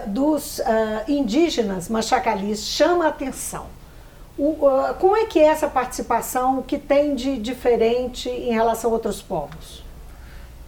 dos 0.07 0.59
uh, 0.59 0.63
indígenas 1.07 1.89
machacalis 1.89 2.63
chama 2.63 3.05
a 3.05 3.09
atenção. 3.09 3.67
Uh, 4.37 4.93
como 4.99 5.17
é 5.17 5.25
que 5.25 5.37
é 5.37 5.43
essa 5.43 5.67
participação? 5.67 6.59
O 6.59 6.63
que 6.63 6.77
tem 6.77 7.13
de 7.13 7.37
diferente 7.37 8.29
em 8.29 8.53
relação 8.53 8.89
a 8.89 8.93
outros 8.93 9.21
povos? 9.21 9.83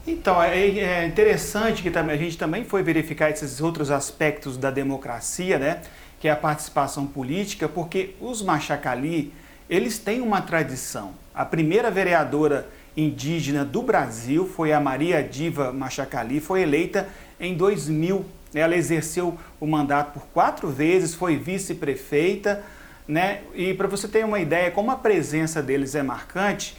Então, 0.05 0.41
é, 0.41 0.57
é 0.57 1.05
interessante 1.05 1.83
que 1.83 1.97
a 1.97 2.17
gente 2.17 2.37
também 2.37 2.65
foi 2.65 2.83
verificar 2.83 3.29
esses 3.29 3.61
outros 3.61 3.91
aspectos 3.91 4.57
da 4.57 4.71
democracia, 4.71 5.59
né? 5.59 5.81
Que 6.21 6.27
é 6.27 6.31
a 6.31 6.35
participação 6.35 7.07
política, 7.07 7.67
porque 7.67 8.13
os 8.21 8.43
Machacali, 8.43 9.33
eles 9.67 9.97
têm 9.97 10.21
uma 10.21 10.39
tradição. 10.39 11.13
A 11.33 11.43
primeira 11.43 11.89
vereadora 11.89 12.69
indígena 12.95 13.65
do 13.65 13.81
Brasil 13.81 14.47
foi 14.47 14.71
a 14.71 14.79
Maria 14.79 15.23
Diva 15.23 15.73
Machacali, 15.73 16.39
foi 16.39 16.61
eleita 16.61 17.09
em 17.39 17.55
2000. 17.55 18.23
Ela 18.53 18.75
exerceu 18.75 19.35
o 19.59 19.65
mandato 19.65 20.19
por 20.19 20.27
quatro 20.27 20.67
vezes, 20.69 21.15
foi 21.15 21.37
vice-prefeita, 21.37 22.63
né? 23.07 23.41
E 23.55 23.73
para 23.73 23.87
você 23.87 24.07
ter 24.07 24.23
uma 24.23 24.39
ideia, 24.39 24.69
como 24.69 24.91
a 24.91 24.97
presença 24.97 25.59
deles 25.59 25.95
é 25.95 26.03
marcante, 26.03 26.77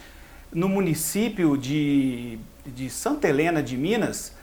no 0.53 0.69
município 0.69 1.57
de, 1.59 2.39
de 2.65 2.89
Santa 2.89 3.27
Helena 3.27 3.61
de 3.61 3.77
Minas, 3.77 4.37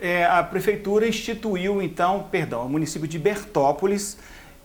é, 0.00 0.24
a 0.24 0.42
prefeitura 0.42 1.06
instituiu 1.06 1.80
então, 1.80 2.26
perdão, 2.30 2.66
o 2.66 2.68
município 2.68 3.08
de 3.08 3.18
Bertópolis 3.18 4.18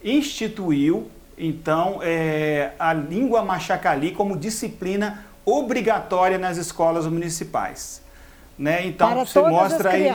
instituiu 0.03 1.09
então 1.37 1.99
é, 2.01 2.71
a 2.77 2.93
língua 2.93 3.43
machacali 3.43 4.11
como 4.11 4.37
disciplina 4.37 5.25
obrigatória 5.45 6.37
nas 6.37 6.57
escolas 6.57 7.05
municipais. 7.07 8.01
Né? 8.57 8.85
Então, 8.85 9.09
para 9.09 9.25
você 9.25 9.41
mostra 9.41 9.91
aí 9.91 10.13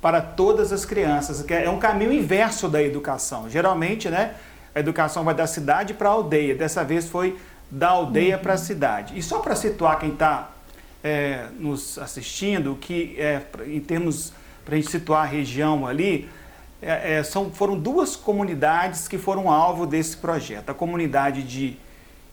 para 0.00 0.20
todas 0.20 0.72
as 0.72 0.84
crianças, 0.84 1.42
que 1.42 1.52
é 1.52 1.68
um 1.68 1.78
caminho 1.78 2.12
inverso 2.12 2.68
da 2.68 2.82
educação. 2.82 3.48
Geralmente, 3.48 4.08
né, 4.08 4.34
a 4.74 4.78
educação 4.78 5.24
vai 5.24 5.34
da 5.34 5.46
cidade 5.46 5.94
para 5.94 6.08
a 6.08 6.12
aldeia. 6.12 6.54
Dessa 6.54 6.84
vez 6.84 7.08
foi 7.08 7.38
da 7.70 7.88
aldeia 7.88 8.36
uhum. 8.36 8.42
para 8.42 8.52
a 8.52 8.58
cidade. 8.58 9.18
E 9.18 9.22
só 9.22 9.38
para 9.38 9.56
situar 9.56 9.98
quem 9.98 10.10
está 10.10 10.50
é, 11.04 11.48
nos 11.58 11.98
assistindo, 11.98 12.76
que 12.80 13.14
é, 13.18 13.42
em 13.66 13.78
termos 13.80 14.32
para 14.64 14.74
a 14.74 14.78
gente 14.78 14.90
situar 14.90 15.24
a 15.24 15.26
região 15.26 15.86
ali, 15.86 16.28
é, 16.80 17.16
é, 17.16 17.22
são, 17.22 17.50
foram 17.50 17.78
duas 17.78 18.16
comunidades 18.16 19.06
que 19.06 19.18
foram 19.18 19.50
alvo 19.50 19.86
desse 19.86 20.16
projeto. 20.16 20.70
A 20.70 20.74
comunidade 20.74 21.42
de 21.42 21.78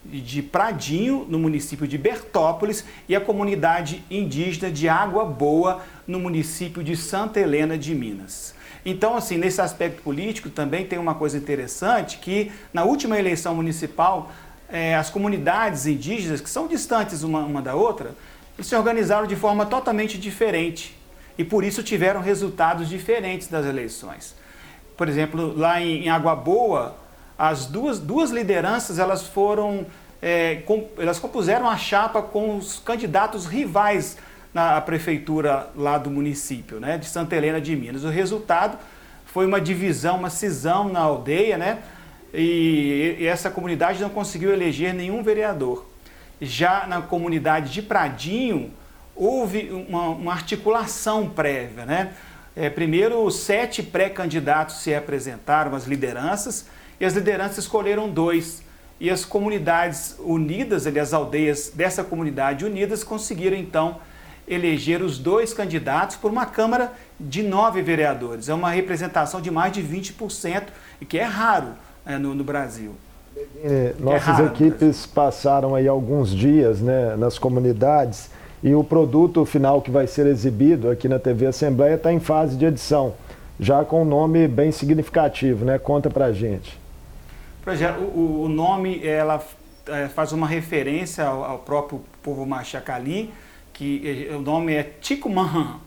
de 0.03 0.41
Pradinho, 0.41 1.27
no 1.29 1.37
município 1.37 1.87
de 1.87 1.97
Bertópolis, 1.97 2.83
e 3.07 3.15
a 3.15 3.21
comunidade 3.21 4.03
indígena 4.09 4.71
de 4.71 4.89
Água 4.89 5.23
Boa, 5.25 5.81
no 6.07 6.19
município 6.19 6.83
de 6.83 6.97
Santa 6.97 7.39
Helena 7.39 7.77
de 7.77 7.93
Minas. 7.93 8.55
Então, 8.83 9.15
assim, 9.15 9.37
nesse 9.37 9.61
aspecto 9.61 10.01
político 10.01 10.49
também 10.49 10.85
tem 10.85 10.97
uma 10.97 11.13
coisa 11.13 11.37
interessante 11.37 12.17
que 12.17 12.51
na 12.73 12.83
última 12.83 13.19
eleição 13.19 13.53
municipal, 13.53 14.31
eh, 14.69 14.95
as 14.95 15.11
comunidades 15.11 15.85
indígenas, 15.85 16.41
que 16.41 16.49
são 16.49 16.67
distantes 16.67 17.21
uma, 17.21 17.41
uma 17.41 17.61
da 17.61 17.75
outra, 17.75 18.15
se 18.63 18.75
organizaram 18.75 19.27
de 19.27 19.35
forma 19.35 19.65
totalmente 19.65 20.17
diferente 20.17 20.97
e 21.37 21.43
por 21.43 21.63
isso 21.63 21.81
tiveram 21.81 22.21
resultados 22.21 22.89
diferentes 22.89 23.47
das 23.47 23.65
eleições. 23.65 24.35
Por 24.95 25.07
exemplo, 25.07 25.57
lá 25.57 25.81
em, 25.81 26.05
em 26.05 26.09
Água 26.09 26.35
Boa, 26.35 26.95
as 27.37 27.65
duas, 27.65 27.99
duas 27.99 28.29
lideranças 28.29 28.99
elas 28.99 29.27
foram 29.27 29.85
é, 30.21 30.57
com, 30.65 30.87
elas 30.97 31.17
compuseram 31.17 31.67
a 31.67 31.75
chapa 31.75 32.21
com 32.21 32.57
os 32.57 32.79
candidatos 32.79 33.45
rivais 33.45 34.17
na 34.53 34.79
prefeitura 34.81 35.69
lá 35.75 35.97
do 35.97 36.11
município, 36.11 36.79
né, 36.79 36.97
de 36.97 37.07
Santa 37.07 37.35
Helena 37.35 37.59
de 37.59 37.75
Minas. 37.75 38.03
O 38.03 38.09
resultado 38.09 38.77
foi 39.25 39.45
uma 39.45 39.59
divisão, 39.59 40.17
uma 40.17 40.29
cisão 40.29 40.89
na 40.89 40.99
aldeia, 40.99 41.57
né, 41.57 41.79
e, 42.33 43.15
e 43.19 43.25
essa 43.25 43.49
comunidade 43.49 44.01
não 44.01 44.09
conseguiu 44.09 44.53
eleger 44.53 44.93
nenhum 44.93 45.23
vereador. 45.23 45.90
Já 46.41 46.87
na 46.87 47.01
comunidade 47.01 47.71
de 47.71 47.81
Pradinho, 47.81 48.71
houve 49.15 49.69
uma, 49.87 50.09
uma 50.09 50.33
articulação 50.33 51.29
prévia, 51.29 51.85
né? 51.85 52.13
É, 52.55 52.69
primeiro, 52.69 53.29
sete 53.31 53.81
pré-candidatos 53.81 54.81
se 54.81 54.93
apresentaram, 54.93 55.73
as 55.73 55.85
lideranças, 55.85 56.65
e 56.99 57.05
as 57.05 57.13
lideranças 57.13 57.59
escolheram 57.59 58.09
dois. 58.09 58.61
E 58.99 59.09
as 59.09 59.23
comunidades 59.23 60.15
unidas, 60.19 60.85
ali, 60.85 60.99
as 60.99 61.13
aldeias 61.13 61.71
dessa 61.73 62.03
comunidade 62.03 62.65
unidas, 62.65 63.03
conseguiram 63.03 63.57
então 63.57 63.99
eleger 64.47 65.01
os 65.01 65.17
dois 65.17 65.53
candidatos 65.53 66.17
por 66.17 66.29
uma 66.29 66.45
Câmara 66.45 66.93
de 67.19 67.41
nove 67.41 67.81
vereadores. 67.81 68.49
É 68.49 68.53
uma 68.53 68.69
representação 68.69 69.41
de 69.41 69.49
mais 69.49 69.71
de 69.71 69.81
20%, 69.81 70.65
e 70.99 71.05
que 71.05 71.17
é 71.17 71.23
raro 71.23 71.73
né, 72.05 72.17
no, 72.17 72.35
no, 72.35 72.43
Brasil. 72.43 72.95
É, 73.63 73.93
nossas 73.99 74.39
é 74.39 74.45
equipes 74.45 75.05
passaram 75.05 75.75
aí 75.75 75.87
alguns 75.87 76.35
dias 76.35 76.81
né, 76.81 77.15
nas 77.15 77.37
comunidades 77.39 78.29
e 78.63 78.75
o 78.75 78.83
produto 78.83 79.43
final 79.45 79.81
que 79.81 79.89
vai 79.89 80.05
ser 80.05 80.27
exibido 80.27 80.89
aqui 80.89 81.07
na 81.07 81.17
TV 81.17 81.47
Assembleia 81.47 81.95
está 81.95 82.11
em 82.11 82.19
fase 82.19 82.55
de 82.55 82.65
edição, 82.65 83.13
já 83.59 83.83
com 83.83 84.03
um 84.03 84.05
nome 84.05 84.47
bem 84.47 84.71
significativo, 84.71 85.65
né? 85.65 85.79
Conta 85.79 86.09
pra 86.09 86.31
gente. 86.31 86.79
O, 88.15 88.43
o 88.43 88.49
nome 88.49 89.05
ela 89.05 89.43
é, 89.87 90.07
faz 90.07 90.31
uma 90.31 90.47
referência 90.47 91.25
ao, 91.25 91.43
ao, 91.43 91.59
próprio 91.59 92.03
povo 92.21 92.45
Machacali, 92.45 93.33
que 93.73 94.27
é, 94.29 94.35
o 94.35 94.41
nome 94.41 94.73
é 94.73 94.83
Tikumahan, 94.83 95.79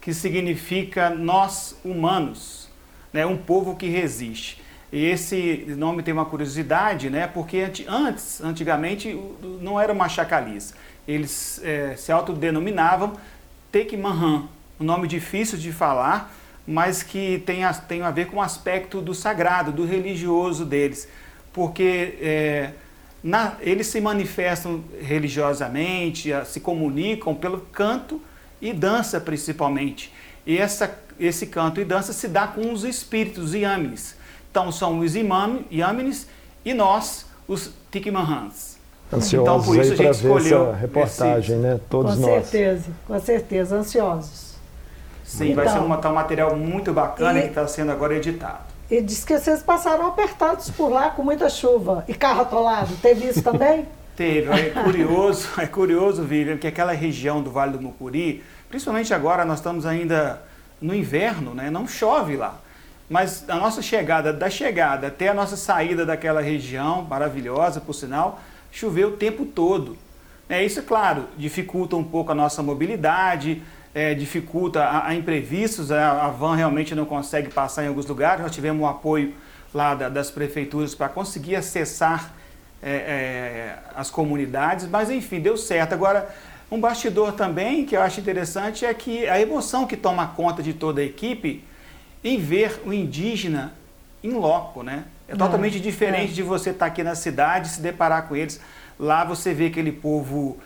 que 0.00 0.14
significa 0.14 1.10
nós 1.10 1.78
humanos, 1.84 2.68
né, 3.12 3.26
um 3.26 3.36
povo 3.36 3.76
que 3.76 3.88
resiste. 3.88 4.61
E 4.92 5.06
esse 5.06 5.64
nome 5.68 6.02
tem 6.02 6.12
uma 6.12 6.26
curiosidade, 6.26 7.08
né, 7.08 7.26
porque 7.26 7.66
antes, 7.88 8.42
antigamente, 8.42 9.18
não 9.60 9.80
eram 9.80 9.94
Machacalis. 9.94 10.74
Eles 11.08 11.60
é, 11.64 11.96
se 11.96 12.12
autodenominavam 12.12 13.14
Tekmahan, 13.72 14.44
um 14.78 14.84
nome 14.84 15.08
difícil 15.08 15.58
de 15.58 15.72
falar, 15.72 16.32
mas 16.66 17.02
que 17.02 17.42
tem 17.46 17.64
a, 17.64 17.72
tem 17.72 18.02
a 18.02 18.10
ver 18.10 18.26
com 18.26 18.36
o 18.36 18.42
aspecto 18.42 19.00
do 19.00 19.14
sagrado, 19.14 19.72
do 19.72 19.84
religioso 19.86 20.64
deles 20.64 21.08
porque 21.52 22.18
é, 22.20 22.70
na, 23.22 23.54
eles 23.60 23.86
se 23.86 24.00
manifestam 24.00 24.82
religiosamente, 25.00 26.30
se 26.46 26.60
comunicam 26.60 27.34
pelo 27.34 27.60
canto 27.60 28.20
e 28.60 28.72
dança 28.72 29.20
principalmente. 29.20 30.12
E 30.46 30.58
essa, 30.58 30.98
esse 31.20 31.46
canto 31.46 31.80
e 31.80 31.84
dança 31.84 32.12
se 32.12 32.26
dá 32.26 32.46
com 32.46 32.72
os 32.72 32.84
espíritos 32.84 33.54
Yamines. 33.54 34.16
Então 34.52 34.70
são 34.70 34.98
os 34.98 35.14
Yamines 35.14 36.28
e 36.62 36.74
nós, 36.74 37.24
os 37.48 37.70
Tikmahans. 37.90 38.76
Ansiosos 39.10 39.32
então, 39.32 39.62
por 39.62 39.80
isso 39.80 39.92
a 39.94 39.96
gente 39.96 40.10
escolheu 40.10 40.68
essa 40.68 40.76
reportagem, 40.76 41.56
esse... 41.56 41.66
né? 41.66 41.80
Todos 41.88 42.16
com 42.16 42.20
nós. 42.20 42.30
Com 42.30 42.40
certeza, 42.42 42.90
com 43.06 43.20
certeza, 43.20 43.76
ansiosos. 43.76 44.52
Sim, 45.24 45.52
então, 45.52 45.64
vai 45.64 45.72
ser 45.72 45.80
um, 45.80 45.96
tá 45.96 46.10
um 46.10 46.14
material 46.14 46.54
muito 46.54 46.92
bacana 46.92 47.38
e... 47.38 47.42
que 47.42 47.48
está 47.48 47.66
sendo 47.66 47.92
agora 47.92 48.14
editado. 48.14 48.60
E 48.90 49.00
disse 49.00 49.24
que 49.24 49.38
vocês 49.38 49.62
passaram 49.62 50.06
apertados 50.06 50.70
por 50.70 50.90
lá 50.90 51.08
com 51.08 51.22
muita 51.22 51.48
chuva 51.48 52.04
e 52.06 52.12
carro 52.12 52.42
atolado. 52.42 52.94
Teve 53.00 53.28
isso 53.28 53.42
também? 53.42 53.88
Teve. 54.14 54.50
É 54.52 54.68
curioso, 54.68 55.48
é 55.56 55.66
curioso, 55.66 56.22
Vivian, 56.24 56.58
que 56.58 56.66
aquela 56.66 56.92
região 56.92 57.42
do 57.42 57.50
Vale 57.50 57.72
do 57.72 57.80
Mucuri, 57.80 58.44
principalmente 58.68 59.14
agora 59.14 59.46
nós 59.46 59.60
estamos 59.60 59.86
ainda 59.86 60.42
no 60.78 60.94
inverno, 60.94 61.54
né? 61.54 61.70
Não 61.70 61.88
chove 61.88 62.36
lá. 62.36 62.60
Mas 63.12 63.44
a 63.46 63.56
nossa 63.56 63.82
chegada, 63.82 64.32
da 64.32 64.48
chegada 64.48 65.08
até 65.08 65.28
a 65.28 65.34
nossa 65.34 65.54
saída 65.54 66.06
daquela 66.06 66.40
região 66.40 67.02
maravilhosa, 67.02 67.78
por 67.78 67.92
sinal, 67.92 68.40
choveu 68.70 69.10
o 69.10 69.16
tempo 69.18 69.44
todo. 69.44 69.98
É, 70.48 70.64
isso, 70.64 70.80
é 70.80 70.82
claro, 70.82 71.28
dificulta 71.36 71.94
um 71.94 72.02
pouco 72.02 72.32
a 72.32 72.34
nossa 72.34 72.62
mobilidade, 72.62 73.62
é, 73.94 74.14
dificulta 74.14 74.82
a, 74.82 75.08
a 75.08 75.14
imprevistos, 75.14 75.92
a, 75.92 76.24
a, 76.24 76.28
van 76.30 76.56
realmente 76.56 76.94
não 76.94 77.04
consegue 77.04 77.50
passar 77.50 77.84
em 77.84 77.88
alguns 77.88 78.06
lugares. 78.06 78.42
Nós 78.42 78.50
tivemos 78.50 78.82
o 78.82 78.86
apoio 78.86 79.34
lá 79.74 79.94
da, 79.94 80.08
das 80.08 80.30
prefeituras 80.30 80.94
para 80.94 81.10
conseguir 81.10 81.56
acessar 81.56 82.32
é, 82.82 82.92
é, 82.92 83.78
as 83.94 84.10
comunidades, 84.10 84.88
mas 84.88 85.10
enfim, 85.10 85.38
deu 85.38 85.58
certo. 85.58 85.92
Agora, 85.92 86.34
um 86.70 86.80
bastidor 86.80 87.32
também 87.32 87.84
que 87.84 87.94
eu 87.94 88.00
acho 88.00 88.20
interessante 88.20 88.86
é 88.86 88.94
que 88.94 89.28
a 89.28 89.38
emoção 89.38 89.86
que 89.86 89.98
toma 89.98 90.28
conta 90.28 90.62
de 90.62 90.72
toda 90.72 91.02
a 91.02 91.04
equipe 91.04 91.62
em 92.24 92.38
ver 92.38 92.80
o 92.84 92.92
indígena 92.92 93.72
em 94.22 94.30
loco, 94.30 94.82
né? 94.82 95.04
É 95.28 95.34
totalmente 95.34 95.78
é, 95.78 95.80
diferente 95.80 96.32
é. 96.32 96.34
de 96.34 96.42
você 96.42 96.70
estar 96.70 96.86
tá 96.86 96.92
aqui 96.92 97.02
na 97.02 97.14
cidade 97.14 97.68
e 97.68 97.70
se 97.70 97.80
deparar 97.80 98.28
com 98.28 98.36
eles. 98.36 98.60
Lá 98.98 99.24
você 99.24 99.54
vê 99.54 99.66
aquele 99.66 99.90
povo 99.90 100.58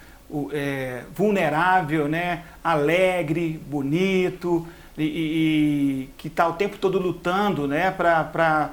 é, 0.53 1.05
vulnerável, 1.15 2.09
né? 2.09 2.43
alegre, 2.63 3.61
bonito, 3.67 4.67
e, 4.99 5.05
e 5.05 6.11
que 6.19 6.29
está 6.29 6.49
o 6.49 6.55
tempo 6.55 6.79
todo 6.79 6.99
lutando 6.99 7.69
né? 7.69 7.91
para 7.91 8.73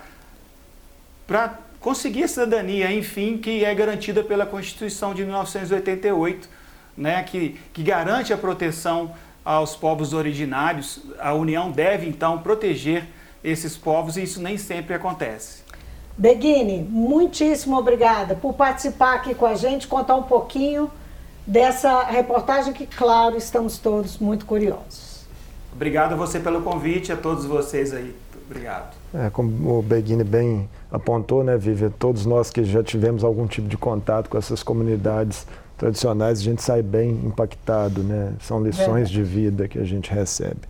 conseguir 1.79 2.23
a 2.23 2.27
cidadania, 2.27 2.91
enfim, 2.91 3.37
que 3.37 3.63
é 3.63 3.73
garantida 3.75 4.23
pela 4.23 4.45
Constituição 4.45 5.13
de 5.13 5.23
1988, 5.23 6.49
né? 6.97 7.23
que, 7.23 7.59
que 7.71 7.83
garante 7.83 8.33
a 8.33 8.37
proteção 8.37 9.13
aos 9.43 9.75
povos 9.75 10.13
originários. 10.13 10.99
A 11.19 11.33
União 11.33 11.71
deve, 11.71 12.07
então, 12.07 12.39
proteger 12.39 13.05
esses 13.43 13.75
povos 13.75 14.17
e 14.17 14.23
isso 14.23 14.41
nem 14.41 14.57
sempre 14.57 14.93
acontece. 14.93 15.63
Beguine, 16.17 16.83
muitíssimo 16.83 17.77
obrigada 17.77 18.35
por 18.35 18.53
participar 18.53 19.15
aqui 19.15 19.33
com 19.33 19.45
a 19.45 19.55
gente, 19.55 19.87
contar 19.87 20.15
um 20.15 20.23
pouquinho 20.23 20.89
dessa 21.45 22.03
reportagem 22.03 22.71
que, 22.71 22.85
claro, 22.85 23.35
estamos 23.35 23.77
todos 23.77 24.17
muito 24.19 24.45
curiosos. 24.45 25.25
Obrigado 25.73 26.13
a 26.13 26.15
você 26.15 26.39
pelo 26.39 26.61
convite, 26.61 27.11
a 27.11 27.17
todos 27.17 27.45
vocês 27.45 27.93
aí. 27.93 28.15
Obrigado. 28.45 28.93
É, 29.13 29.29
como 29.29 29.79
o 29.79 29.81
Beguine 29.81 30.23
bem 30.23 30.69
apontou, 30.91 31.43
né, 31.43 31.57
Vivian, 31.57 31.89
todos 31.89 32.25
nós 32.25 32.51
que 32.51 32.63
já 32.63 32.83
tivemos 32.83 33.23
algum 33.23 33.47
tipo 33.47 33.67
de 33.67 33.77
contato 33.77 34.29
com 34.29 34.37
essas 34.37 34.61
comunidades 34.61 35.47
tradicionais, 35.77 36.39
a 36.39 36.43
gente 36.43 36.61
sai 36.61 36.81
bem 36.81 37.11
impactado, 37.25 38.03
né? 38.03 38.33
São 38.39 38.63
lições 38.63 39.09
de 39.09 39.23
vida 39.23 39.67
que 39.67 39.79
a 39.79 39.83
gente 39.83 40.11
recebe. 40.11 40.61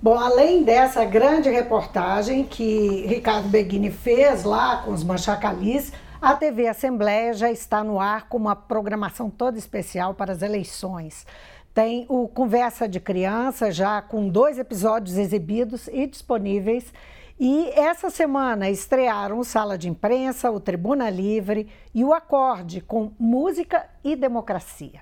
Bom, 0.00 0.18
além 0.18 0.62
dessa 0.62 1.04
grande 1.04 1.48
reportagem 1.48 2.44
que 2.44 3.06
Ricardo 3.06 3.48
Beguini 3.48 3.90
fez 3.90 4.44
lá 4.44 4.82
com 4.82 4.92
os 4.92 5.02
Manchacalis, 5.02 5.92
a 6.20 6.34
TV 6.34 6.66
Assembleia 6.68 7.32
já 7.32 7.50
está 7.50 7.82
no 7.82 7.98
ar 8.00 8.28
com 8.28 8.36
uma 8.36 8.54
programação 8.54 9.30
toda 9.30 9.58
especial 9.58 10.14
para 10.14 10.32
as 10.32 10.42
eleições. 10.42 11.26
Tem 11.74 12.06
o 12.08 12.26
Conversa 12.26 12.88
de 12.88 12.98
Criança, 12.98 13.70
já 13.70 14.00
com 14.00 14.28
dois 14.28 14.58
episódios 14.58 15.18
exibidos 15.18 15.88
e 15.88 16.06
disponíveis. 16.06 16.92
E 17.38 17.68
essa 17.70 18.08
semana 18.08 18.70
estrearam 18.70 19.38
o 19.38 19.44
Sala 19.44 19.76
de 19.76 19.88
Imprensa, 19.88 20.50
o 20.50 20.58
Tribuna 20.58 21.10
Livre 21.10 21.68
e 21.94 22.02
o 22.02 22.14
Acorde, 22.14 22.80
com 22.80 23.12
música 23.18 23.84
e 24.02 24.16
democracia. 24.16 25.00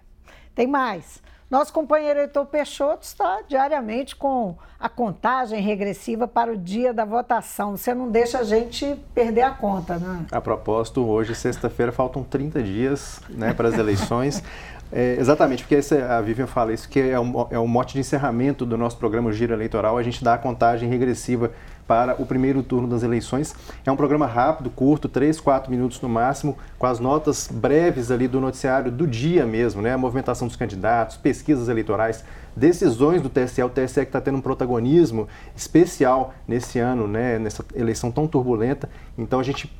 Tem 0.52 0.66
mais. 0.66 1.22
Nosso 1.48 1.72
companheiro 1.72 2.18
Heitor 2.18 2.46
Peixoto 2.46 3.04
está 3.04 3.42
diariamente 3.46 4.16
com 4.16 4.56
a 4.80 4.88
contagem 4.88 5.60
regressiva 5.60 6.26
para 6.26 6.52
o 6.52 6.56
dia 6.56 6.92
da 6.92 7.04
votação. 7.04 7.76
Você 7.76 7.94
não 7.94 8.10
deixa 8.10 8.38
a 8.38 8.42
gente 8.42 8.96
perder 9.14 9.42
a 9.42 9.50
conta, 9.50 9.96
né? 9.96 10.26
A 10.32 10.40
propósito, 10.40 11.06
hoje, 11.06 11.34
sexta-feira, 11.34 11.92
faltam 11.92 12.24
30 12.24 12.60
dias 12.62 13.20
né, 13.28 13.52
para 13.52 13.68
as 13.68 13.78
eleições. 13.78 14.42
É, 14.96 15.16
exatamente, 15.18 15.64
porque 15.64 15.74
esse, 15.74 15.96
a 15.96 16.20
Vivian 16.20 16.46
fala 16.46 16.72
isso, 16.72 16.88
que 16.88 17.00
é 17.00 17.18
um, 17.18 17.48
é 17.50 17.58
um 17.58 17.66
mote 17.66 17.94
de 17.94 18.00
encerramento 18.00 18.64
do 18.64 18.78
nosso 18.78 18.96
programa 18.96 19.32
Giro 19.32 19.52
Eleitoral. 19.52 19.98
A 19.98 20.02
gente 20.04 20.22
dá 20.22 20.34
a 20.34 20.38
contagem 20.38 20.88
regressiva 20.88 21.50
para 21.86 22.20
o 22.20 22.26
primeiro 22.26 22.62
turno 22.62 22.88
das 22.88 23.02
eleições. 23.02 23.54
É 23.84 23.90
um 23.90 23.96
programa 23.96 24.26
rápido, 24.26 24.70
curto, 24.70 25.08
3, 25.08 25.40
4 25.40 25.70
minutos 25.70 26.00
no 26.00 26.08
máximo, 26.08 26.56
com 26.78 26.86
as 26.86 26.98
notas 26.98 27.48
breves 27.50 28.10
ali 28.10 28.26
do 28.26 28.40
noticiário 28.40 28.90
do 28.90 29.06
dia 29.06 29.44
mesmo, 29.46 29.82
né? 29.82 29.92
A 29.92 29.98
movimentação 29.98 30.46
dos 30.46 30.56
candidatos, 30.56 31.16
pesquisas 31.16 31.68
eleitorais, 31.68 32.24
decisões 32.56 33.20
do 33.20 33.28
TSE, 33.28 33.62
o 33.62 33.68
TSE 33.68 34.00
que 34.00 34.06
está 34.06 34.20
tendo 34.20 34.38
um 34.38 34.40
protagonismo 34.40 35.28
especial 35.54 36.34
nesse 36.46 36.78
ano, 36.78 37.06
né? 37.06 37.38
Nessa 37.38 37.64
eleição 37.74 38.10
tão 38.10 38.26
turbulenta. 38.26 38.88
Então 39.18 39.40
a 39.40 39.42
gente 39.42 39.70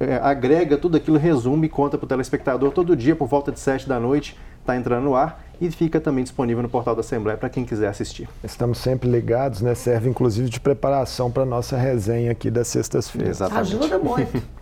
é, 0.00 0.16
agrega 0.16 0.76
tudo 0.76 0.96
aquilo, 0.96 1.18
resume 1.18 1.66
e 1.66 1.70
conta 1.70 1.96
para 1.96 2.04
o 2.04 2.08
telespectador 2.08 2.72
todo 2.72 2.96
dia 2.96 3.14
por 3.14 3.28
volta 3.28 3.52
de 3.52 3.60
7 3.60 3.88
da 3.88 4.00
noite, 4.00 4.36
está 4.60 4.76
entrando 4.76 5.04
no 5.04 5.14
ar 5.14 5.47
e 5.60 5.70
fica 5.70 6.00
também 6.00 6.22
disponível 6.24 6.62
no 6.62 6.68
portal 6.68 6.94
da 6.94 7.00
Assembleia 7.00 7.36
para 7.36 7.48
quem 7.48 7.64
quiser 7.64 7.88
assistir. 7.88 8.28
Estamos 8.42 8.78
sempre 8.78 9.08
ligados, 9.10 9.60
né? 9.60 9.74
Serve 9.74 10.08
inclusive 10.08 10.48
de 10.48 10.60
preparação 10.60 11.30
para 11.30 11.42
a 11.42 11.46
nossa 11.46 11.76
resenha 11.76 12.32
aqui 12.32 12.50
das 12.50 12.68
sextas-feiras. 12.68 13.42
Ajuda 13.42 13.98
muito. 13.98 14.42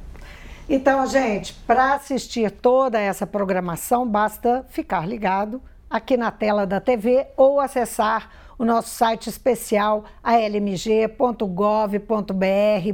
Então, 0.69 1.07
gente, 1.07 1.55
para 1.65 1.95
assistir 1.95 2.51
toda 2.51 2.99
essa 2.99 3.25
programação, 3.25 4.05
basta 4.05 4.67
ficar 4.69 5.07
ligado 5.07 5.63
aqui 5.89 6.17
na 6.17 6.33
tela 6.33 6.67
da 6.67 6.81
TV 6.81 7.25
ou 7.37 7.61
acessar 7.61 8.29
o 8.59 8.65
nosso 8.65 8.89
site 8.89 9.29
especial 9.29 10.05
almg.gov.br 10.25 11.13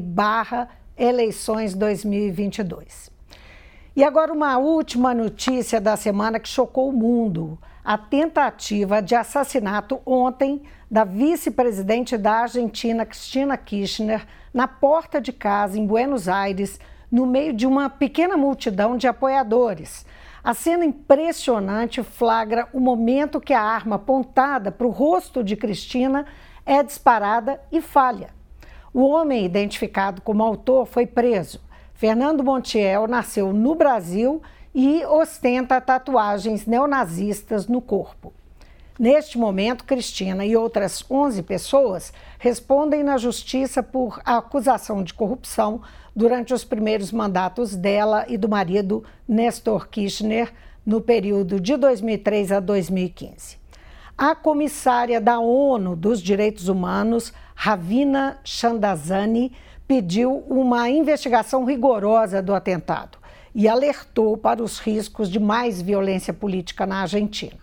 barra 0.00 0.68
eleições 0.98 1.74
2022. 1.74 3.10
E 3.96 4.04
agora 4.04 4.32
uma 4.32 4.58
última 4.58 5.14
notícia 5.14 5.80
da 5.80 5.96
semana 5.96 6.38
que 6.38 6.48
chocou 6.48 6.90
o 6.90 6.92
mundo 6.92 7.58
a 7.84 7.98
tentativa 7.98 9.02
de 9.02 9.14
assassinato 9.14 10.00
ontem 10.06 10.62
da 10.90 11.04
vice-presidente 11.04 12.16
da 12.16 12.42
Argentina, 12.42 13.04
Cristina 13.04 13.56
Kirchner, 13.56 14.26
na 14.54 14.68
porta 14.68 15.20
de 15.20 15.32
casa 15.32 15.78
em 15.78 15.86
Buenos 15.86 16.28
Aires, 16.28 16.78
no 17.10 17.26
meio 17.26 17.52
de 17.52 17.66
uma 17.66 17.90
pequena 17.90 18.36
multidão 18.36 18.96
de 18.96 19.08
apoiadores. 19.08 20.06
A 20.44 20.54
cena 20.54 20.84
impressionante 20.84 22.02
flagra 22.02 22.68
o 22.72 22.80
momento 22.80 23.40
que 23.40 23.52
a 23.52 23.62
arma 23.62 23.96
apontada 23.96 24.70
para 24.70 24.86
o 24.86 24.90
rosto 24.90 25.42
de 25.42 25.56
Cristina 25.56 26.26
é 26.64 26.82
disparada 26.82 27.60
e 27.70 27.80
falha. 27.80 28.30
O 28.94 29.06
homem 29.06 29.44
identificado 29.44 30.20
como 30.20 30.42
autor 30.42 30.86
foi 30.86 31.06
preso. 31.06 31.60
Fernando 31.94 32.44
Montiel 32.44 33.06
nasceu 33.06 33.52
no 33.52 33.74
Brasil 33.74 34.42
e 34.74 35.04
ostenta 35.04 35.80
tatuagens 35.80 36.66
neonazistas 36.66 37.66
no 37.66 37.80
corpo. 37.80 38.32
Neste 38.98 39.38
momento, 39.38 39.84
Cristina 39.84 40.44
e 40.44 40.56
outras 40.56 41.04
11 41.10 41.42
pessoas 41.42 42.12
respondem 42.38 43.02
na 43.02 43.16
justiça 43.16 43.82
por 43.82 44.20
acusação 44.24 45.02
de 45.02 45.14
corrupção 45.14 45.80
durante 46.14 46.52
os 46.52 46.62
primeiros 46.62 47.10
mandatos 47.10 47.74
dela 47.74 48.24
e 48.28 48.36
do 48.36 48.48
marido 48.48 49.02
Nestor 49.26 49.88
Kirchner 49.88 50.52
no 50.84 51.00
período 51.00 51.58
de 51.58 51.76
2003 51.76 52.52
a 52.52 52.60
2015. 52.60 53.56
A 54.16 54.34
comissária 54.34 55.20
da 55.20 55.40
ONU 55.40 55.96
dos 55.96 56.20
Direitos 56.20 56.68
Humanos, 56.68 57.32
Ravina 57.54 58.38
Chandazani, 58.44 59.52
pediu 59.88 60.44
uma 60.48 60.88
investigação 60.90 61.64
rigorosa 61.64 62.42
do 62.42 62.54
atentado 62.54 63.21
e 63.54 63.68
alertou 63.68 64.36
para 64.36 64.62
os 64.62 64.78
riscos 64.78 65.30
de 65.30 65.38
mais 65.38 65.80
violência 65.80 66.32
política 66.32 66.86
na 66.86 67.02
Argentina. 67.02 67.58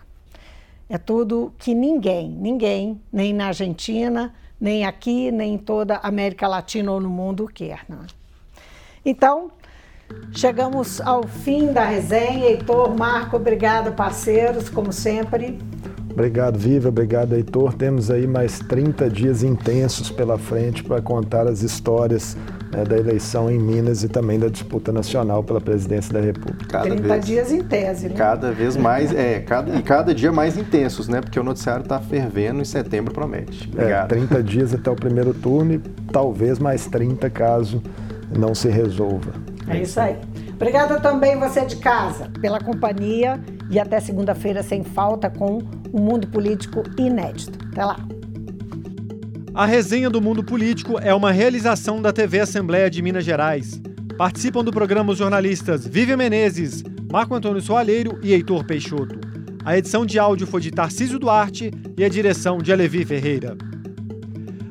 É 0.88 0.98
tudo 0.98 1.52
que 1.58 1.74
ninguém, 1.74 2.28
ninguém, 2.28 3.00
nem 3.12 3.32
na 3.32 3.46
Argentina, 3.46 4.34
nem 4.60 4.84
aqui, 4.84 5.30
nem 5.30 5.54
em 5.54 5.58
toda 5.58 5.96
a 5.96 6.08
América 6.08 6.46
Latina 6.48 6.90
ou 6.92 7.00
no 7.00 7.08
mundo 7.08 7.46
quer. 7.46 7.84
Né? 7.88 7.98
Então, 9.04 9.50
chegamos 10.32 11.00
ao 11.00 11.26
fim 11.26 11.72
da 11.72 11.84
resenha. 11.84 12.46
Heitor, 12.50 12.94
Marco, 12.96 13.36
obrigado, 13.36 13.92
parceiros, 13.94 14.68
como 14.68 14.92
sempre. 14.92 15.58
Obrigado, 16.10 16.58
Viva. 16.58 16.88
Obrigado, 16.88 17.34
Heitor. 17.34 17.74
Temos 17.74 18.10
aí 18.10 18.26
mais 18.26 18.58
30 18.58 19.08
dias 19.08 19.42
intensos 19.42 20.10
pela 20.10 20.36
frente 20.36 20.82
para 20.82 21.00
contar 21.00 21.46
as 21.46 21.62
histórias 21.62 22.36
né, 22.72 22.84
da 22.84 22.96
eleição 22.96 23.50
em 23.50 23.58
Minas 23.58 24.02
e 24.04 24.08
também 24.08 24.38
da 24.38 24.48
disputa 24.48 24.92
nacional 24.92 25.42
pela 25.42 25.60
presidência 25.60 26.12
da 26.12 26.20
República. 26.20 26.66
Cada 26.66 26.84
30 26.84 27.02
vez, 27.02 27.26
dias 27.26 27.52
em 27.52 27.62
tese, 27.62 28.08
né? 28.08 28.14
Cada 28.16 28.52
vez 28.52 28.76
mais, 28.76 29.12
é, 29.12 29.40
cada, 29.40 29.74
e 29.76 29.82
cada 29.82 30.14
dia 30.14 30.30
mais 30.30 30.56
intensos, 30.56 31.08
né? 31.08 31.20
Porque 31.20 31.38
o 31.38 31.42
noticiário 31.42 31.82
está 31.82 31.98
fervendo 31.98 32.62
e 32.62 32.66
setembro 32.66 33.12
promete. 33.12 33.68
É, 33.76 33.80
Obrigado. 33.80 34.12
É, 34.12 34.16
30 34.16 34.42
dias 34.42 34.74
até 34.74 34.90
o 34.90 34.96
primeiro 34.96 35.34
turno 35.34 35.74
e 35.74 35.78
talvez 36.12 36.58
mais 36.58 36.86
30 36.86 37.28
caso 37.30 37.82
não 38.36 38.54
se 38.54 38.68
resolva. 38.68 39.32
É 39.68 39.82
isso 39.82 40.00
aí. 40.00 40.16
Obrigada 40.52 41.00
também 41.00 41.38
você 41.38 41.64
de 41.64 41.76
casa 41.76 42.28
pela 42.40 42.60
companhia 42.60 43.40
e 43.70 43.78
até 43.78 43.98
segunda-feira 43.98 44.62
sem 44.62 44.84
falta 44.84 45.30
com 45.30 45.58
um 45.92 46.00
mundo 46.00 46.26
político 46.28 46.82
inédito. 46.98 47.58
Até 47.72 47.84
lá. 47.84 47.96
A 49.52 49.66
resenha 49.66 50.08
do 50.08 50.22
mundo 50.22 50.44
político 50.44 50.96
é 51.00 51.12
uma 51.12 51.32
realização 51.32 52.00
da 52.00 52.12
TV 52.12 52.38
Assembleia 52.38 52.88
de 52.88 53.02
Minas 53.02 53.24
Gerais. 53.24 53.82
Participam 54.16 54.62
do 54.62 54.70
programa 54.70 55.12
os 55.12 55.18
jornalistas 55.18 55.84
Vivian 55.84 56.16
Menezes, 56.16 56.84
Marco 57.10 57.34
Antônio 57.34 57.60
Soalheiro 57.60 58.20
e 58.22 58.32
Heitor 58.32 58.64
Peixoto. 58.64 59.18
A 59.64 59.76
edição 59.76 60.06
de 60.06 60.20
áudio 60.20 60.46
foi 60.46 60.60
de 60.60 60.70
Tarcísio 60.70 61.18
Duarte 61.18 61.72
e 61.98 62.04
a 62.04 62.08
direção 62.08 62.58
de 62.58 62.72
Alevi 62.72 63.04
Ferreira. 63.04 63.56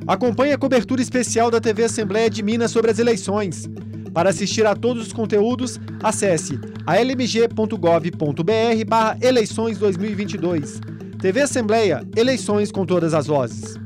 Acompanhe 0.07 0.53
a 0.53 0.57
cobertura 0.57 1.01
especial 1.01 1.51
da 1.51 1.59
TV 1.59 1.83
Assembleia 1.83 2.29
de 2.29 2.41
Minas 2.41 2.71
sobre 2.71 2.89
as 2.89 2.99
eleições. 2.99 3.69
Para 4.13 4.29
assistir 4.29 4.65
a 4.65 4.75
todos 4.75 5.07
os 5.07 5.13
conteúdos, 5.13 5.77
acesse 6.01 6.57
almg.gov.br 6.85 8.85
barra 8.87 9.17
eleições 9.21 9.77
2022. 9.77 10.79
TV 11.19 11.41
Assembleia, 11.41 12.07
eleições 12.15 12.71
com 12.71 12.85
todas 12.85 13.13
as 13.13 13.27
vozes. 13.27 13.77